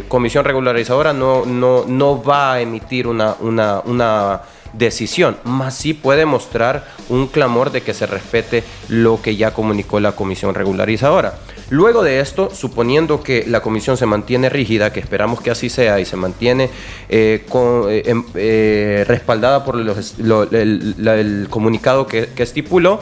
Comisión 0.08 0.44
Regularizadora 0.44 1.14
no, 1.14 1.46
no, 1.46 1.86
no 1.86 2.24
va 2.24 2.54
a 2.54 2.62
emitir 2.62 3.08
una, 3.08 3.36
una 3.40 3.75
una, 3.86 4.42
decisión, 4.78 5.38
más 5.44 5.76
sí 5.76 5.94
puede 5.94 6.26
mostrar 6.26 6.86
un 7.10 7.28
clamor 7.28 7.72
de 7.72 7.82
que 7.82 7.94
se 7.94 8.06
respete 8.06 8.64
lo 8.90 9.22
que 9.22 9.36
ya 9.36 9.54
comunicó 9.54 10.00
la 10.00 10.14
comisión 10.14 10.54
regularizadora. 10.54 11.36
Luego 11.70 12.04
de 12.04 12.20
esto, 12.20 12.52
suponiendo 12.54 13.24
que 13.24 13.46
la 13.48 13.62
comisión 13.62 13.98
se 13.98 14.06
mantiene 14.06 14.50
rígida, 14.50 14.94
que 14.94 15.00
esperamos 15.00 15.42
que 15.42 15.50
así 15.50 15.70
sea, 15.70 16.00
y 16.00 16.06
se 16.06 16.16
mantiene 16.16 16.70
eh, 17.10 17.46
eh, 17.50 18.04
em, 18.06 18.24
eh, 18.36 19.04
respaldada 19.08 19.66
por 19.66 19.78
el, 19.80 21.48
comunicado 21.50 22.06
que, 22.06 22.30
estipuló, 22.38 23.00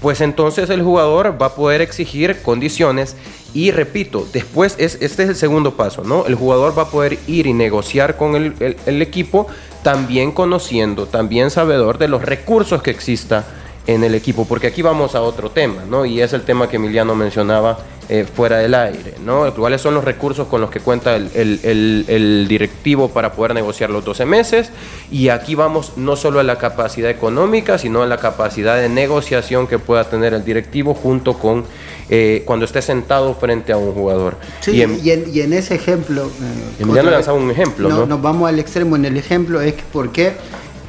pues 0.00 0.20
entonces 0.20 0.70
el 0.70 0.82
jugador 0.82 1.40
va 1.40 1.46
a 1.46 1.54
poder 1.54 1.80
exigir 1.80 2.42
condiciones 2.42 3.16
y 3.54 3.70
repito, 3.70 4.26
después 4.32 4.74
es, 4.78 4.98
este 5.00 5.22
es 5.22 5.28
el 5.28 5.36
segundo 5.36 5.76
paso, 5.76 6.02
¿no? 6.04 6.26
El 6.26 6.34
jugador 6.34 6.76
va 6.76 6.82
a 6.82 6.90
poder 6.90 7.18
ir 7.28 7.46
y 7.46 7.52
negociar 7.52 8.16
con 8.16 8.34
el 8.34 9.02
equipo 9.02 9.46
también 9.82 10.32
conociendo, 10.32 11.06
también 11.06 11.50
sabedor 11.50 11.98
de 11.98 12.08
los 12.08 12.22
recursos 12.22 12.82
que 12.82 12.90
exista 12.90 13.44
en 13.86 14.04
el 14.04 14.14
equipo, 14.14 14.46
porque 14.46 14.68
aquí 14.68 14.82
vamos 14.82 15.14
a 15.14 15.22
otro 15.22 15.50
tema, 15.50 15.84
¿no? 15.88 16.04
Y 16.04 16.20
es 16.20 16.32
el 16.32 16.42
tema 16.42 16.68
que 16.68 16.76
Emiliano 16.76 17.14
mencionaba 17.14 17.78
eh, 18.08 18.24
fuera 18.24 18.58
del 18.58 18.74
aire, 18.74 19.14
¿no? 19.24 19.52
¿Cuáles 19.54 19.80
son 19.80 19.94
los 19.94 20.04
recursos 20.04 20.48
con 20.48 20.60
los 20.60 20.70
que 20.70 20.80
cuenta 20.80 21.14
el, 21.16 22.46
directivo 22.48 23.08
para 23.08 23.32
poder 23.32 23.54
negociar 23.54 23.90
los 23.90 24.04
12 24.04 24.26
meses? 24.26 24.70
Y 25.10 25.28
aquí 25.28 25.54
vamos 25.54 25.92
no 25.96 26.16
solo 26.16 26.40
a 26.40 26.42
la 26.42 26.58
capacidad 26.58 27.10
económica, 27.10 27.78
sino 27.78 28.02
a 28.02 28.06
la 28.06 28.18
capacidad 28.18 28.76
de 28.76 28.88
negociación 28.88 29.66
que 29.66 29.78
pueda 29.78 30.04
tener 30.04 30.34
el 30.34 30.44
directivo 30.44 30.94
junto 30.94 31.38
con 31.38 31.64
eh, 32.10 32.42
cuando 32.44 32.64
esté 32.64 32.82
sentado 32.82 33.34
frente 33.34 33.72
a 33.72 33.76
un 33.76 33.92
jugador. 33.92 34.36
Sí, 34.60 34.72
y, 34.72 35.10
en, 35.40 35.52
ese 35.52 35.76
ejemplo... 35.76 36.26
Eh, 36.26 36.82
Emiliano 36.82 37.10
lanzaba 37.10 37.38
un 37.38 37.50
ejemplo, 37.50 37.88
no, 37.88 38.06
Nos 38.06 38.20
vamos 38.20 38.48
al 38.48 38.58
extremo 38.58 38.96
en 38.96 39.04
el 39.04 39.16
ejemplo, 39.16 39.60
es 39.60 39.74
que 39.74 39.82
por 39.92 40.10
qué 40.12 40.32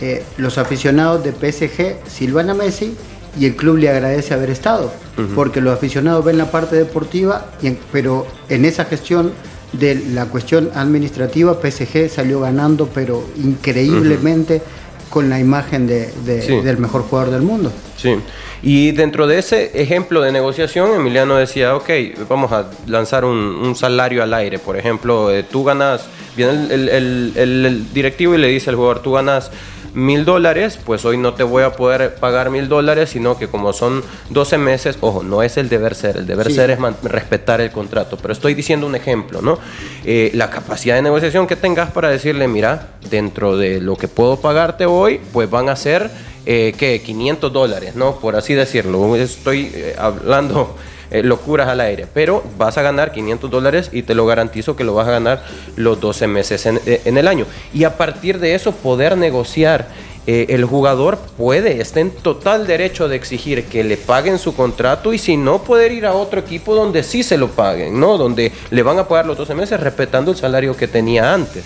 eh, 0.02 0.24
los 0.38 0.58
aficionados 0.58 1.24
de 1.24 1.32
PSG 1.32 2.10
silvan 2.10 2.50
a 2.50 2.54
Messi 2.54 2.96
y 3.40 3.46
el 3.46 3.56
club 3.56 3.78
le 3.78 3.90
agradece 3.90 4.34
haber 4.34 4.50
estado, 4.50 4.92
porque 5.36 5.62
los 5.62 5.74
aficionados 5.74 6.24
ven 6.24 6.38
la 6.38 6.52
parte 6.52 6.76
deportiva, 6.76 7.48
pero 7.92 8.28
en 8.50 8.66
esa 8.66 8.86
gestión 8.86 9.32
de 9.74 9.96
la 9.96 10.26
cuestión 10.26 10.70
administrativa, 10.76 11.60
PSG 11.60 12.10
salió 12.10 12.42
ganando, 12.42 12.88
pero 12.94 13.24
increíblemente 13.38 14.62
con 15.10 15.30
la 15.30 15.40
imagen 15.40 15.88
de, 15.88 16.12
del 16.26 16.78
mejor 16.78 17.04
jugador 17.04 17.32
del 17.32 17.42
mundo. 17.42 17.72
Sí, 17.98 18.16
y 18.62 18.92
dentro 18.92 19.28
de 19.28 19.40
ese 19.40 19.72
ejemplo 19.82 20.22
de 20.22 20.32
negociación, 20.32 20.94
Emiliano 20.94 21.36
decía, 21.36 21.76
ok, 21.76 21.90
vamos 22.30 22.52
a 22.52 22.70
lanzar 22.88 23.26
un, 23.26 23.76
salario 23.76 24.24
al 24.24 24.34
aire, 24.34 24.60
por 24.60 24.78
ejemplo, 24.78 25.32
eh, 25.32 25.44
tú 25.44 25.64
ganas, 25.64 26.06
viene 26.36 26.74
el 26.74 27.94
directivo 27.94 28.36
y 28.36 28.38
le 28.38 28.48
dice 28.48 28.70
al 28.70 28.76
jugador, 28.76 29.02
tú 29.02 29.14
ganas 29.14 29.52
mil 29.94 30.26
dólares, 30.26 30.80
pues 30.84 31.06
hoy 31.06 31.18
no 31.18 31.34
te 31.34 31.44
voy 31.44 31.64
a 31.64 31.74
poder 31.74 32.16
pagar 32.16 32.50
mil 32.50 32.68
dólares, 32.68 33.12
sino 33.12 33.38
que 33.38 33.48
como 33.48 33.74
son 33.74 34.04
12 34.30 34.58
meses, 34.58 34.98
ojo, 35.02 35.24
no 35.24 35.44
es 35.44 35.58
el 35.58 35.70
deber 35.70 35.96
ser, 35.96 36.18
el 36.18 36.26
deber 36.26 36.52
ser 36.52 36.72
es 36.72 36.80
respetar 37.04 37.62
el 37.62 37.72
contrato, 37.72 38.18
pero 38.22 38.34
estoy 38.34 38.54
diciendo 38.54 38.88
un 38.88 38.96
ejemplo, 38.96 39.42
¿no? 39.42 39.60
Eh, 40.04 40.32
la 40.34 40.50
capacidad 40.50 40.96
de 40.96 41.02
negociación 41.02 41.48
que 41.48 41.56
tengas 41.56 41.92
para 41.92 42.10
decirle, 42.10 42.48
mira, 42.48 42.90
dentro 43.10 43.58
de 43.58 43.80
lo 43.80 43.96
que 43.96 44.08
puedo 44.08 44.38
pagarte 44.38 44.86
hoy, 44.86 45.20
pues 45.32 45.50
van 45.50 45.70
a 45.70 45.76
ser, 45.76 46.10
eh, 46.46 46.74
¿qué? 46.78 47.02
500 47.02 47.52
dólares, 47.52 47.96
¿no? 47.96 48.20
Por 48.20 48.36
así 48.36 48.54
decirlo, 48.54 49.16
estoy 49.16 49.72
eh, 49.74 49.96
hablando 49.98 50.76
eh, 51.12 51.24
locuras 51.24 51.68
al 51.68 51.80
aire, 51.80 52.08
pero 52.12 52.44
vas 52.58 52.78
a 52.78 52.82
ganar 52.82 53.12
500 53.12 53.50
dólares 53.50 53.90
y 53.92 54.02
te 54.02 54.16
lo 54.16 54.26
garantizo 54.26 54.76
que 54.76 54.84
lo 54.84 54.94
vas 54.94 55.08
a 55.08 55.12
ganar 55.12 55.44
los 55.76 56.00
12 56.00 56.28
meses 56.28 56.66
en, 56.66 56.80
eh, 56.86 57.02
el 57.06 57.28
año. 57.28 57.46
Y 57.74 57.84
a 57.84 57.98
partir 57.98 58.40
de 58.40 58.56
eso 58.56 58.72
poder 58.72 59.18
negociar. 59.18 60.14
El 60.26 60.64
jugador 60.64 61.18
puede, 61.38 61.82
está 61.82 62.00
en 62.00 62.10
total 62.10 62.66
derecho 62.66 63.10
de 63.10 63.18
exigir 63.18 63.66
que 63.66 63.84
le 63.84 63.98
paguen 63.98 64.40
su 64.40 64.56
contrato 64.56 65.12
y 65.12 65.18
si 65.18 65.36
no, 65.36 65.62
poder 65.66 65.92
ir 65.92 66.06
a 66.06 66.14
otro 66.14 66.40
equipo 66.40 66.74
donde 66.74 67.04
sí 67.04 67.24
se 67.24 67.38
lo 67.38 67.50
paguen, 67.50 68.00
¿no? 68.00 68.18
Donde 68.18 68.54
le 68.72 68.84
van 68.84 68.98
a 69.00 69.06
pagar 69.06 69.26
los 69.26 69.38
12 69.38 69.54
meses 69.54 69.82
respetando 69.82 70.32
el 70.32 70.38
salario 70.38 70.78
que 70.78 70.88
tenía 70.88 71.34
antes. 71.34 71.66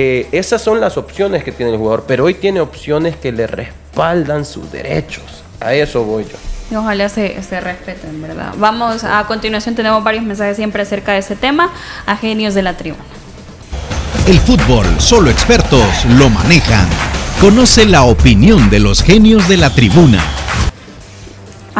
Eh, 0.00 0.28
esas 0.30 0.62
son 0.62 0.80
las 0.80 0.96
opciones 0.96 1.42
que 1.42 1.50
tiene 1.50 1.72
el 1.72 1.78
jugador, 1.78 2.04
pero 2.06 2.26
hoy 2.26 2.34
tiene 2.34 2.60
opciones 2.60 3.16
que 3.16 3.32
le 3.32 3.48
respaldan 3.48 4.44
sus 4.44 4.70
derechos. 4.70 5.24
A 5.58 5.74
eso 5.74 6.04
voy 6.04 6.22
yo. 6.22 6.36
Y 6.70 6.76
ojalá 6.76 7.08
se, 7.08 7.42
se, 7.42 7.60
respeten, 7.60 8.22
¿verdad? 8.22 8.54
Vamos, 8.58 9.02
a 9.02 9.24
continuación 9.26 9.74
tenemos 9.74 10.04
varios 10.04 10.22
mensajes 10.22 10.56
siempre 10.56 10.82
acerca 10.82 11.14
de 11.14 11.18
ese 11.18 11.34
tema, 11.34 11.72
a 12.06 12.16
genios 12.16 12.54
de 12.54 12.62
la 12.62 12.76
tribuna. 12.76 13.02
El 14.28 14.38
fútbol, 14.38 14.86
solo 14.98 15.30
expertos 15.30 16.04
lo 16.16 16.30
manejan. 16.30 16.86
Conoce 17.40 17.84
la 17.84 18.02
opinión 18.04 18.70
de 18.70 18.78
los 18.78 19.02
genios 19.02 19.48
de 19.48 19.56
la 19.56 19.70
tribuna. 19.70 20.22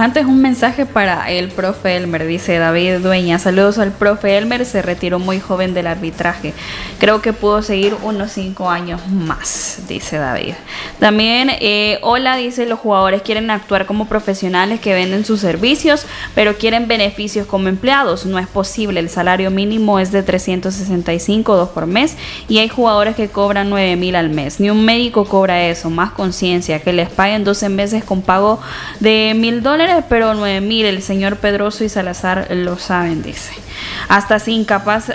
Antes 0.00 0.26
un 0.26 0.40
mensaje 0.40 0.86
para 0.86 1.28
el 1.28 1.48
profe 1.48 1.96
Elmer, 1.96 2.24
dice 2.24 2.56
David 2.56 2.98
Dueña. 3.00 3.40
Saludos 3.40 3.78
al 3.78 3.90
profe 3.90 4.38
Elmer, 4.38 4.64
se 4.64 4.80
retiró 4.80 5.18
muy 5.18 5.40
joven 5.40 5.74
del 5.74 5.88
arbitraje. 5.88 6.54
Creo 7.00 7.20
que 7.20 7.32
pudo 7.32 7.62
seguir 7.62 7.96
unos 8.04 8.30
cinco 8.30 8.70
años 8.70 9.00
más, 9.08 9.80
dice 9.88 10.18
David. 10.18 10.54
También, 11.00 11.50
eh, 11.50 11.98
hola, 12.02 12.36
dice, 12.36 12.64
los 12.66 12.78
jugadores 12.78 13.22
quieren 13.22 13.50
actuar 13.50 13.86
como 13.86 14.06
profesionales 14.06 14.78
que 14.78 14.94
venden 14.94 15.24
sus 15.24 15.40
servicios, 15.40 16.06
pero 16.32 16.56
quieren 16.58 16.86
beneficios 16.86 17.48
como 17.48 17.66
empleados. 17.66 18.24
No 18.24 18.38
es 18.38 18.46
posible, 18.46 19.00
el 19.00 19.10
salario 19.10 19.50
mínimo 19.50 19.98
es 19.98 20.12
de 20.12 20.22
365, 20.22 21.56
dos 21.56 21.70
por 21.70 21.86
mes, 21.86 22.16
y 22.48 22.58
hay 22.58 22.68
jugadores 22.68 23.16
que 23.16 23.30
cobran 23.30 23.68
9 23.68 23.96
mil 23.96 24.14
al 24.14 24.30
mes. 24.30 24.60
Ni 24.60 24.70
un 24.70 24.84
médico 24.84 25.24
cobra 25.24 25.66
eso, 25.66 25.90
más 25.90 26.12
conciencia, 26.12 26.78
que 26.78 26.92
les 26.92 27.08
paguen 27.08 27.42
12 27.42 27.68
meses 27.68 28.04
con 28.04 28.22
pago 28.22 28.60
de 29.00 29.34
mil 29.34 29.60
dólares 29.60 29.87
pero 30.08 30.34
9 30.34 30.60
mil. 30.60 30.86
El 30.86 31.02
señor 31.02 31.36
Pedroso 31.36 31.84
y 31.84 31.88
Salazar 31.88 32.48
lo 32.50 32.78
saben, 32.78 33.22
dice. 33.22 33.52
Hasta, 34.08 34.38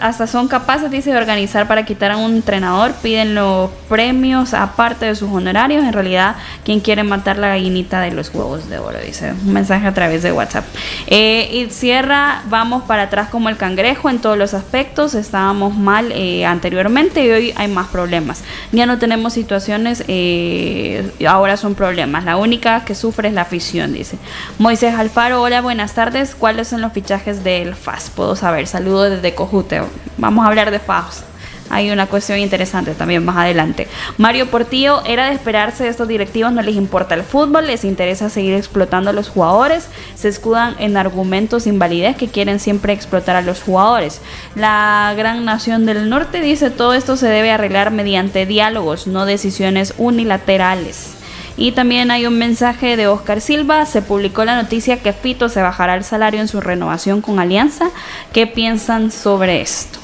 hasta 0.02 0.28
son 0.28 0.48
capaces, 0.48 0.92
dice, 0.92 1.12
de 1.12 1.18
organizar 1.18 1.68
para 1.68 1.84
quitar 1.84 2.12
a 2.12 2.18
un 2.18 2.36
entrenador. 2.36 2.94
Piden 3.02 3.36
los 3.36 3.72
premios 3.90 4.54
aparte 4.54 5.06
de 5.06 5.16
sus 5.16 5.30
honorarios. 5.32 5.84
En 5.84 5.94
realidad, 5.94 6.36
quien 6.64 6.80
quiere 6.80 7.04
matar 7.04 7.38
la 7.38 7.50
gallinita 7.50 8.02
de 8.02 8.12
los 8.12 8.34
huevos 8.34 8.70
de 8.70 8.78
oro, 8.78 9.00
dice. 9.00 9.32
Un 9.32 9.54
mensaje 9.54 9.88
a 9.88 9.94
través 9.94 10.24
de 10.24 10.32
WhatsApp. 10.32 10.66
Eh, 11.08 11.50
y 11.52 11.70
cierra, 11.72 12.44
vamos 12.50 12.84
para 12.84 13.04
atrás 13.04 13.30
como 13.30 13.50
el 13.50 13.58
cangrejo 13.58 14.10
en 14.10 14.20
todos 14.20 14.38
los 14.38 14.54
aspectos. 14.54 15.16
Estábamos 15.16 15.76
mal 15.76 16.12
eh, 16.12 16.46
anteriormente 16.46 17.26
y 17.26 17.32
hoy 17.32 17.54
hay 17.56 17.68
más 17.68 17.88
problemas. 17.88 18.44
Ya 18.72 18.86
no 18.86 18.98
tenemos 18.98 19.34
situaciones, 19.34 20.04
eh, 20.08 21.12
ahora 21.28 21.58
son 21.58 21.76
problemas. 21.76 22.26
La 22.26 22.38
única 22.38 22.86
que 22.86 22.96
sufre 22.96 23.30
es 23.30 23.34
la 23.34 23.42
afición, 23.42 23.94
dice. 23.94 24.18
Moisés 24.64 24.96
Alfaro, 24.96 25.42
hola, 25.42 25.60
buenas 25.60 25.94
tardes. 25.94 26.36
¿Cuáles 26.36 26.70
son 26.70 26.80
los 26.80 26.94
fichajes 26.94 27.44
del 27.44 27.76
FAS? 27.76 28.10
Puedo 28.10 28.38
saber. 28.38 28.66
Saludos 28.66 29.10
desde 29.10 29.36
Cojute. 29.36 29.82
Vamos 30.18 30.46
a 30.46 30.48
hablar 30.48 30.72
de 30.72 30.80
FAS. 30.80 31.26
Hay 31.70 31.92
una 31.92 32.06
cuestión 32.08 32.40
interesante 32.40 32.94
también 32.94 33.26
más 33.26 33.36
adelante. 33.36 33.90
Mario 34.18 34.50
Portillo, 34.50 35.04
era 35.06 35.28
de 35.28 35.34
esperarse 35.34 35.84
de 35.84 35.90
estos 35.90 36.08
directivos, 36.08 36.54
no 36.54 36.62
les 36.62 36.78
importa 36.78 37.14
el 37.14 37.24
fútbol, 37.24 37.68
les 37.68 37.84
interesa 37.84 38.30
seguir 38.30 38.54
explotando 38.54 39.10
a 39.10 39.14
los 39.14 39.28
jugadores, 39.28 39.90
se 40.16 40.30
escudan 40.30 40.76
en 40.80 40.96
argumentos 40.96 41.68
invalidez 41.68 42.16
que 42.16 42.30
quieren 42.30 42.62
siempre 42.62 42.94
explotar 42.94 43.36
a 43.36 43.42
los 43.42 43.62
jugadores. 43.62 44.22
La 44.56 45.14
gran 45.18 45.44
nación 45.44 45.86
del 45.86 46.10
norte 46.10 46.40
dice 46.40 46.70
todo 46.70 46.94
esto 46.94 47.18
se 47.18 47.28
debe 47.28 47.52
arreglar 47.52 47.92
mediante 47.92 48.46
diálogos, 48.46 49.08
no 49.08 49.26
decisiones 49.26 49.94
unilaterales. 49.98 51.18
Y 51.56 51.72
también 51.74 52.10
hay 52.10 52.26
un 52.26 52.38
mensaje 52.38 52.98
de 52.98 53.08
Oscar 53.08 53.40
Silva. 53.40 53.86
Se 53.86 54.02
publicó 54.02 54.44
la 54.44 54.62
noticia 54.62 55.02
que 55.02 55.14
Fito 55.14 55.50
se 55.50 55.62
bajará 55.62 55.96
el 55.96 56.04
salario 56.04 56.42
en 56.42 56.48
su 56.48 56.62
renovación 56.62 57.22
con 57.22 57.40
Alianza. 57.40 57.90
¿Qué 58.32 58.48
piensan 58.48 59.12
sobre 59.12 59.62
esto? 59.62 60.00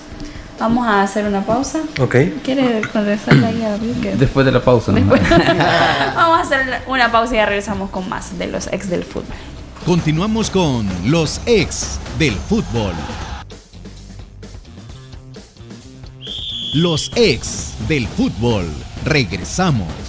Vamos 0.59 0.85
a 0.85 1.01
hacer 1.01 1.25
una 1.25 1.41
pausa. 1.45 1.79
Ok. 1.99 2.15
¿Quiere 2.43 2.81
contestarle 2.91 3.47
ahí 3.47 3.63
a 3.63 3.77
Después 4.17 4.45
de 4.45 4.51
la 4.51 4.61
pausa. 4.61 4.91
Vamos 6.15 6.37
a 6.37 6.41
hacer 6.41 6.81
una 6.87 7.11
pausa 7.11 7.33
y 7.33 7.37
ya 7.37 7.45
regresamos 7.45 7.89
con 7.89 8.07
más 8.09 8.37
de 8.37 8.47
los 8.47 8.67
ex 8.67 8.89
del 8.89 9.03
fútbol. 9.03 9.35
Continuamos 9.85 10.49
con 10.49 10.85
los 11.05 11.41
ex 11.45 11.97
del 12.19 12.33
fútbol. 12.35 12.93
Los 16.75 17.11
ex 17.15 17.73
del 17.87 18.07
fútbol. 18.07 18.65
Regresamos. 19.05 20.08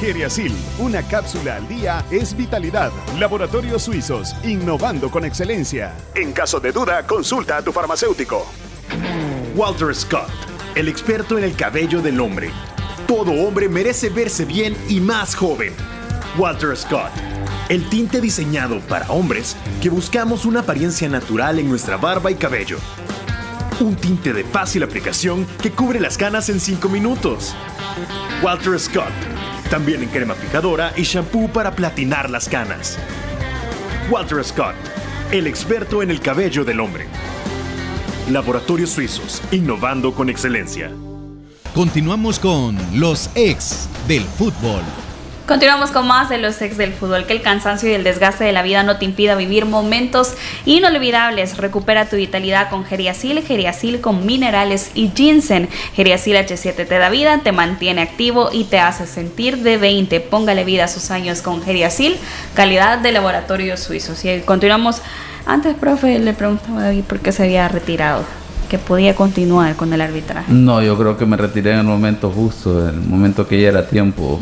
Geriasil, 0.00 0.56
una 0.78 1.02
cápsula 1.02 1.56
al 1.56 1.68
día 1.68 2.02
es 2.10 2.34
vitalidad. 2.34 2.90
Laboratorios 3.18 3.82
Suizos, 3.82 4.34
innovando 4.42 5.10
con 5.10 5.26
excelencia. 5.26 5.94
En 6.14 6.32
caso 6.32 6.58
de 6.58 6.72
duda, 6.72 7.06
consulta 7.06 7.58
a 7.58 7.62
tu 7.62 7.70
farmacéutico. 7.70 8.46
Walter 9.54 9.94
Scott, 9.94 10.30
el 10.74 10.88
experto 10.88 11.36
en 11.36 11.44
el 11.44 11.54
cabello 11.54 12.00
del 12.00 12.18
hombre. 12.18 12.50
Todo 13.06 13.32
hombre 13.46 13.68
merece 13.68 14.08
verse 14.08 14.46
bien 14.46 14.74
y 14.88 15.00
más 15.00 15.34
joven. 15.34 15.74
Walter 16.38 16.74
Scott, 16.74 17.10
el 17.68 17.86
tinte 17.90 18.22
diseñado 18.22 18.80
para 18.80 19.10
hombres 19.10 19.54
que 19.82 19.90
buscamos 19.90 20.46
una 20.46 20.60
apariencia 20.60 21.10
natural 21.10 21.58
en 21.58 21.68
nuestra 21.68 21.98
barba 21.98 22.30
y 22.30 22.36
cabello. 22.36 22.78
Un 23.80 23.96
tinte 23.96 24.32
de 24.32 24.44
fácil 24.44 24.82
aplicación 24.82 25.46
que 25.60 25.72
cubre 25.72 26.00
las 26.00 26.16
canas 26.16 26.48
en 26.48 26.58
5 26.58 26.88
minutos. 26.88 27.54
Walter 28.42 28.80
Scott 28.80 29.39
también 29.70 30.02
en 30.02 30.08
crema 30.10 30.34
fijadora 30.34 30.92
y 30.96 31.02
shampoo 31.02 31.48
para 31.48 31.74
platinar 31.74 32.28
las 32.28 32.48
canas. 32.48 32.98
Walter 34.10 34.44
Scott, 34.44 34.74
el 35.30 35.46
experto 35.46 36.02
en 36.02 36.10
el 36.10 36.20
cabello 36.20 36.64
del 36.64 36.80
hombre. 36.80 37.06
Laboratorios 38.28 38.90
Suizos, 38.90 39.40
innovando 39.52 40.12
con 40.12 40.28
excelencia. 40.28 40.90
Continuamos 41.74 42.38
con 42.38 42.76
los 42.98 43.30
ex 43.36 43.88
del 44.08 44.24
fútbol. 44.24 44.82
Continuamos 45.50 45.90
con 45.90 46.06
más 46.06 46.28
de 46.28 46.38
los 46.38 46.62
ex 46.62 46.76
del 46.76 46.92
fútbol. 46.92 47.26
Que 47.26 47.32
el 47.32 47.42
cansancio 47.42 47.90
y 47.90 47.94
el 47.94 48.04
desgaste 48.04 48.44
de 48.44 48.52
la 48.52 48.62
vida 48.62 48.84
no 48.84 48.98
te 48.98 49.04
impida 49.04 49.34
vivir 49.34 49.66
momentos 49.66 50.34
inolvidables. 50.64 51.56
Recupera 51.56 52.08
tu 52.08 52.14
vitalidad 52.14 52.70
con 52.70 52.84
Geriasil, 52.84 53.42
Geriasil 53.42 54.00
con 54.00 54.24
minerales 54.24 54.92
y 54.94 55.10
ginseng. 55.12 55.68
Geriasil 55.96 56.36
H7 56.36 56.86
te 56.86 56.98
da 56.98 57.10
vida, 57.10 57.40
te 57.42 57.50
mantiene 57.50 58.02
activo 58.02 58.50
y 58.52 58.62
te 58.62 58.78
hace 58.78 59.08
sentir 59.08 59.56
de 59.64 59.76
20. 59.76 60.20
Póngale 60.20 60.62
vida 60.62 60.84
a 60.84 60.88
sus 60.88 61.10
años 61.10 61.42
con 61.42 61.64
Geriasil, 61.64 62.16
calidad 62.54 62.98
de 62.98 63.10
laboratorios 63.10 63.80
suizos. 63.80 64.24
Y 64.24 64.42
continuamos. 64.42 65.02
Antes, 65.46 65.74
profe, 65.74 66.20
le 66.20 66.32
preguntaba 66.32 66.78
a 66.78 66.84
David 66.84 67.02
por 67.08 67.18
qué 67.18 67.32
se 67.32 67.42
había 67.42 67.66
retirado 67.66 68.24
que 68.70 68.78
podía 68.78 69.16
continuar 69.16 69.74
con 69.74 69.92
el 69.92 70.00
arbitraje? 70.00 70.50
No, 70.50 70.80
yo 70.80 70.96
creo 70.96 71.18
que 71.18 71.26
me 71.26 71.36
retiré 71.36 71.72
en 71.72 71.80
el 71.80 71.84
momento 71.84 72.30
justo, 72.30 72.88
en 72.88 72.94
el 72.94 73.00
momento 73.00 73.46
que 73.46 73.60
ya 73.60 73.68
era 73.68 73.86
tiempo. 73.86 74.40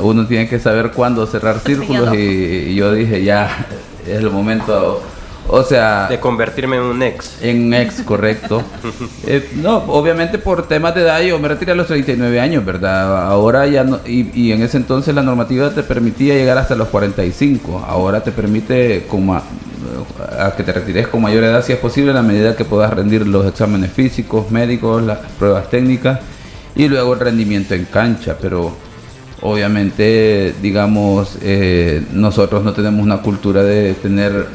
Uno 0.00 0.26
tiene 0.26 0.48
que 0.48 0.58
saber 0.58 0.92
cuándo 0.92 1.26
cerrar 1.26 1.60
círculos 1.60 2.14
y, 2.14 2.74
yo 2.74 2.92
dije 2.94 3.22
ya 3.22 3.66
es 4.06 4.18
el 4.18 4.30
momento, 4.30 5.02
o 5.46 5.62
sea... 5.62 6.08
De 6.08 6.18
convertirme 6.18 6.76
en 6.76 6.82
un 6.84 7.02
ex. 7.02 7.36
En 7.42 7.66
un 7.66 7.74
ex, 7.74 8.00
correcto. 8.02 8.62
Eh, 9.26 9.50
no, 9.56 9.76
obviamente 9.88 10.38
por 10.38 10.66
temas 10.66 10.94
de 10.94 11.02
edad 11.02 11.20
yo 11.20 11.38
me 11.38 11.46
retiré 11.46 11.72
a 11.72 11.74
los 11.74 11.86
39 11.86 12.40
años, 12.40 12.64
¿verdad? 12.64 13.26
Ahora 13.26 13.66
ya 13.66 13.84
no, 13.84 14.00
y, 14.06 14.30
y 14.34 14.52
en 14.52 14.62
ese 14.62 14.78
entonces 14.78 15.14
la 15.14 15.22
normativa 15.22 15.70
te 15.70 15.82
permitía 15.82 16.34
llegar 16.34 16.56
hasta 16.56 16.74
los 16.74 16.88
45, 16.88 17.84
ahora 17.86 18.22
te 18.22 18.32
permite 18.32 19.04
como 19.08 19.40
a 20.38 20.54
que 20.56 20.62
te 20.62 20.72
retires 20.72 21.08
con 21.08 21.22
mayor 21.22 21.44
edad 21.44 21.64
si 21.64 21.72
es 21.72 21.78
posible, 21.78 22.10
a 22.10 22.14
la 22.14 22.22
medida 22.22 22.56
que 22.56 22.64
puedas 22.64 22.92
rendir 22.92 23.26
los 23.26 23.46
exámenes 23.46 23.92
físicos, 23.92 24.50
médicos, 24.50 25.02
las 25.02 25.18
pruebas 25.38 25.68
técnicas 25.70 26.20
y 26.74 26.88
luego 26.88 27.14
el 27.14 27.20
rendimiento 27.20 27.74
en 27.74 27.84
cancha. 27.86 28.36
Pero 28.40 28.72
obviamente, 29.42 30.54
digamos, 30.60 31.38
eh, 31.42 32.04
nosotros 32.12 32.62
no 32.62 32.72
tenemos 32.72 33.02
una 33.04 33.22
cultura 33.22 33.62
de 33.62 33.94
tener 33.94 34.46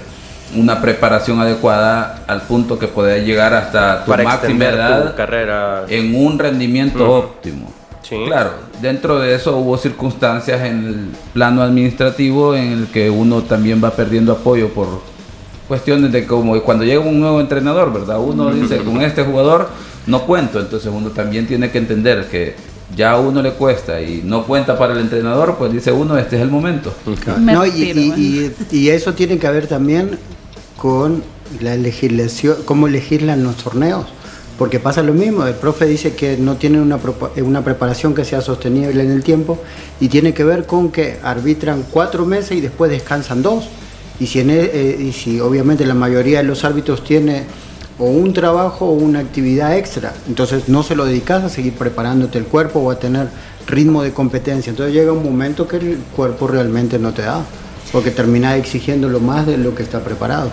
una 0.56 0.82
preparación 0.82 1.40
adecuada 1.40 2.24
al 2.28 2.42
punto 2.44 2.78
que 2.80 2.88
pueda 2.88 3.18
llegar 3.18 3.54
hasta 3.54 4.06
tu 4.06 4.12
máxima 4.12 4.66
edad 4.66 5.16
carrera. 5.16 5.86
en 5.90 6.16
un 6.16 6.40
rendimiento 6.40 7.12
óptimo. 7.12 7.74
Claro, 8.08 8.52
dentro 8.82 9.20
de 9.20 9.34
eso 9.34 9.58
hubo 9.58 9.78
circunstancias 9.78 10.62
en 10.62 10.86
el 10.86 11.10
plano 11.34 11.64
administrativo 11.64 12.56
en 12.56 12.72
el 12.72 12.88
que 12.88 13.10
uno 13.10 13.42
también 13.42 13.84
va 13.84 13.92
perdiendo 13.92 14.34
apoyo 14.34 14.70
por 14.70 15.02
cuestiones 15.68 16.12
de 16.12 16.26
como 16.26 16.60
cuando 16.62 16.84
llega 16.84 17.02
un 17.02 17.20
nuevo 17.20 17.40
entrenador, 17.40 17.92
¿verdad? 17.92 18.20
Uno 18.20 18.54
dice, 18.54 18.78
con 18.80 19.02
este 19.02 19.24
jugador 19.24 19.70
no 20.08 20.26
cuento, 20.26 20.60
entonces 20.60 20.92
uno 20.94 21.10
también 21.10 21.48
tiene 21.48 21.72
que 21.72 21.78
entender 21.80 22.28
que 22.30 22.56
ya 22.96 23.12
a 23.12 23.20
uno 23.20 23.42
le 23.42 23.54
cuesta 23.54 24.02
y 24.02 24.22
no 24.24 24.46
cuenta 24.46 24.78
para 24.78 24.94
el 24.94 25.00
entrenador, 25.00 25.56
pues 25.58 25.72
dice 25.72 25.92
uno, 25.92 26.18
este 26.18 26.36
es 26.36 26.42
el 26.42 26.50
momento. 26.50 26.94
No, 27.40 27.66
y, 27.66 28.54
y, 28.72 28.90
eso 28.90 29.14
tiene 29.14 29.40
que 29.40 29.50
ver 29.50 29.68
también 29.68 30.20
con 30.78 31.24
la 31.62 31.76
legislación, 31.76 32.58
cómo 32.66 32.88
legislan 32.88 33.44
los 33.44 33.58
torneos. 33.58 34.06
Porque 34.58 34.80
pasa 34.80 35.04
lo 35.04 35.14
mismo, 35.14 35.46
el 35.46 35.56
profe 35.56 35.86
dice 35.86 36.16
que 36.16 36.38
no 36.38 36.56
tiene 36.56 36.80
una, 36.80 36.98
una 37.44 37.62
preparación 37.64 38.16
que 38.16 38.24
sea 38.24 38.40
sostenible 38.40 39.04
en 39.04 39.12
el 39.12 39.22
tiempo 39.22 39.60
y 40.00 40.08
tiene 40.08 40.34
que 40.34 40.46
ver 40.46 40.66
con 40.66 40.92
que 40.94 41.18
arbitran 41.24 41.84
cuatro 41.92 42.26
meses 42.26 42.58
y 42.58 42.62
después 42.62 42.90
descansan 42.90 43.42
dos. 43.42 43.68
Y 44.20 44.28
si, 44.28 44.40
en, 44.40 44.50
e, 44.50 44.64
eh, 44.64 45.14
si 45.14 45.40
obviamente 45.40 45.86
la 45.86 45.94
mayoría 45.94 46.40
de 46.40 46.46
los 46.46 46.64
árbitros 46.64 47.04
tiene 47.04 47.44
o 47.98 48.06
un 48.06 48.34
trabajo 48.34 48.86
o 48.86 48.92
una 48.92 49.20
actividad 49.20 49.78
extra. 49.78 50.14
Entonces 50.28 50.68
no 50.68 50.84
se 50.84 50.96
lo 50.96 51.06
dedicas 51.06 51.44
a 51.44 51.50
seguir 51.50 51.74
preparándote 51.74 52.38
el 52.38 52.46
cuerpo 52.46 52.80
o 52.80 52.92
a 52.92 53.00
tener 53.00 53.28
ritmo 53.68 54.04
de 54.04 54.12
competencia. 54.12 54.70
Entonces 54.70 54.94
llega 54.94 55.12
un 55.12 55.24
momento 55.24 55.68
que 55.68 55.78
el 55.78 55.98
cuerpo 56.16 56.48
realmente 56.48 57.00
no 57.00 57.14
te 57.14 57.24
da, 57.24 57.44
porque 57.92 58.12
termina 58.12 58.56
exigiendo 58.58 59.08
más 59.20 59.48
de 59.48 59.58
lo 59.58 59.74
que 59.76 59.84
está 59.84 60.02
preparado. 60.04 60.52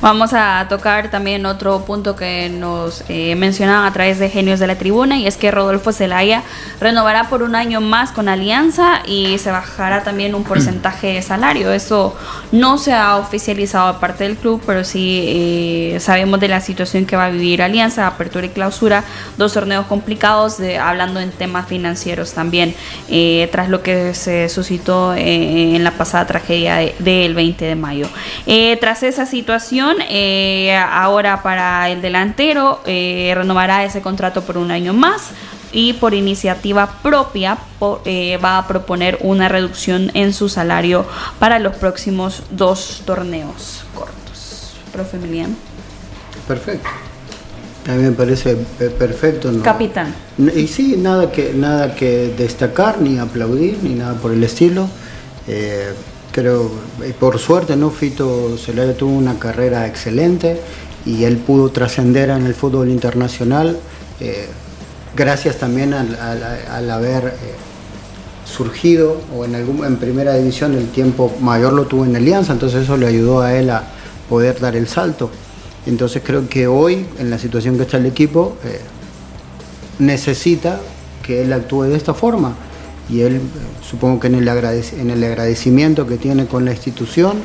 Vamos 0.00 0.32
a 0.32 0.64
tocar 0.70 1.10
también 1.10 1.44
otro 1.44 1.84
punto 1.84 2.16
que 2.16 2.48
nos 2.48 3.04
eh, 3.10 3.34
mencionaban 3.34 3.84
a 3.84 3.92
través 3.92 4.18
de 4.18 4.30
Genios 4.30 4.58
de 4.58 4.66
la 4.66 4.76
Tribuna 4.76 5.18
y 5.18 5.26
es 5.26 5.36
que 5.36 5.50
Rodolfo 5.50 5.92
Zelaya 5.92 6.42
renovará 6.80 7.28
por 7.28 7.42
un 7.42 7.54
año 7.54 7.82
más 7.82 8.10
con 8.10 8.26
Alianza 8.26 9.02
y 9.06 9.36
se 9.36 9.50
bajará 9.50 10.02
también 10.02 10.34
un 10.34 10.42
porcentaje 10.42 11.08
de 11.08 11.20
salario. 11.20 11.70
Eso 11.70 12.16
no 12.50 12.78
se 12.78 12.94
ha 12.94 13.18
oficializado 13.18 13.88
a 13.88 14.00
parte 14.00 14.24
del 14.24 14.36
club, 14.38 14.62
pero 14.64 14.84
sí 14.84 15.24
eh, 15.26 15.98
sabemos 16.00 16.40
de 16.40 16.48
la 16.48 16.62
situación 16.62 17.04
que 17.04 17.16
va 17.16 17.26
a 17.26 17.30
vivir 17.30 17.60
Alianza, 17.60 18.06
apertura 18.06 18.46
y 18.46 18.48
clausura, 18.48 19.04
dos 19.36 19.52
torneos 19.52 19.84
complicados, 19.84 20.60
hablando 20.80 21.20
en 21.20 21.30
temas 21.30 21.68
financieros 21.68 22.32
también, 22.32 22.74
eh, 23.10 23.50
tras 23.52 23.68
lo 23.68 23.82
que 23.82 24.14
se 24.14 24.48
suscitó 24.48 25.14
en 25.14 25.84
la 25.84 25.90
pasada 25.90 26.26
tragedia 26.26 26.76
del 26.98 27.34
20 27.34 27.66
de 27.66 27.74
mayo. 27.74 28.08
tras 28.80 29.02
esa 29.02 29.26
situación, 29.26 29.89
eh, 30.08 30.74
ahora 30.76 31.42
para 31.42 31.88
el 31.90 32.02
delantero 32.02 32.80
eh, 32.86 33.32
renovará 33.36 33.84
ese 33.84 34.00
contrato 34.00 34.42
por 34.42 34.58
un 34.58 34.70
año 34.70 34.92
más 34.92 35.30
y 35.72 35.94
por 35.94 36.14
iniciativa 36.14 36.98
propia 37.02 37.58
eh, 38.04 38.38
va 38.42 38.58
a 38.58 38.66
proponer 38.66 39.18
una 39.20 39.48
reducción 39.48 40.10
en 40.14 40.32
su 40.32 40.48
salario 40.48 41.06
para 41.38 41.58
los 41.58 41.76
próximos 41.76 42.42
dos 42.50 43.02
torneos 43.04 43.84
cortos. 43.94 44.74
Profe 44.92 45.16
Emiliano. 45.16 45.54
Perfecto. 46.48 46.88
A 47.88 47.92
mí 47.92 48.02
me 48.02 48.12
parece 48.12 48.56
perfecto. 48.98 49.50
Capitán. 49.62 50.14
Y 50.54 50.66
sí, 50.66 50.96
nada 50.98 51.32
que, 51.32 51.52
nada 51.54 51.94
que 51.94 52.34
destacar, 52.36 53.00
ni 53.00 53.18
aplaudir, 53.18 53.78
ni 53.82 53.94
nada 53.94 54.14
por 54.14 54.32
el 54.32 54.44
estilo. 54.44 54.88
Creo, 56.32 56.70
por 57.18 57.38
suerte, 57.38 57.76
¿no? 57.76 57.90
Fito 57.90 58.56
Celaya 58.56 58.96
tuvo 58.96 59.12
una 59.12 59.38
carrera 59.38 59.86
excelente 59.86 60.60
y 61.04 61.24
él 61.24 61.38
pudo 61.38 61.70
trascender 61.70 62.30
en 62.30 62.46
el 62.46 62.54
fútbol 62.54 62.88
internacional 62.88 63.78
eh, 64.20 64.46
gracias 65.16 65.56
también 65.56 65.94
al, 65.94 66.90
haber 66.90 67.24
eh, 67.24 67.32
surgido 68.44 69.20
o 69.34 69.44
en, 69.46 69.54
algún, 69.54 69.84
en 69.84 69.96
primera 69.96 70.34
división 70.34 70.74
el 70.74 70.88
tiempo 70.88 71.32
mayor 71.40 71.72
lo 71.72 71.86
tuvo 71.86 72.04
en 72.04 72.14
Alianza, 72.14 72.52
entonces 72.52 72.84
eso 72.84 72.96
le 72.96 73.06
ayudó 73.06 73.40
a 73.40 73.54
él 73.56 73.70
a 73.70 73.84
poder 74.28 74.60
dar 74.60 74.76
el 74.76 74.86
salto. 74.86 75.30
Entonces 75.86 76.22
creo 76.24 76.48
que 76.48 76.66
hoy, 76.66 77.06
en 77.18 77.30
la 77.30 77.38
situación 77.38 77.76
que 77.76 77.84
está 77.84 77.96
el 77.96 78.06
equipo, 78.06 78.56
eh, 78.64 78.80
necesita 79.98 80.78
que 81.22 81.42
él 81.42 81.52
actúe 81.52 81.84
de 81.84 81.96
esta 81.96 82.12
forma 82.12 82.54
y 83.10 83.22
él 83.22 83.40
supongo 83.88 84.20
que 84.20 84.28
en 84.28 84.36
el, 84.36 84.48
en 84.48 85.10
el 85.10 85.24
agradecimiento 85.24 86.06
que 86.06 86.16
tiene 86.16 86.46
con 86.46 86.64
la 86.64 86.72
institución 86.72 87.38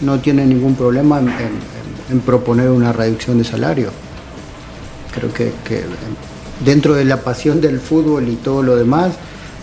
no 0.00 0.20
tiene 0.20 0.46
ningún 0.46 0.74
problema 0.74 1.20
en, 1.20 2.20
proponer 2.20 2.70
una 2.70 2.92
reducción 2.92 3.38
de 3.38 3.44
salario. 3.44 3.90
Creo 5.12 5.32
que, 5.32 5.52
dentro 6.64 6.94
de 6.94 7.04
la 7.04 7.22
pasión 7.22 7.60
del 7.60 7.80
fútbol 7.80 8.28
y 8.28 8.36
todo 8.36 8.62
lo 8.62 8.76
demás, 8.76 9.12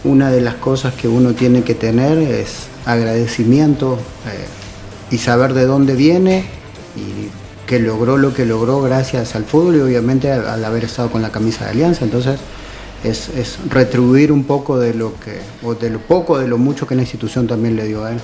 una 0.03 0.29
de 0.29 0.41
las 0.41 0.55
cosas 0.55 0.93
que 0.93 1.07
uno 1.07 1.34
tiene 1.34 1.63
que 1.63 1.73
tener 1.73 2.17
es 2.17 2.67
agradecimiento 2.86 3.97
eh, 4.27 5.15
y 5.15 5.17
saber 5.19 5.53
de 5.53 5.65
dónde 5.65 5.95
viene 5.95 6.45
y 6.97 7.29
que 7.65 7.79
logró 7.79 8.17
lo 8.17 8.34
que 8.34 8.45
logró 8.45 8.81
gracias 8.81 9.36
al 9.36 9.45
fútbol 9.45 9.77
y 9.77 9.79
obviamente 9.79 10.31
al 10.31 10.65
haber 10.65 10.84
estado 10.84 11.09
con 11.09 11.21
la 11.21 11.31
camisa 11.31 11.63
de 11.63 11.71
Alianza. 11.71 12.03
Entonces, 12.03 12.39
es, 13.04 13.60
retribuir 13.70 14.32
un 14.32 14.45
poco 14.45 14.80
de 14.80 14.93
lo 14.93 15.14
que, 15.20 15.39
o 15.64 15.76
de 15.76 15.89
lo 15.89 15.99
poco, 15.99 16.38
de 16.38 16.47
lo 16.47 16.58
mucho 16.58 16.88
que 16.88 16.95
la 16.95 17.01
institución 17.01 17.47
también 17.47 17.76
le 17.76 17.86
dio 17.86 18.04
a 18.04 18.12
él. 18.12 18.20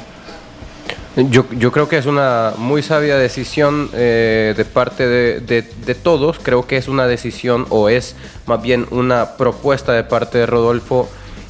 Yo, 1.29 1.45
yo 1.51 1.71
creo 1.71 1.89
que 1.89 1.97
es 1.97 2.05
una 2.05 2.53
muy 2.57 2.81
sabia 2.81 3.17
decisión 3.17 3.89
eh, 3.93 4.53
de 4.55 4.65
parte 4.65 5.07
de, 5.07 5.41
de, 5.41 5.95
todos. 5.95 6.39
Creo 6.39 6.65
que 6.65 6.77
es 6.77 6.87
una 6.87 7.07
decisión 7.07 7.65
o 7.69 7.89
es 7.89 8.15
más 8.45 8.61
bien 8.61 8.85
una 8.91 9.35
propuesta 9.35 9.91
de 9.91 10.03
parte 10.03 10.37
de 10.37 10.45
Rodolfo 10.45 11.09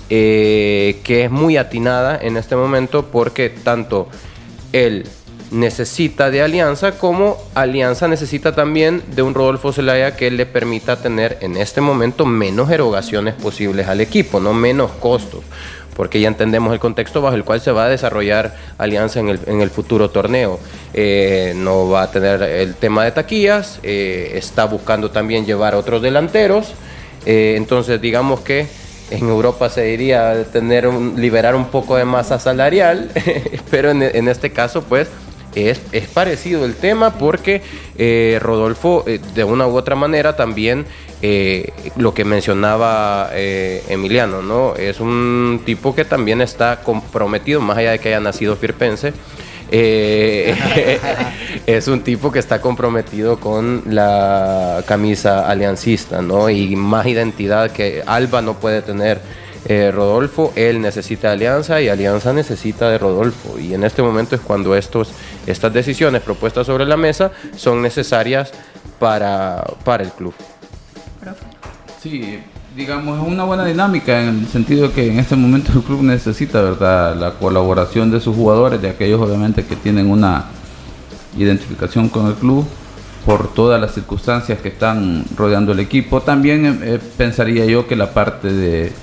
eh, 0.10 1.02
que 1.04 1.26
es 1.26 1.30
muy 1.30 1.58
atinada 1.58 2.18
en 2.20 2.38
este 2.38 2.56
momento 2.56 3.08
porque 3.12 3.50
tanto 3.50 4.08
él 4.72 5.06
necesita 5.52 6.30
de 6.30 6.41
Alianza, 6.41 6.91
como 6.93 7.38
Alianza 7.56 8.08
necesita 8.08 8.54
también 8.54 9.02
de 9.16 9.22
un 9.22 9.34
Rodolfo 9.34 9.72
Zelaya 9.74 10.16
que 10.16 10.30
le 10.32 10.45
permita 10.45 11.02
tener 11.02 11.38
en 11.41 11.58
este 11.58 11.82
momento 11.82 12.26
menos 12.26 12.70
erogaciones 12.70 13.34
posibles 13.36 13.88
al 13.88 14.02
equipo, 14.02 14.39
no 14.39 14.54
menos 14.54 14.91
costos, 14.91 15.41
porque 15.95 16.20
ya 16.20 16.28
entendemos 16.28 16.72
el 16.74 16.80
contexto 16.80 17.22
bajo 17.22 17.36
el 17.36 17.43
cual 17.43 17.62
se 17.62 17.72
va 17.72 17.86
a 17.86 17.89
desarrollar 17.89 18.56
Alianza 18.78 19.20
en 19.20 19.62
el, 19.62 19.70
futuro 19.70 20.10
torneo. 20.10 20.60
Eh, 20.93 21.54
no 21.56 21.89
va 21.89 22.04
a 22.04 22.12
tener 22.12 22.41
el 22.43 22.76
tema 22.76 23.04
de 23.04 23.12
taquillas, 23.12 23.80
eh, 23.84 24.32
está 24.36 24.66
buscando 24.66 25.10
también 25.12 25.45
llevar 25.45 25.76
otros 25.76 26.02
delanteros, 26.02 26.74
eh, 27.26 27.56
entonces 27.58 28.00
digamos 28.00 28.41
que 28.41 28.68
en 29.12 29.28
Europa 29.28 29.70
se 29.70 29.82
diría 29.84 30.43
tener 30.54 30.88
un, 30.88 31.20
liberar 31.20 31.56
un 31.56 31.66
poco 31.66 31.95
de 31.97 32.06
masa 32.06 32.38
salarial, 32.38 33.10
pero 33.72 33.89
en, 33.89 34.04
en 34.04 34.28
este 34.28 34.52
caso 34.52 34.84
pues 34.84 35.08
es, 35.56 35.80
parecido 36.14 36.66
el 36.66 36.76
tema 36.76 37.18
porque 37.18 37.64
eh, 37.97 38.38
Rodolfo, 38.41 39.04
eh, 39.08 39.20
de 39.34 39.43
una 39.43 39.68
u 39.68 39.76
otra 39.76 39.95
manera, 39.95 40.36
también 40.36 40.86
eh, 41.22 41.72
lo 41.97 42.14
que 42.14 42.24
mencionaba 42.26 43.30
Emiliano, 43.34 44.41
¿no? 44.41 44.76
Es 44.76 45.00
un 45.00 45.62
tipo 45.66 45.95
que 45.95 46.06
también 46.06 46.41
está 46.41 46.82
comprometido, 46.82 47.62
más 47.62 47.78
allá 47.78 47.91
de 47.91 48.00
que 48.00 48.10
haya 48.10 48.20
nacido 48.20 48.56
firpense. 48.56 49.14
es 49.72 50.58
un 51.88 52.02
tipo 52.02 52.32
que 52.32 52.39
está 52.39 52.60
comprometido 52.60 53.39
con 53.39 53.84
la 53.86 54.84
camisa 54.88 55.47
aliancista, 55.47 56.24
¿no? 56.24 56.50
Y 56.50 56.76
más 56.76 57.06
identidad 57.06 57.70
que 57.72 58.02
Alba 58.08 58.41
no 58.41 58.56
puede 58.56 58.82
tener 58.82 59.22
eh, 59.66 59.91
Rodolfo, 59.91 60.53
él 60.55 60.82
necesita 60.82 61.32
alianza 61.32 61.82
y 61.82 61.89
alianza 61.89 62.34
necesita 62.34 62.89
de 62.89 62.97
Rodolfo. 62.97 63.60
Y 63.60 63.74
en 63.74 63.84
este 63.84 64.01
momento 64.01 64.36
es 64.36 64.41
cuando 64.41 64.76
estos, 64.76 65.12
estas 65.47 65.74
decisiones 65.74 66.22
propuestas 66.22 66.68
sobre 66.68 66.86
la 66.86 66.97
mesa 66.97 67.32
son 67.55 67.82
necesarias 67.82 68.51
para, 68.99 69.64
para 69.84 70.03
el 70.03 70.12
club. 70.12 70.34
Sí, 72.01 72.39
digamos, 72.76 73.20
es 73.20 73.28
una 73.28 73.43
buena 73.43 73.66
dinámica 73.66 74.22
en 74.22 74.39
el 74.39 74.47
sentido 74.47 74.93
que 74.93 75.12
en 75.12 75.20
este 75.20 75.36
momento 75.36 75.74
el 75.74 75.82
club 75.82 76.01
necesita, 76.01 76.62
¿verdad?, 76.62 77.16
la 77.18 77.34
colaboración 77.34 78.10
de 78.10 78.22
sus 78.22 78.36
jugadores, 78.36 78.82
de 78.82 78.89
aquellos 78.89 79.20
obviamente 79.20 79.66
que 79.66 79.76
tienen 79.76 80.10
una 80.10 80.45
identificación 81.38 82.07
con 82.10 82.28
el 82.28 82.36
club 82.36 82.66
por 83.26 83.53
todas 83.53 83.80
las 83.80 83.93
circunstancias 83.93 84.60
que 84.60 84.70
están 84.70 85.26
rodeando 85.36 85.74
el 85.74 85.80
equipo. 85.80 86.22
También 86.22 86.80
eh, 86.82 86.99
pensaría 87.18 87.66
yo 87.66 87.86
que 87.86 87.95
la 87.95 88.14
parte 88.14 88.51
de 88.51 88.93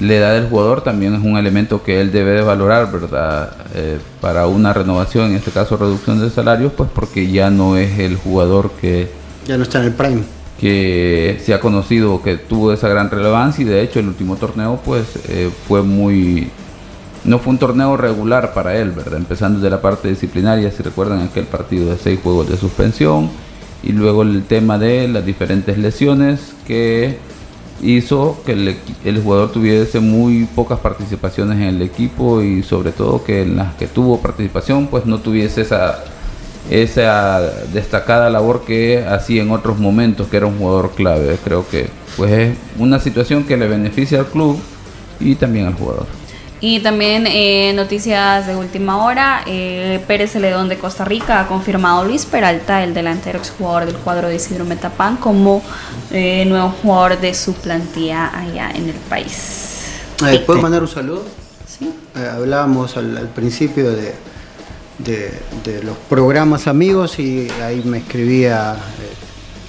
la 0.00 0.14
edad 0.14 0.34
del 0.34 0.48
jugador 0.48 0.82
también 0.82 1.14
es 1.14 1.24
un 1.24 1.36
elemento 1.36 1.82
que 1.82 2.00
él 2.00 2.12
debe 2.12 2.32
de 2.32 2.42
valorar, 2.42 2.90
¿verdad? 2.92 3.52
Eh, 3.74 3.98
para 4.20 4.46
una 4.46 4.72
renovación, 4.72 5.30
en 5.30 5.36
este 5.36 5.50
caso 5.50 5.76
reducción 5.76 6.20
de 6.20 6.30
salarios, 6.30 6.72
pues 6.76 6.88
porque 6.94 7.30
ya 7.30 7.50
no 7.50 7.76
es 7.76 7.98
el 7.98 8.16
jugador 8.16 8.70
que... 8.80 9.10
Ya 9.46 9.56
no 9.56 9.64
está 9.64 9.78
en 9.80 9.86
el 9.86 9.92
prime. 9.92 10.22
Que 10.60 11.40
se 11.44 11.52
ha 11.52 11.60
conocido 11.60 12.22
que 12.22 12.36
tuvo 12.36 12.72
esa 12.72 12.88
gran 12.88 13.10
relevancia 13.10 13.62
y 13.62 13.64
de 13.64 13.82
hecho 13.82 13.98
el 13.98 14.08
último 14.08 14.36
torneo 14.36 14.80
pues 14.84 15.04
eh, 15.28 15.50
fue 15.66 15.82
muy... 15.82 16.50
No 17.24 17.40
fue 17.40 17.52
un 17.52 17.58
torneo 17.58 17.96
regular 17.96 18.54
para 18.54 18.76
él, 18.76 18.92
¿verdad? 18.92 19.18
Empezando 19.18 19.58
desde 19.58 19.70
la 19.70 19.82
parte 19.82 20.08
disciplinaria, 20.08 20.70
si 20.70 20.82
recuerdan 20.82 21.22
aquel 21.22 21.44
partido 21.44 21.90
de 21.90 21.98
seis 21.98 22.20
juegos 22.22 22.48
de 22.48 22.56
suspensión 22.56 23.30
y 23.82 23.92
luego 23.92 24.22
el 24.22 24.44
tema 24.44 24.78
de 24.78 25.08
las 25.08 25.26
diferentes 25.26 25.76
lesiones 25.76 26.54
que 26.66 27.18
hizo 27.82 28.40
que 28.44 28.52
el, 29.04 29.22
jugador 29.22 29.52
tuviese 29.52 30.00
muy 30.00 30.44
pocas 30.46 30.78
participaciones 30.80 31.58
en 31.58 31.64
el 31.64 31.82
equipo 31.82 32.42
y 32.42 32.62
sobre 32.62 32.92
todo 32.92 33.24
que 33.24 33.42
en 33.42 33.56
las 33.56 33.74
que 33.74 33.86
tuvo 33.86 34.20
participación 34.20 34.88
pues 34.88 35.06
no 35.06 35.18
tuviese 35.18 35.62
esa 35.62 36.04
esa 36.70 37.40
destacada 37.72 38.28
labor 38.28 38.64
que 38.66 39.02
hacía 39.06 39.42
en 39.42 39.50
otros 39.50 39.78
momentos, 39.78 40.28
que 40.28 40.36
era 40.36 40.46
un 40.46 40.58
jugador 40.58 40.90
clave. 40.90 41.38
Creo 41.42 41.66
que 41.66 41.88
pues 42.16 42.30
es 42.30 42.56
una 42.78 42.98
situación 43.00 43.44
que 43.44 43.56
le 43.56 43.68
beneficia 43.68 44.20
al 44.20 44.26
club 44.26 44.58
y 45.18 45.34
también 45.34 45.66
al 45.66 45.74
jugador. 45.74 46.06
Y 46.60 46.80
también 46.80 47.24
eh, 47.28 47.72
noticias 47.74 48.46
de 48.48 48.56
última 48.56 49.04
hora, 49.04 49.42
eh, 49.46 50.02
Pérez 50.08 50.32
Celedón 50.32 50.68
de 50.68 50.76
Costa 50.76 51.04
Rica 51.04 51.40
ha 51.40 51.46
confirmado 51.46 52.04
Luis 52.04 52.26
Peralta, 52.26 52.82
el 52.82 52.94
delantero 52.94 53.38
exjugador 53.38 53.86
del 53.86 53.94
cuadro 53.96 54.28
de 54.28 54.36
Isidro 54.36 54.64
Metapán, 54.64 55.18
como 55.18 55.62
eh, 56.10 56.44
nuevo 56.46 56.70
jugador 56.82 57.20
de 57.20 57.32
su 57.34 57.54
plantilla 57.54 58.36
allá 58.36 58.70
en 58.74 58.88
el 58.88 58.96
país. 59.08 59.84
¿Puedo 60.46 60.60
mandar 60.60 60.82
un 60.82 60.88
saludo? 60.88 61.24
Sí. 61.64 61.94
hablábamos 62.16 62.96
al, 62.96 63.28
principio 63.36 63.92
de, 63.92 64.14
de, 64.98 65.82
los 65.84 65.96
programas 66.08 66.66
amigos 66.66 67.20
y 67.20 67.48
ahí 67.62 67.82
me 67.84 67.98
escribía 67.98 68.74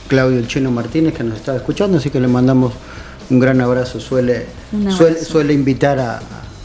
Claudio 0.08 0.40
El 0.40 0.48
Chino 0.48 0.72
Martínez 0.72 1.14
que 1.14 1.24
nos 1.24 1.38
estaba 1.38 1.60
escuchando, 1.60 2.00
así 2.00 2.10
que 2.10 2.20
le 2.20 2.28
mandamos 2.28 2.74
un 3.30 3.40
gran 3.40 3.62
abrazo. 3.62 4.00
Suele, 4.00 4.48
suele, 4.90 5.24
suele 5.24 5.54
invitar 5.54 6.00
a 6.00 6.20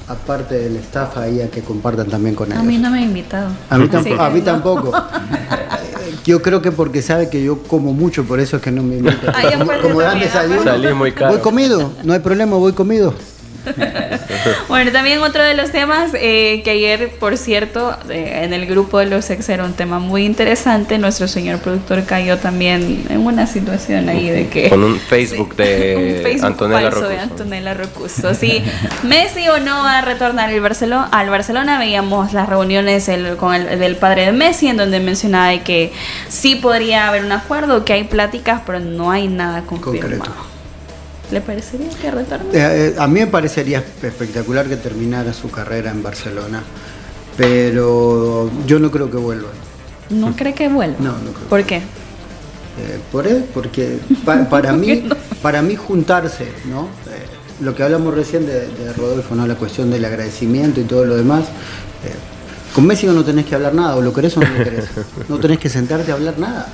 aparte 0.08 0.54
del 0.54 0.76
staff 0.76 1.16
ahí 1.16 1.40
a 1.40 1.50
que 1.50 1.62
compartan 1.62 2.08
también 2.08 2.34
con 2.34 2.48
ellos. 2.48 2.60
A 2.60 2.62
mí 2.62 2.78
no 2.78 2.90
me 2.90 2.98
ha 2.98 3.02
invitado. 3.02 3.50
A 3.70 3.78
mí, 3.78 3.88
tampoco. 3.90 4.22
a 4.22 4.30
mí 4.30 4.40
tampoco. 4.40 4.92
yo 6.24 6.42
creo 6.42 6.62
que 6.62 6.72
porque 6.72 7.02
sabe 7.02 7.28
que 7.28 7.42
yo 7.42 7.62
como 7.62 7.92
mucho, 7.92 8.24
por 8.24 8.40
eso 8.40 8.56
es 8.56 8.62
que 8.62 8.70
no 8.70 8.82
me 8.82 8.96
invita. 8.96 9.34
como, 9.82 10.00
dan 10.00 10.20
desayuno. 10.20 10.62
Salí 10.62 10.92
muy 10.92 11.12
caro. 11.12 11.32
Voy 11.32 11.40
comido, 11.40 11.92
no 12.02 12.12
hay 12.12 12.20
problema, 12.20 12.56
voy 12.56 12.72
comido. 12.72 13.14
bueno, 14.68 14.92
también 14.92 15.22
otro 15.22 15.42
de 15.42 15.54
los 15.54 15.70
temas 15.70 16.12
eh, 16.14 16.62
que 16.64 16.70
ayer, 16.70 17.10
por 17.18 17.36
cierto, 17.36 17.96
en 18.08 18.52
el 18.52 18.66
grupo 18.66 18.98
de 18.98 19.06
los 19.06 19.30
ex 19.30 19.48
era 19.48 19.64
un 19.64 19.74
tema 19.74 19.98
muy 19.98 20.24
interesante. 20.24 20.98
Nuestro 20.98 21.28
señor 21.28 21.58
productor 21.60 22.04
cayó 22.04 22.38
también 22.38 23.06
en 23.08 23.20
una 23.20 23.46
situación 23.46 24.08
ahí 24.08 24.28
de 24.28 24.48
que. 24.48 24.68
Con 24.68 24.84
un 24.84 24.98
Facebook 24.98 25.56
de 25.56 26.38
Antonella 26.42 26.90
Rocuso. 26.90 27.08
de 27.08 27.18
Antonella 27.18 27.74
Rocuso. 27.74 28.34
Sí, 28.34 28.62
Messi 29.02 29.48
o 29.48 29.58
no 29.60 29.82
va 29.82 29.98
a 29.98 30.02
retornar 30.02 30.52
el 30.52 30.60
Barcelona, 30.60 31.08
al 31.10 31.30
Barcelona. 31.30 31.78
Veíamos 31.78 32.32
las 32.32 32.48
reuniones 32.48 33.10
con 33.38 33.54
el 33.54 33.78
del 33.78 33.96
padre 33.96 34.26
de 34.26 34.32
Messi, 34.32 34.68
en 34.68 34.76
donde 34.76 35.00
mencionaba 35.00 35.56
que 35.58 35.92
sí 36.28 36.56
podría 36.56 37.08
haber 37.08 37.24
un 37.24 37.32
acuerdo, 37.32 37.84
que 37.84 37.92
hay 37.92 38.04
pláticas, 38.04 38.62
pero 38.66 38.80
no 38.80 39.10
hay 39.10 39.28
nada 39.28 39.62
confirmado. 39.62 40.24
Concreto. 40.24 40.53
¿Le 41.30 41.40
parecería 41.40 41.88
que 41.88 42.10
retorne? 42.10 42.50
Eh, 42.52 42.88
eh, 42.88 42.94
a 42.98 43.06
mí 43.06 43.20
me 43.20 43.26
parecería 43.26 43.82
espectacular 44.02 44.66
que 44.66 44.76
terminara 44.76 45.32
su 45.32 45.50
carrera 45.50 45.90
en 45.90 46.02
Barcelona, 46.02 46.62
pero 47.36 48.50
yo 48.66 48.78
no 48.78 48.90
creo 48.90 49.10
que 49.10 49.16
vuelva. 49.16 49.48
¿No 50.10 50.36
cree 50.36 50.52
que 50.52 50.68
vuelva? 50.68 50.98
No, 51.00 51.12
no 51.12 51.32
creo. 51.32 51.48
¿Por 51.48 51.64
qué? 51.64 51.76
Eh, 51.76 52.98
por 53.10 53.26
él, 53.26 53.44
porque 53.54 53.98
para, 54.50 54.72
mí, 54.72 55.08
para 55.40 55.62
mí 55.62 55.76
juntarse, 55.76 56.48
¿no? 56.66 56.88
lo 57.60 57.74
que 57.74 57.84
hablamos 57.84 58.12
recién 58.12 58.46
de, 58.46 58.92
Rodolfo, 58.96 59.34
¿no? 59.34 59.46
La 59.46 59.54
cuestión 59.54 59.88
del 59.90 60.04
agradecimiento 60.04 60.80
y 60.80 60.84
todo 60.84 61.04
lo 61.04 61.16
demás. 61.16 61.44
con 62.74 62.84
Messi 62.84 63.06
no 63.06 63.24
tenés 63.24 63.46
que 63.46 63.54
hablar 63.54 63.74
nada, 63.74 63.96
o 63.96 64.02
lo 64.02 64.12
querés 64.12 64.36
o 64.36 64.40
no 64.40 64.48
lo 64.48 64.64
querés. 64.64 64.86
No 65.28 65.38
tenés 65.38 65.58
que 65.58 65.68
sentarte 65.68 66.10
a 66.10 66.14
hablar 66.14 66.38
nada. 66.38 66.68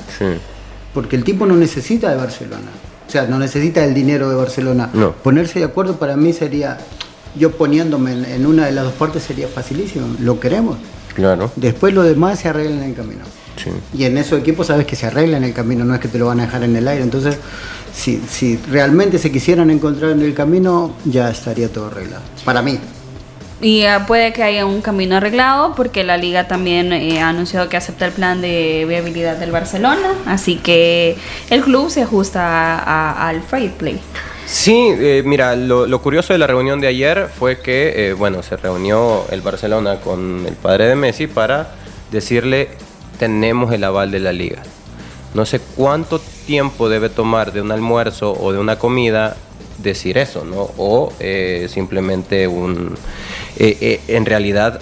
Porque 0.92 1.16
el 1.16 1.22
tipo 1.22 1.46
no 1.46 1.55
necesita 1.55 2.11
de 2.11 2.16
Barcelona. 2.16 2.70
O 3.11 3.12
sea, 3.12 3.26
no 3.26 3.40
necesita 3.40 3.84
el 3.84 3.92
dinero 3.92 4.30
de 4.30 4.36
Barcelona. 4.36 4.88
Ponerse 5.24 5.58
de 5.58 5.64
acuerdo 5.64 5.96
para 5.96 6.16
mí 6.16 6.32
sería, 6.32 6.78
yo 7.34 7.50
poniéndome 7.50 8.12
en, 8.12 8.46
una 8.46 8.66
de 8.66 8.70
las 8.70 8.84
dos 8.84 8.92
partes 8.92 9.24
sería 9.24 9.48
facilísimo. 9.48 10.14
Lo 10.20 10.38
queremos. 10.38 10.78
Claro. 11.12 11.50
Después 11.56 11.92
lo 11.92 12.04
demás 12.04 12.38
se 12.38 12.50
arregla 12.50 12.76
en 12.76 12.90
el 12.90 12.94
camino. 12.94 13.24
Y 13.92 14.04
en 14.04 14.16
esos 14.16 14.38
equipos 14.38 14.68
sabes 14.68 14.86
que 14.86 14.94
se 14.94 15.06
arregla 15.06 15.38
en 15.38 15.42
el 15.42 15.52
camino, 15.52 15.84
no 15.84 15.92
es 15.92 15.98
que 15.98 16.06
te 16.06 16.20
lo 16.20 16.26
van 16.26 16.38
a 16.38 16.44
dejar 16.44 16.62
en 16.62 16.76
el 16.76 16.86
aire. 16.86 17.02
Entonces, 17.02 17.36
si, 17.92 18.22
si 18.30 18.56
realmente 18.70 19.18
se 19.18 19.32
quisieran 19.32 19.72
encontrar 19.72 20.12
en 20.12 20.22
el 20.22 20.32
camino, 20.32 20.94
ya 21.04 21.30
estaría 21.30 21.68
todo 21.68 21.86
arreglado. 21.86 22.22
Para 22.44 22.62
mí. 22.62 22.78
Y 23.62 23.84
ah, 23.84 24.06
puede 24.06 24.32
que 24.32 24.42
haya 24.42 24.64
un 24.64 24.80
camino 24.80 25.16
arreglado 25.16 25.74
porque 25.74 26.02
la 26.02 26.16
liga 26.16 26.48
también 26.48 26.92
eh, 26.92 27.20
ha 27.20 27.28
anunciado 27.28 27.68
que 27.68 27.76
acepta 27.76 28.06
el 28.06 28.12
plan 28.12 28.40
de 28.40 28.86
viabilidad 28.88 29.36
del 29.36 29.50
Barcelona, 29.50 30.14
así 30.26 30.56
que 30.56 31.16
el 31.50 31.62
club 31.62 31.90
se 31.90 32.02
ajusta 32.02 33.28
al 33.28 33.42
fair 33.42 33.72
play. 33.72 34.00
Sí, 34.46 34.92
eh, 34.98 35.22
mira, 35.24 35.54
lo, 35.54 36.02
curioso 36.02 36.32
de 36.32 36.38
la 36.38 36.46
reunión 36.46 36.80
de 36.80 36.88
ayer 36.88 37.28
fue 37.38 37.61
que, 37.61 38.08
eh, 38.08 38.12
bueno, 38.14 38.42
se 38.42 38.56
reunió 38.56 39.24
el 39.30 39.42
Barcelona 39.42 40.00
con 40.00 40.44
el 40.46 40.54
padre 40.54 40.86
de 40.86 40.96
Messi 40.96 41.26
para 41.26 41.74
decirle, 42.11 42.70
tenemos 43.18 43.72
el 43.72 43.84
aval 43.84 44.11
de 44.11 44.20
la 44.20 44.32
liga. 44.32 44.62
No 45.34 45.46
sé 45.46 45.61
cuánto 45.76 46.20
tiempo 46.46 46.88
debe 46.88 47.11
tomar 47.11 47.52
de 47.52 47.61
un 47.61 47.70
almuerzo 47.70 48.32
o 48.32 48.52
de 48.52 48.58
una 48.58 48.76
comida 48.76 49.36
decir 49.83 50.18
eso, 50.18 50.45
¿no? 50.45 50.70
O 50.76 51.12
simplemente 51.68 52.47
un 52.47 52.97
eh, 53.57 53.76
eh, 53.81 54.01
en 54.09 54.24
realidad 54.24 54.81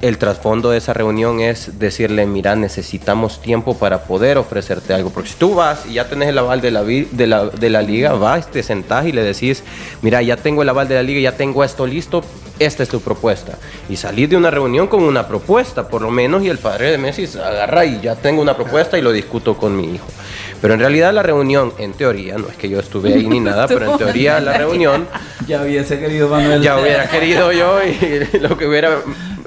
el 0.00 0.16
trasfondo 0.16 0.70
de 0.70 0.78
esa 0.78 0.94
reunión 0.94 1.40
es 1.40 1.78
decirle, 1.78 2.24
mira, 2.26 2.56
necesitamos 2.56 3.42
tiempo 3.42 3.76
para 3.76 4.04
poder 4.04 4.38
ofrecerte 4.38 4.94
algo. 4.94 5.10
Porque 5.10 5.28
si 5.28 5.36
tú 5.36 5.54
vas 5.54 5.84
y 5.86 5.94
ya 5.94 6.08
tenés 6.08 6.30
el 6.30 6.38
aval 6.38 6.60
de 6.60 6.70
la, 6.70 6.82
de 6.82 7.26
la, 7.26 7.46
de 7.46 7.70
la 7.70 7.82
liga, 7.82 8.12
vas, 8.14 8.50
te 8.50 8.62
sentás 8.62 9.06
y 9.06 9.12
le 9.12 9.22
decís, 9.22 9.62
mira, 10.00 10.22
ya 10.22 10.36
tengo 10.36 10.62
el 10.62 10.68
aval 10.68 10.88
de 10.88 10.94
la 10.94 11.02
liga, 11.02 11.20
ya 11.20 11.36
tengo 11.36 11.62
esto 11.64 11.86
listo, 11.86 12.24
esta 12.58 12.82
es 12.82 12.88
tu 12.88 13.00
propuesta. 13.00 13.58
Y 13.90 13.96
salir 13.96 14.30
de 14.30 14.36
una 14.36 14.50
reunión 14.50 14.86
con 14.86 15.02
una 15.02 15.28
propuesta, 15.28 15.88
por 15.88 16.00
lo 16.00 16.10
menos, 16.10 16.42
y 16.42 16.48
el 16.48 16.58
padre 16.58 16.90
de 16.90 16.98
Messi 16.98 17.28
agarra 17.38 17.84
y 17.84 18.00
ya 18.00 18.16
tengo 18.16 18.40
una 18.40 18.56
propuesta 18.56 18.98
y 18.98 19.02
lo 19.02 19.12
discuto 19.12 19.56
con 19.58 19.76
mi 19.76 19.94
hijo. 19.94 20.06
Pero 20.62 20.74
en 20.74 20.80
realidad 20.80 21.12
la 21.12 21.22
reunión, 21.22 21.72
en 21.78 21.92
teoría, 21.92 22.36
no 22.36 22.48
es 22.48 22.56
que 22.56 22.68
yo 22.68 22.80
estuve 22.80 23.14
ahí 23.14 23.26
ni 23.26 23.40
nada, 23.40 23.66
pero 23.66 23.92
en 23.92 23.98
teoría 23.98 24.40
la 24.40 24.56
reunión... 24.56 25.08
Ya 25.46 25.62
hubiese 25.62 25.98
querido 25.98 26.28
Manuel. 26.28 26.62
Ya 26.62 26.78
hubiera 26.78 27.08
querido 27.08 27.52
yo 27.52 27.78
y 27.82 28.38
lo 28.40 28.56
que 28.56 28.66
hubiera 28.66 28.98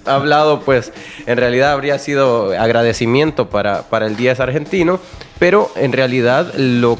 hablado, 0.06 0.62
pues 0.62 0.91
en 1.26 1.38
realidad 1.38 1.72
habría 1.72 1.99
sido 1.99 2.51
agradecimiento 2.60 3.49
para, 3.49 3.84
para 3.84 4.08
el 4.08 4.16
10 4.16 4.39
argentino, 4.39 4.99
pero 5.39 5.72
en 5.76 5.91
realidad 5.91 6.54
lo, 6.56 6.97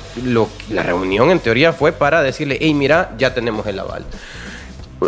la 0.70 0.84
reunión 0.84 1.32
en 1.32 1.40
teoría 1.40 1.74
fue 1.74 1.92
para 1.92 2.22
decirle, 2.22 2.58
hey, 2.62 2.74
mira, 2.74 3.12
ya 3.18 3.34
tenemos 3.34 3.66
el 3.68 3.80
aval 3.80 4.06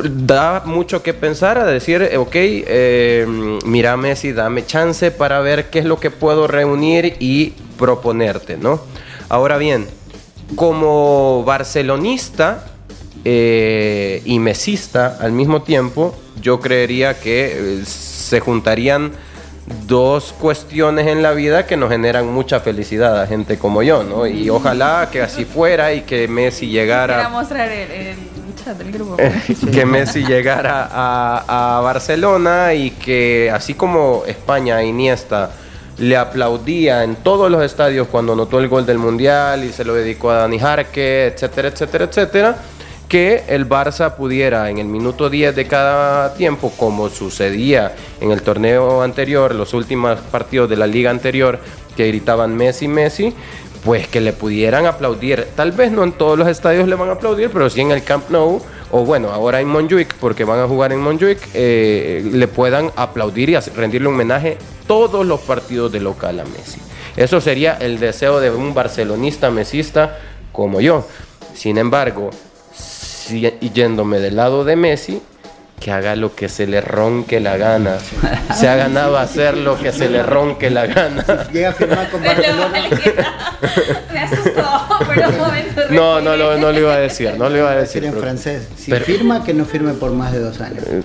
da 0.03 0.63
mucho 0.65 1.01
que 1.03 1.13
pensar 1.13 1.57
a 1.57 1.65
decir, 1.65 2.11
ok, 2.17 2.31
eh, 2.33 3.59
mira 3.65 3.97
Messi, 3.97 4.33
dame 4.33 4.65
chance 4.65 5.11
para 5.11 5.39
ver 5.39 5.69
qué 5.69 5.79
es 5.79 5.85
lo 5.85 5.99
que 5.99 6.11
puedo 6.11 6.47
reunir 6.47 7.15
y 7.19 7.51
proponerte, 7.77 8.57
¿no? 8.57 8.81
Ahora 9.29 9.57
bien, 9.57 9.87
como 10.55 11.43
barcelonista 11.45 12.74
eh, 13.27 14.21
y 14.23 14.37
mesista 14.37 15.17
al 15.19 15.31
mismo 15.31 15.63
tiempo, 15.63 16.15
yo 16.41 16.59
creería 16.59 17.19
que 17.19 17.79
eh, 17.79 17.85
se 17.85 18.39
juntarían 18.39 19.13
dos 19.87 20.31
cuestiones 20.39 21.07
en 21.07 21.23
la 21.23 21.31
vida 21.31 21.65
que 21.65 21.75
nos 21.75 21.89
generan 21.89 22.27
mucha 22.27 22.59
felicidad 22.59 23.19
a 23.19 23.25
gente 23.25 23.57
como 23.57 23.81
yo, 23.81 24.03
¿no? 24.03 24.27
Y 24.27 24.49
ojalá 24.51 25.09
que 25.11 25.23
así 25.23 25.43
fuera 25.43 25.91
y 25.93 26.01
que 26.01 26.27
Messi 26.27 26.67
llegara... 26.67 27.27
mostrar 27.29 27.71
el, 27.71 28.15
chat 28.63 28.77
del 28.77 28.91
grupo. 28.91 29.17
que 29.73 29.85
Messi 29.87 30.23
llegara 30.23 30.87
a, 30.91 31.77
a 31.77 31.81
Barcelona 31.81 32.75
y 32.75 32.91
que 32.91 33.49
así 33.51 33.73
como 33.73 34.21
España, 34.27 34.83
Iniesta 34.83 35.49
le 35.97 36.17
aplaudía 36.17 37.03
en 37.03 37.15
todos 37.15 37.49
los 37.49 37.63
estadios 37.63 38.07
cuando 38.07 38.33
anotó 38.33 38.59
el 38.59 38.67
gol 38.67 38.85
del 38.85 38.97
Mundial 38.97 39.63
y 39.63 39.71
se 39.71 39.83
lo 39.83 39.93
dedicó 39.93 40.29
a 40.29 40.41
Dani 40.41 40.59
Jarque, 40.59 41.27
etcétera, 41.27 41.69
etcétera, 41.69 42.05
etcétera, 42.05 42.55
que 43.07 43.43
el 43.47 43.67
Barça 43.67 44.15
pudiera 44.15 44.69
en 44.69 44.77
el 44.77 44.87
minuto 44.87 45.29
10 45.29 45.55
de 45.55 45.67
cada 45.67 46.33
tiempo, 46.33 46.71
como 46.77 47.09
sucedía 47.09 47.95
en 48.19 48.31
el 48.31 48.41
torneo 48.41 49.01
anterior, 49.01 49.53
los 49.53 49.73
últimos 49.73 50.19
partidos 50.19 50.69
de 50.69 50.77
la 50.77 50.87
liga 50.87 51.11
anterior, 51.11 51.59
que 51.95 52.07
gritaban 52.07 52.55
Messi, 52.55 52.87
Messi, 52.87 53.33
pues 53.83 54.07
que 54.07 54.19
le 54.19 54.33
pudieran 54.33 54.87
aplaudir. 54.87 55.47
Tal 55.55 55.71
vez 55.71 55.91
no 55.91 56.03
en 56.03 56.13
todos 56.13 56.37
los 56.37 56.47
estadios 56.47 56.87
le 56.87 56.95
van 56.95 57.09
a 57.09 57.13
aplaudir, 57.13 57.51
pero 57.51 57.69
sí 57.69 57.81
en 57.81 57.91
el 57.91 58.03
Camp 58.03 58.29
Nou 58.29 58.61
o 58.91 59.03
bueno, 59.03 59.31
ahora 59.31 59.61
en 59.61 59.67
Montjuic, 59.67 60.15
porque 60.15 60.43
van 60.43 60.59
a 60.59 60.67
jugar 60.67 60.93
en 60.93 60.99
Montjuic, 60.99 61.39
eh, 61.53 62.27
le 62.31 62.47
puedan 62.47 62.91
aplaudir 62.95 63.49
y 63.49 63.57
rendirle 63.57 64.07
homenaje 64.07 64.57
todos 64.87 65.25
los 65.25 65.41
partidos 65.41 65.91
de 65.91 65.99
local 65.99 66.39
a 66.39 66.45
Messi. 66.45 66.79
Eso 67.17 67.41
sería 67.41 67.73
el 67.73 67.99
deseo 67.99 68.39
de 68.39 68.51
un 68.51 68.73
barcelonista 68.73 69.51
mesista 69.51 70.17
como 70.51 70.81
yo. 70.81 71.07
Sin 71.53 71.77
embargo, 71.77 72.29
yéndome 73.29 74.19
del 74.19 74.35
lado 74.35 74.63
de 74.63 74.75
Messi, 74.75 75.21
que 75.79 75.91
haga 75.91 76.15
lo 76.15 76.35
que 76.35 76.49
se 76.49 76.67
le 76.67 76.81
ronque 76.81 77.39
la 77.39 77.57
gana. 77.57 77.97
Se 78.55 78.67
ha 78.67 78.75
ganado 78.75 79.17
hacer 79.17 79.57
lo 79.57 79.77
que 79.77 79.91
se 79.91 80.09
le 80.09 80.23
ronque 80.23 80.69
la 80.69 80.85
gana. 80.85 81.25
Llega 81.51 81.69
a 81.69 81.73
firmar 81.73 82.09
con 82.09 82.23
Barcelona. 82.23 82.89
Me 84.13 84.19
asustó, 84.19 84.63
pero 85.13 85.29
un 85.29 85.37
momento. 85.37 85.81
No, 85.89 86.21
no, 86.21 86.37
lo, 86.37 86.57
no 86.57 86.71
lo 86.71 86.79
iba 86.79 86.93
a 86.93 86.99
decir, 86.99 87.33
no 87.37 87.49
lo 87.49 87.57
iba 87.57 87.71
a 87.71 87.75
decir. 87.75 88.05
en 88.05 88.13
francés. 88.13 88.67
Si 88.77 88.91
firma, 88.93 89.43
que 89.43 89.53
no 89.53 89.65
firme 89.65 89.93
por 89.93 90.11
más 90.11 90.31
de 90.31 90.39
dos 90.39 90.61
años. 90.61 90.83
Eh, 90.87 91.03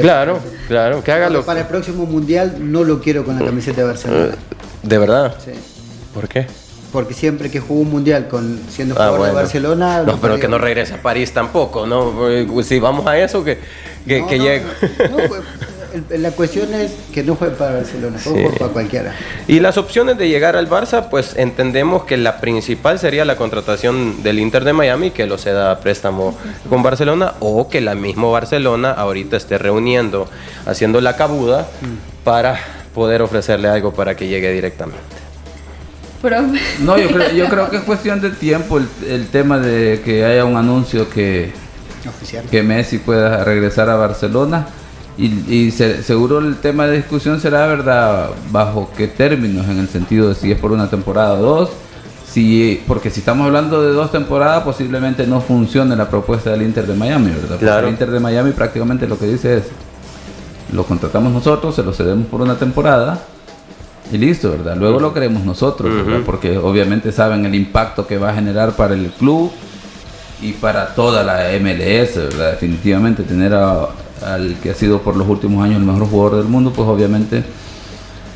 claro, 0.00 0.40
claro, 0.68 1.02
que 1.02 1.12
haga 1.12 1.30
lo 1.30 1.44
Para 1.44 1.60
el 1.60 1.66
próximo 1.66 2.04
mundial 2.06 2.56
no 2.60 2.84
lo 2.84 3.00
quiero 3.00 3.24
con 3.24 3.38
la 3.38 3.44
camiseta 3.44 3.80
de 3.82 3.86
Barcelona. 3.86 4.34
¿De 4.82 4.98
verdad? 4.98 5.34
Sí. 5.42 5.52
¿Por 6.12 6.28
qué? 6.28 6.46
Porque 6.94 7.12
siempre 7.12 7.50
que 7.50 7.58
jugó 7.58 7.80
un 7.80 7.90
mundial 7.90 8.28
con 8.28 8.60
siendo 8.70 8.94
Ah, 8.94 8.98
jugador 9.08 9.18
bueno. 9.18 9.34
de 9.34 9.42
Barcelona. 9.42 10.02
No, 10.06 10.16
pero 10.20 10.38
que 10.38 10.46
no 10.46 10.58
regrese 10.58 10.94
a 10.94 11.02
París 11.02 11.32
tampoco, 11.32 11.88
¿no? 11.88 12.30
Eh, 12.30 12.46
Si 12.62 12.78
vamos 12.78 13.04
a 13.08 13.18
eso, 13.18 13.42
que, 13.42 13.58
que, 14.06 14.20
No, 14.20 14.26
que 14.28 14.38
no, 14.38 14.44
llegue. 14.44 14.62
no, 15.10 15.16
pues, 15.28 15.40
la 16.20 16.30
cuestión 16.30 16.72
es 16.72 16.92
que 17.12 17.24
no 17.24 17.34
fue 17.34 17.50
para 17.50 17.74
Barcelona, 17.74 18.16
fue 18.18 18.48
Sí. 18.48 18.58
para 18.60 18.70
cualquiera. 18.72 19.12
Y 19.48 19.58
las 19.58 19.76
opciones 19.76 20.16
de 20.18 20.28
llegar 20.28 20.54
al 20.54 20.70
Barça, 20.70 21.08
pues 21.10 21.34
entendemos 21.36 22.04
que 22.04 22.16
la 22.16 22.40
principal 22.40 23.00
sería 23.00 23.24
la 23.24 23.34
contratación 23.34 24.22
del 24.22 24.38
Inter 24.38 24.62
de 24.64 24.72
Miami, 24.72 25.10
que 25.10 25.26
lo 25.26 25.36
ceda 25.36 25.72
a 25.72 25.80
préstamo 25.80 26.36
con 26.68 26.84
Barcelona, 26.84 27.34
o 27.40 27.68
que 27.68 27.80
la 27.80 27.96
misma 27.96 28.28
Barcelona 28.28 28.92
ahorita 28.92 29.36
esté 29.36 29.58
reuniendo, 29.58 30.28
haciendo 30.64 31.00
la 31.00 31.16
cabuda 31.16 31.66
para 32.22 32.56
poder 32.94 33.20
ofrecerle 33.20 33.66
algo 33.68 33.92
para 33.92 34.14
que 34.14 34.28
llegue 34.28 34.52
directamente. 34.52 35.23
Profe. 36.28 36.60
No, 36.80 36.98
yo 36.98 37.08
creo, 37.08 37.32
yo 37.32 37.48
creo 37.48 37.70
que 37.70 37.76
es 37.76 37.82
cuestión 37.82 38.20
de 38.20 38.30
tiempo 38.30 38.78
el, 38.78 38.88
el 39.08 39.26
tema 39.28 39.58
de 39.58 40.00
que 40.04 40.24
haya 40.24 40.44
un 40.44 40.56
anuncio 40.56 41.08
que, 41.10 41.52
Oficial. 42.08 42.44
que 42.50 42.62
Messi 42.62 42.98
pueda 42.98 43.44
regresar 43.44 43.88
a 43.90 43.96
Barcelona. 43.96 44.66
Y, 45.16 45.26
y 45.48 45.70
se- 45.70 46.02
seguro 46.02 46.40
el 46.40 46.56
tema 46.56 46.86
de 46.86 46.96
discusión 46.96 47.40
será, 47.40 47.66
¿verdad? 47.68 48.30
¿Bajo 48.50 48.90
qué 48.96 49.06
términos? 49.06 49.66
En 49.68 49.78
el 49.78 49.88
sentido 49.88 50.28
de 50.30 50.34
si 50.34 50.50
es 50.50 50.58
por 50.58 50.72
una 50.72 50.88
temporada 50.90 51.34
o 51.34 51.42
dos. 51.42 51.70
Si, 52.28 52.82
porque 52.88 53.10
si 53.10 53.20
estamos 53.20 53.46
hablando 53.46 53.80
de 53.80 53.92
dos 53.92 54.10
temporadas, 54.10 54.64
posiblemente 54.64 55.24
no 55.24 55.40
funcione 55.40 55.94
la 55.94 56.08
propuesta 56.10 56.50
del 56.50 56.62
Inter 56.62 56.84
de 56.86 56.94
Miami, 56.94 57.26
¿verdad? 57.30 57.48
Porque 57.50 57.64
Claro. 57.64 57.86
el 57.86 57.92
Inter 57.92 58.10
de 58.10 58.18
Miami 58.18 58.50
prácticamente 58.50 59.06
lo 59.06 59.16
que 59.16 59.26
dice 59.26 59.58
es, 59.58 59.64
lo 60.72 60.82
contratamos 60.84 61.32
nosotros, 61.32 61.76
se 61.76 61.84
lo 61.84 61.92
cedemos 61.92 62.26
por 62.26 62.40
una 62.40 62.56
temporada 62.56 63.20
y 64.12 64.18
listo, 64.18 64.50
¿verdad? 64.50 64.76
Luego 64.76 65.00
lo 65.00 65.12
queremos 65.14 65.44
nosotros, 65.44 65.90
¿verdad? 66.04 66.20
Porque 66.26 66.56
obviamente 66.58 67.10
saben 67.12 67.44
el 67.46 67.54
impacto 67.54 68.06
que 68.06 68.18
va 68.18 68.30
a 68.30 68.34
generar 68.34 68.72
para 68.72 68.94
el 68.94 69.10
club 69.18 69.50
y 70.42 70.52
para 70.52 70.94
toda 70.94 71.22
la 71.24 71.52
MLS, 71.58 72.16
¿verdad? 72.16 72.50
Definitivamente 72.52 73.22
tener 73.22 73.54
a- 73.54 73.88
al 74.24 74.56
que 74.62 74.70
ha 74.70 74.74
sido 74.74 75.00
por 75.00 75.16
los 75.16 75.26
últimos 75.28 75.64
años 75.64 75.78
el 75.78 75.84
mejor 75.86 76.08
jugador 76.08 76.38
del 76.38 76.48
mundo, 76.48 76.72
pues 76.72 76.88
obviamente 76.88 77.42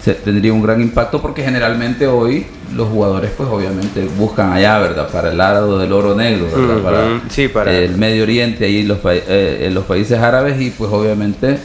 se- 0.03 0.15
tendría 0.15 0.53
un 0.53 0.63
gran 0.63 0.81
impacto 0.81 1.21
porque 1.21 1.43
generalmente 1.43 2.07
hoy 2.07 2.47
los 2.75 2.89
jugadores 2.89 3.31
pues 3.37 3.49
obviamente 3.49 4.07
buscan 4.19 4.53
allá, 4.53 4.79
¿verdad? 4.79 5.09
Para 5.11 5.31
el 5.31 5.39
lado 5.39 5.79
del 5.79 5.93
oro 5.93 6.15
negro, 6.15 6.47
¿verdad? 6.55 6.83
Para, 6.83 7.21
sí, 7.31 7.49
para- 7.49 7.73
el 7.73 7.97
Medio 7.97 8.23
Oriente, 8.23 8.65
ahí 8.65 8.83
los, 8.85 8.99
eh, 9.05 9.65
en 9.67 9.75
los 9.75 9.85
países 9.85 10.19
árabes 10.19 10.61
y 10.61 10.71
pues 10.71 10.91
obviamente 10.93 11.59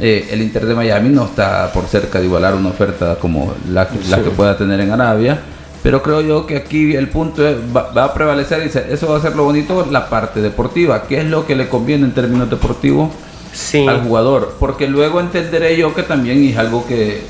eh, 0.00 0.28
el 0.30 0.42
Inter 0.42 0.66
de 0.66 0.74
Miami 0.74 1.08
no 1.10 1.24
está 1.26 1.70
por 1.72 1.84
cerca 1.86 2.18
de 2.18 2.24
igualar 2.26 2.54
una 2.54 2.70
oferta 2.70 3.16
como 3.16 3.54
la, 3.70 3.86
que 3.88 4.30
pueda 4.36 4.56
tener 4.56 4.80
en 4.80 4.90
Arabia. 4.90 5.40
Pero 5.82 6.02
creo 6.02 6.20
yo 6.20 6.46
que 6.46 6.56
aquí 6.56 6.94
el 6.94 7.08
punto 7.08 7.46
es- 7.46 7.56
va, 7.74 7.90
va 7.92 8.04
a 8.04 8.14
prevalecer 8.14 8.62
y 8.66 8.92
eso 8.92 9.08
va 9.08 9.16
a 9.16 9.20
ser 9.20 9.34
lo 9.36 9.44
bonito, 9.44 9.86
la 9.90 10.08
parte 10.10 10.40
deportiva. 10.42 11.02
¿Qué 11.04 11.20
es 11.20 11.24
lo 11.26 11.46
que 11.46 11.54
le 11.56 11.68
conviene 11.68 12.04
en 12.04 12.12
términos 12.12 12.50
deportivos 12.50 13.10
Sí. 13.52 13.86
al 13.88 14.02
jugador? 14.02 14.56
Porque 14.60 14.86
luego 14.88 15.20
entenderé 15.20 15.76
yo 15.76 15.94
que 15.94 16.02
también 16.02 16.44
es 16.44 16.56
algo 16.58 16.86
que 16.86 17.22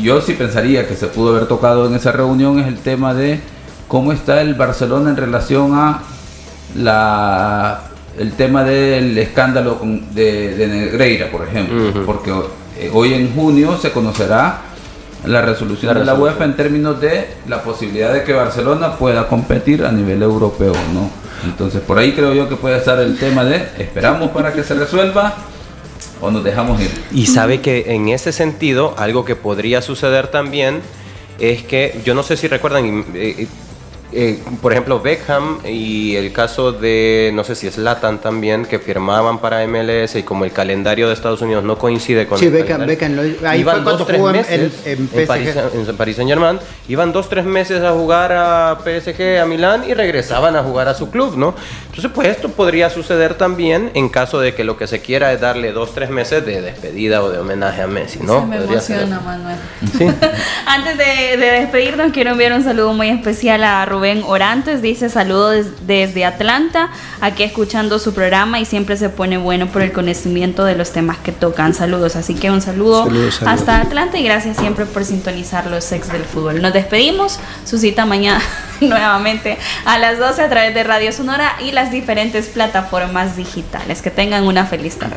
yo 0.00 0.20
sí 0.20 0.34
pensaría 0.34 0.86
que 0.86 0.94
se 0.94 1.06
pudo 1.08 1.30
haber 1.34 1.48
tocado 1.48 1.86
en 1.86 1.94
esa 1.94 2.12
reunión, 2.12 2.58
es 2.60 2.66
el 2.68 2.78
tema 2.78 3.12
de 3.14 3.40
cómo 3.88 4.12
está 4.12 4.40
el 4.40 4.54
Barcelona 4.54 5.10
en 5.10 5.16
relación 5.16 5.74
a 5.74 6.00
la 6.76 7.80
el 8.18 8.32
tema 8.32 8.64
del 8.64 9.16
escándalo 9.18 9.78
con- 9.78 10.14
de, 10.14 10.54
de 10.56 10.66
Negreira, 10.68 11.30
por 11.30 11.46
ejemplo. 11.46 12.04
Porque 12.04 12.30
eh, 12.78 12.90
hoy 12.92 13.14
en 13.14 13.34
junio 13.34 13.76
se 13.80 13.90
conocerá 13.92 14.62
la 15.24 15.42
resolución 15.42 15.94
La 15.94 16.00
de 16.00 16.06
la. 16.06 16.14
UEFA 16.14 16.44
en 16.44 16.56
términos 16.56 17.00
de 17.00 17.26
la 17.48 17.62
posibilidad 17.62 18.12
de 18.12 18.22
que 18.22 18.32
Barcelona 18.32 18.96
pueda 18.96 19.28
competir 19.28 19.84
a 19.84 19.92
nivel 19.92 20.22
europeo, 20.22 20.72
¿no? 20.94 21.10
Entonces 21.44 21.80
por 21.80 21.98
ahí 21.98 22.12
creo 22.12 22.32
yo 22.34 22.48
que 22.48 22.56
puede 22.56 22.78
estar 22.78 22.98
el 23.00 23.18
tema 23.18 23.44
de 23.44 23.56
esperamos 23.78 24.30
para 24.30 24.52
que 24.52 24.62
se 24.62 24.74
resuelva 24.74 25.34
o 26.20 26.30
nos 26.30 26.42
dejamos 26.42 26.80
ir. 26.80 26.90
Y 27.12 27.26
sabe 27.26 27.60
que 27.60 27.94
en 27.94 28.08
ese 28.08 28.32
sentido, 28.32 28.94
algo 28.96 29.24
que 29.24 29.36
podría 29.36 29.82
suceder 29.82 30.28
también 30.28 30.80
es 31.38 31.62
que, 31.62 32.00
yo 32.04 32.14
no 32.14 32.22
sé 32.22 32.38
si 32.38 32.48
recuerdan, 32.48 33.04
eh, 34.12 34.38
por 34.62 34.72
ejemplo, 34.72 35.00
Beckham 35.00 35.58
y 35.64 36.16
el 36.16 36.32
caso 36.32 36.72
de, 36.72 37.30
no 37.34 37.44
sé 37.44 37.54
si 37.54 37.66
es 37.66 37.76
Latan 37.78 38.18
también, 38.20 38.64
que 38.64 38.78
firmaban 38.78 39.38
para 39.40 39.66
MLS 39.66 40.14
y 40.16 40.22
como 40.22 40.44
el 40.44 40.52
calendario 40.52 41.08
de 41.08 41.14
Estados 41.14 41.42
Unidos 41.42 41.64
no 41.64 41.76
coincide 41.76 42.26
con 42.26 42.38
Sí, 42.38 42.46
el 42.46 42.52
Beckham, 42.52 42.80
calendario, 42.80 43.16
Beckham 43.26 43.40
lo- 43.42 43.48
ahí 43.48 43.60
iban 43.60 43.82
fue 43.82 43.92
dos, 43.92 44.06
tres 44.06 44.18
jugó 44.18 44.30
en- 44.30 44.36
meses 44.36 44.72
en- 44.84 45.08
en 45.12 45.26
París, 45.26 45.48
PSG. 45.54 45.88
en 45.90 45.96
París 45.96 46.16
Saint 46.16 46.30
Germain, 46.30 46.58
iban 46.88 47.12
dos, 47.12 47.28
tres 47.28 47.44
meses 47.44 47.82
a 47.82 47.92
jugar 47.92 48.32
a 48.32 48.78
PSG, 48.84 49.40
a 49.42 49.46
Milán 49.46 49.82
y 49.88 49.94
regresaban 49.94 50.56
a 50.56 50.62
jugar 50.62 50.88
a 50.88 50.94
su 50.94 51.10
club, 51.10 51.36
¿no? 51.36 51.54
Entonces, 51.86 52.10
pues 52.14 52.28
esto 52.28 52.48
podría 52.50 52.88
suceder 52.90 53.34
también 53.34 53.90
en 53.94 54.08
caso 54.08 54.40
de 54.40 54.54
que 54.54 54.64
lo 54.64 54.76
que 54.76 54.86
se 54.86 55.00
quiera 55.00 55.32
es 55.32 55.40
darle 55.40 55.72
dos, 55.72 55.94
tres 55.94 56.10
meses 56.10 56.46
de 56.46 56.62
despedida 56.62 57.22
o 57.22 57.30
de 57.30 57.38
homenaje 57.38 57.82
a 57.82 57.86
Messi, 57.86 58.20
¿no? 58.22 58.40
Se 58.40 58.46
me 58.46 58.58
Podría 58.58 58.80
ser. 58.80 58.96
emociona, 59.02 59.20
Manuel. 59.20 59.56
Sí. 59.98 60.06
Antes 60.66 60.96
de, 60.98 61.36
de 61.36 61.50
despedirnos, 61.60 62.12
quiero 62.12 62.30
enviar 62.30 62.52
un 62.52 62.62
saludo 62.64 62.92
muy 62.92 63.08
especial 63.08 63.64
a 63.64 63.84
Rubén 63.86 64.05
Orantes. 64.26 64.82
Dice 64.82 65.08
saludos 65.08 65.54
des- 65.54 65.86
desde 65.86 66.24
Atlanta, 66.24 66.90
aquí 67.20 67.42
escuchando 67.42 67.98
su 67.98 68.14
programa 68.14 68.60
y 68.60 68.64
siempre 68.64 68.96
se 68.96 69.08
pone 69.08 69.36
bueno 69.38 69.66
por 69.66 69.82
el 69.82 69.92
conocimiento 69.92 70.64
de 70.64 70.76
los 70.76 70.92
temas 70.92 71.16
que 71.18 71.32
tocan. 71.32 71.74
Saludos, 71.74 72.16
así 72.16 72.34
que 72.34 72.50
un 72.50 72.60
saludo 72.62 73.04
Saludos, 73.04 73.34
saludos. 73.36 73.60
hasta 73.60 73.80
Atlanta 73.80 74.18
y 74.18 74.24
gracias 74.24 74.56
siempre 74.56 74.86
por 74.86 75.04
sintonizar 75.04 75.66
los 75.66 75.84
sex 75.84 76.10
del 76.12 76.24
fútbol. 76.24 76.62
Nos 76.62 76.72
despedimos, 76.72 77.38
su 77.64 77.78
cita 77.78 78.06
mañana 78.06 78.40
nuevamente 78.80 79.58
a 79.84 79.98
las 79.98 80.18
12 80.18 80.42
a 80.42 80.48
través 80.48 80.74
de 80.74 80.84
Radio 80.84 81.12
Sonora 81.12 81.52
y 81.60 81.72
las 81.72 81.90
diferentes 81.90 82.46
plataformas 82.46 83.36
digitales. 83.36 84.02
Que 84.02 84.10
tengan 84.10 84.44
una 84.44 84.66
feliz 84.66 84.98
tarde. 84.98 85.16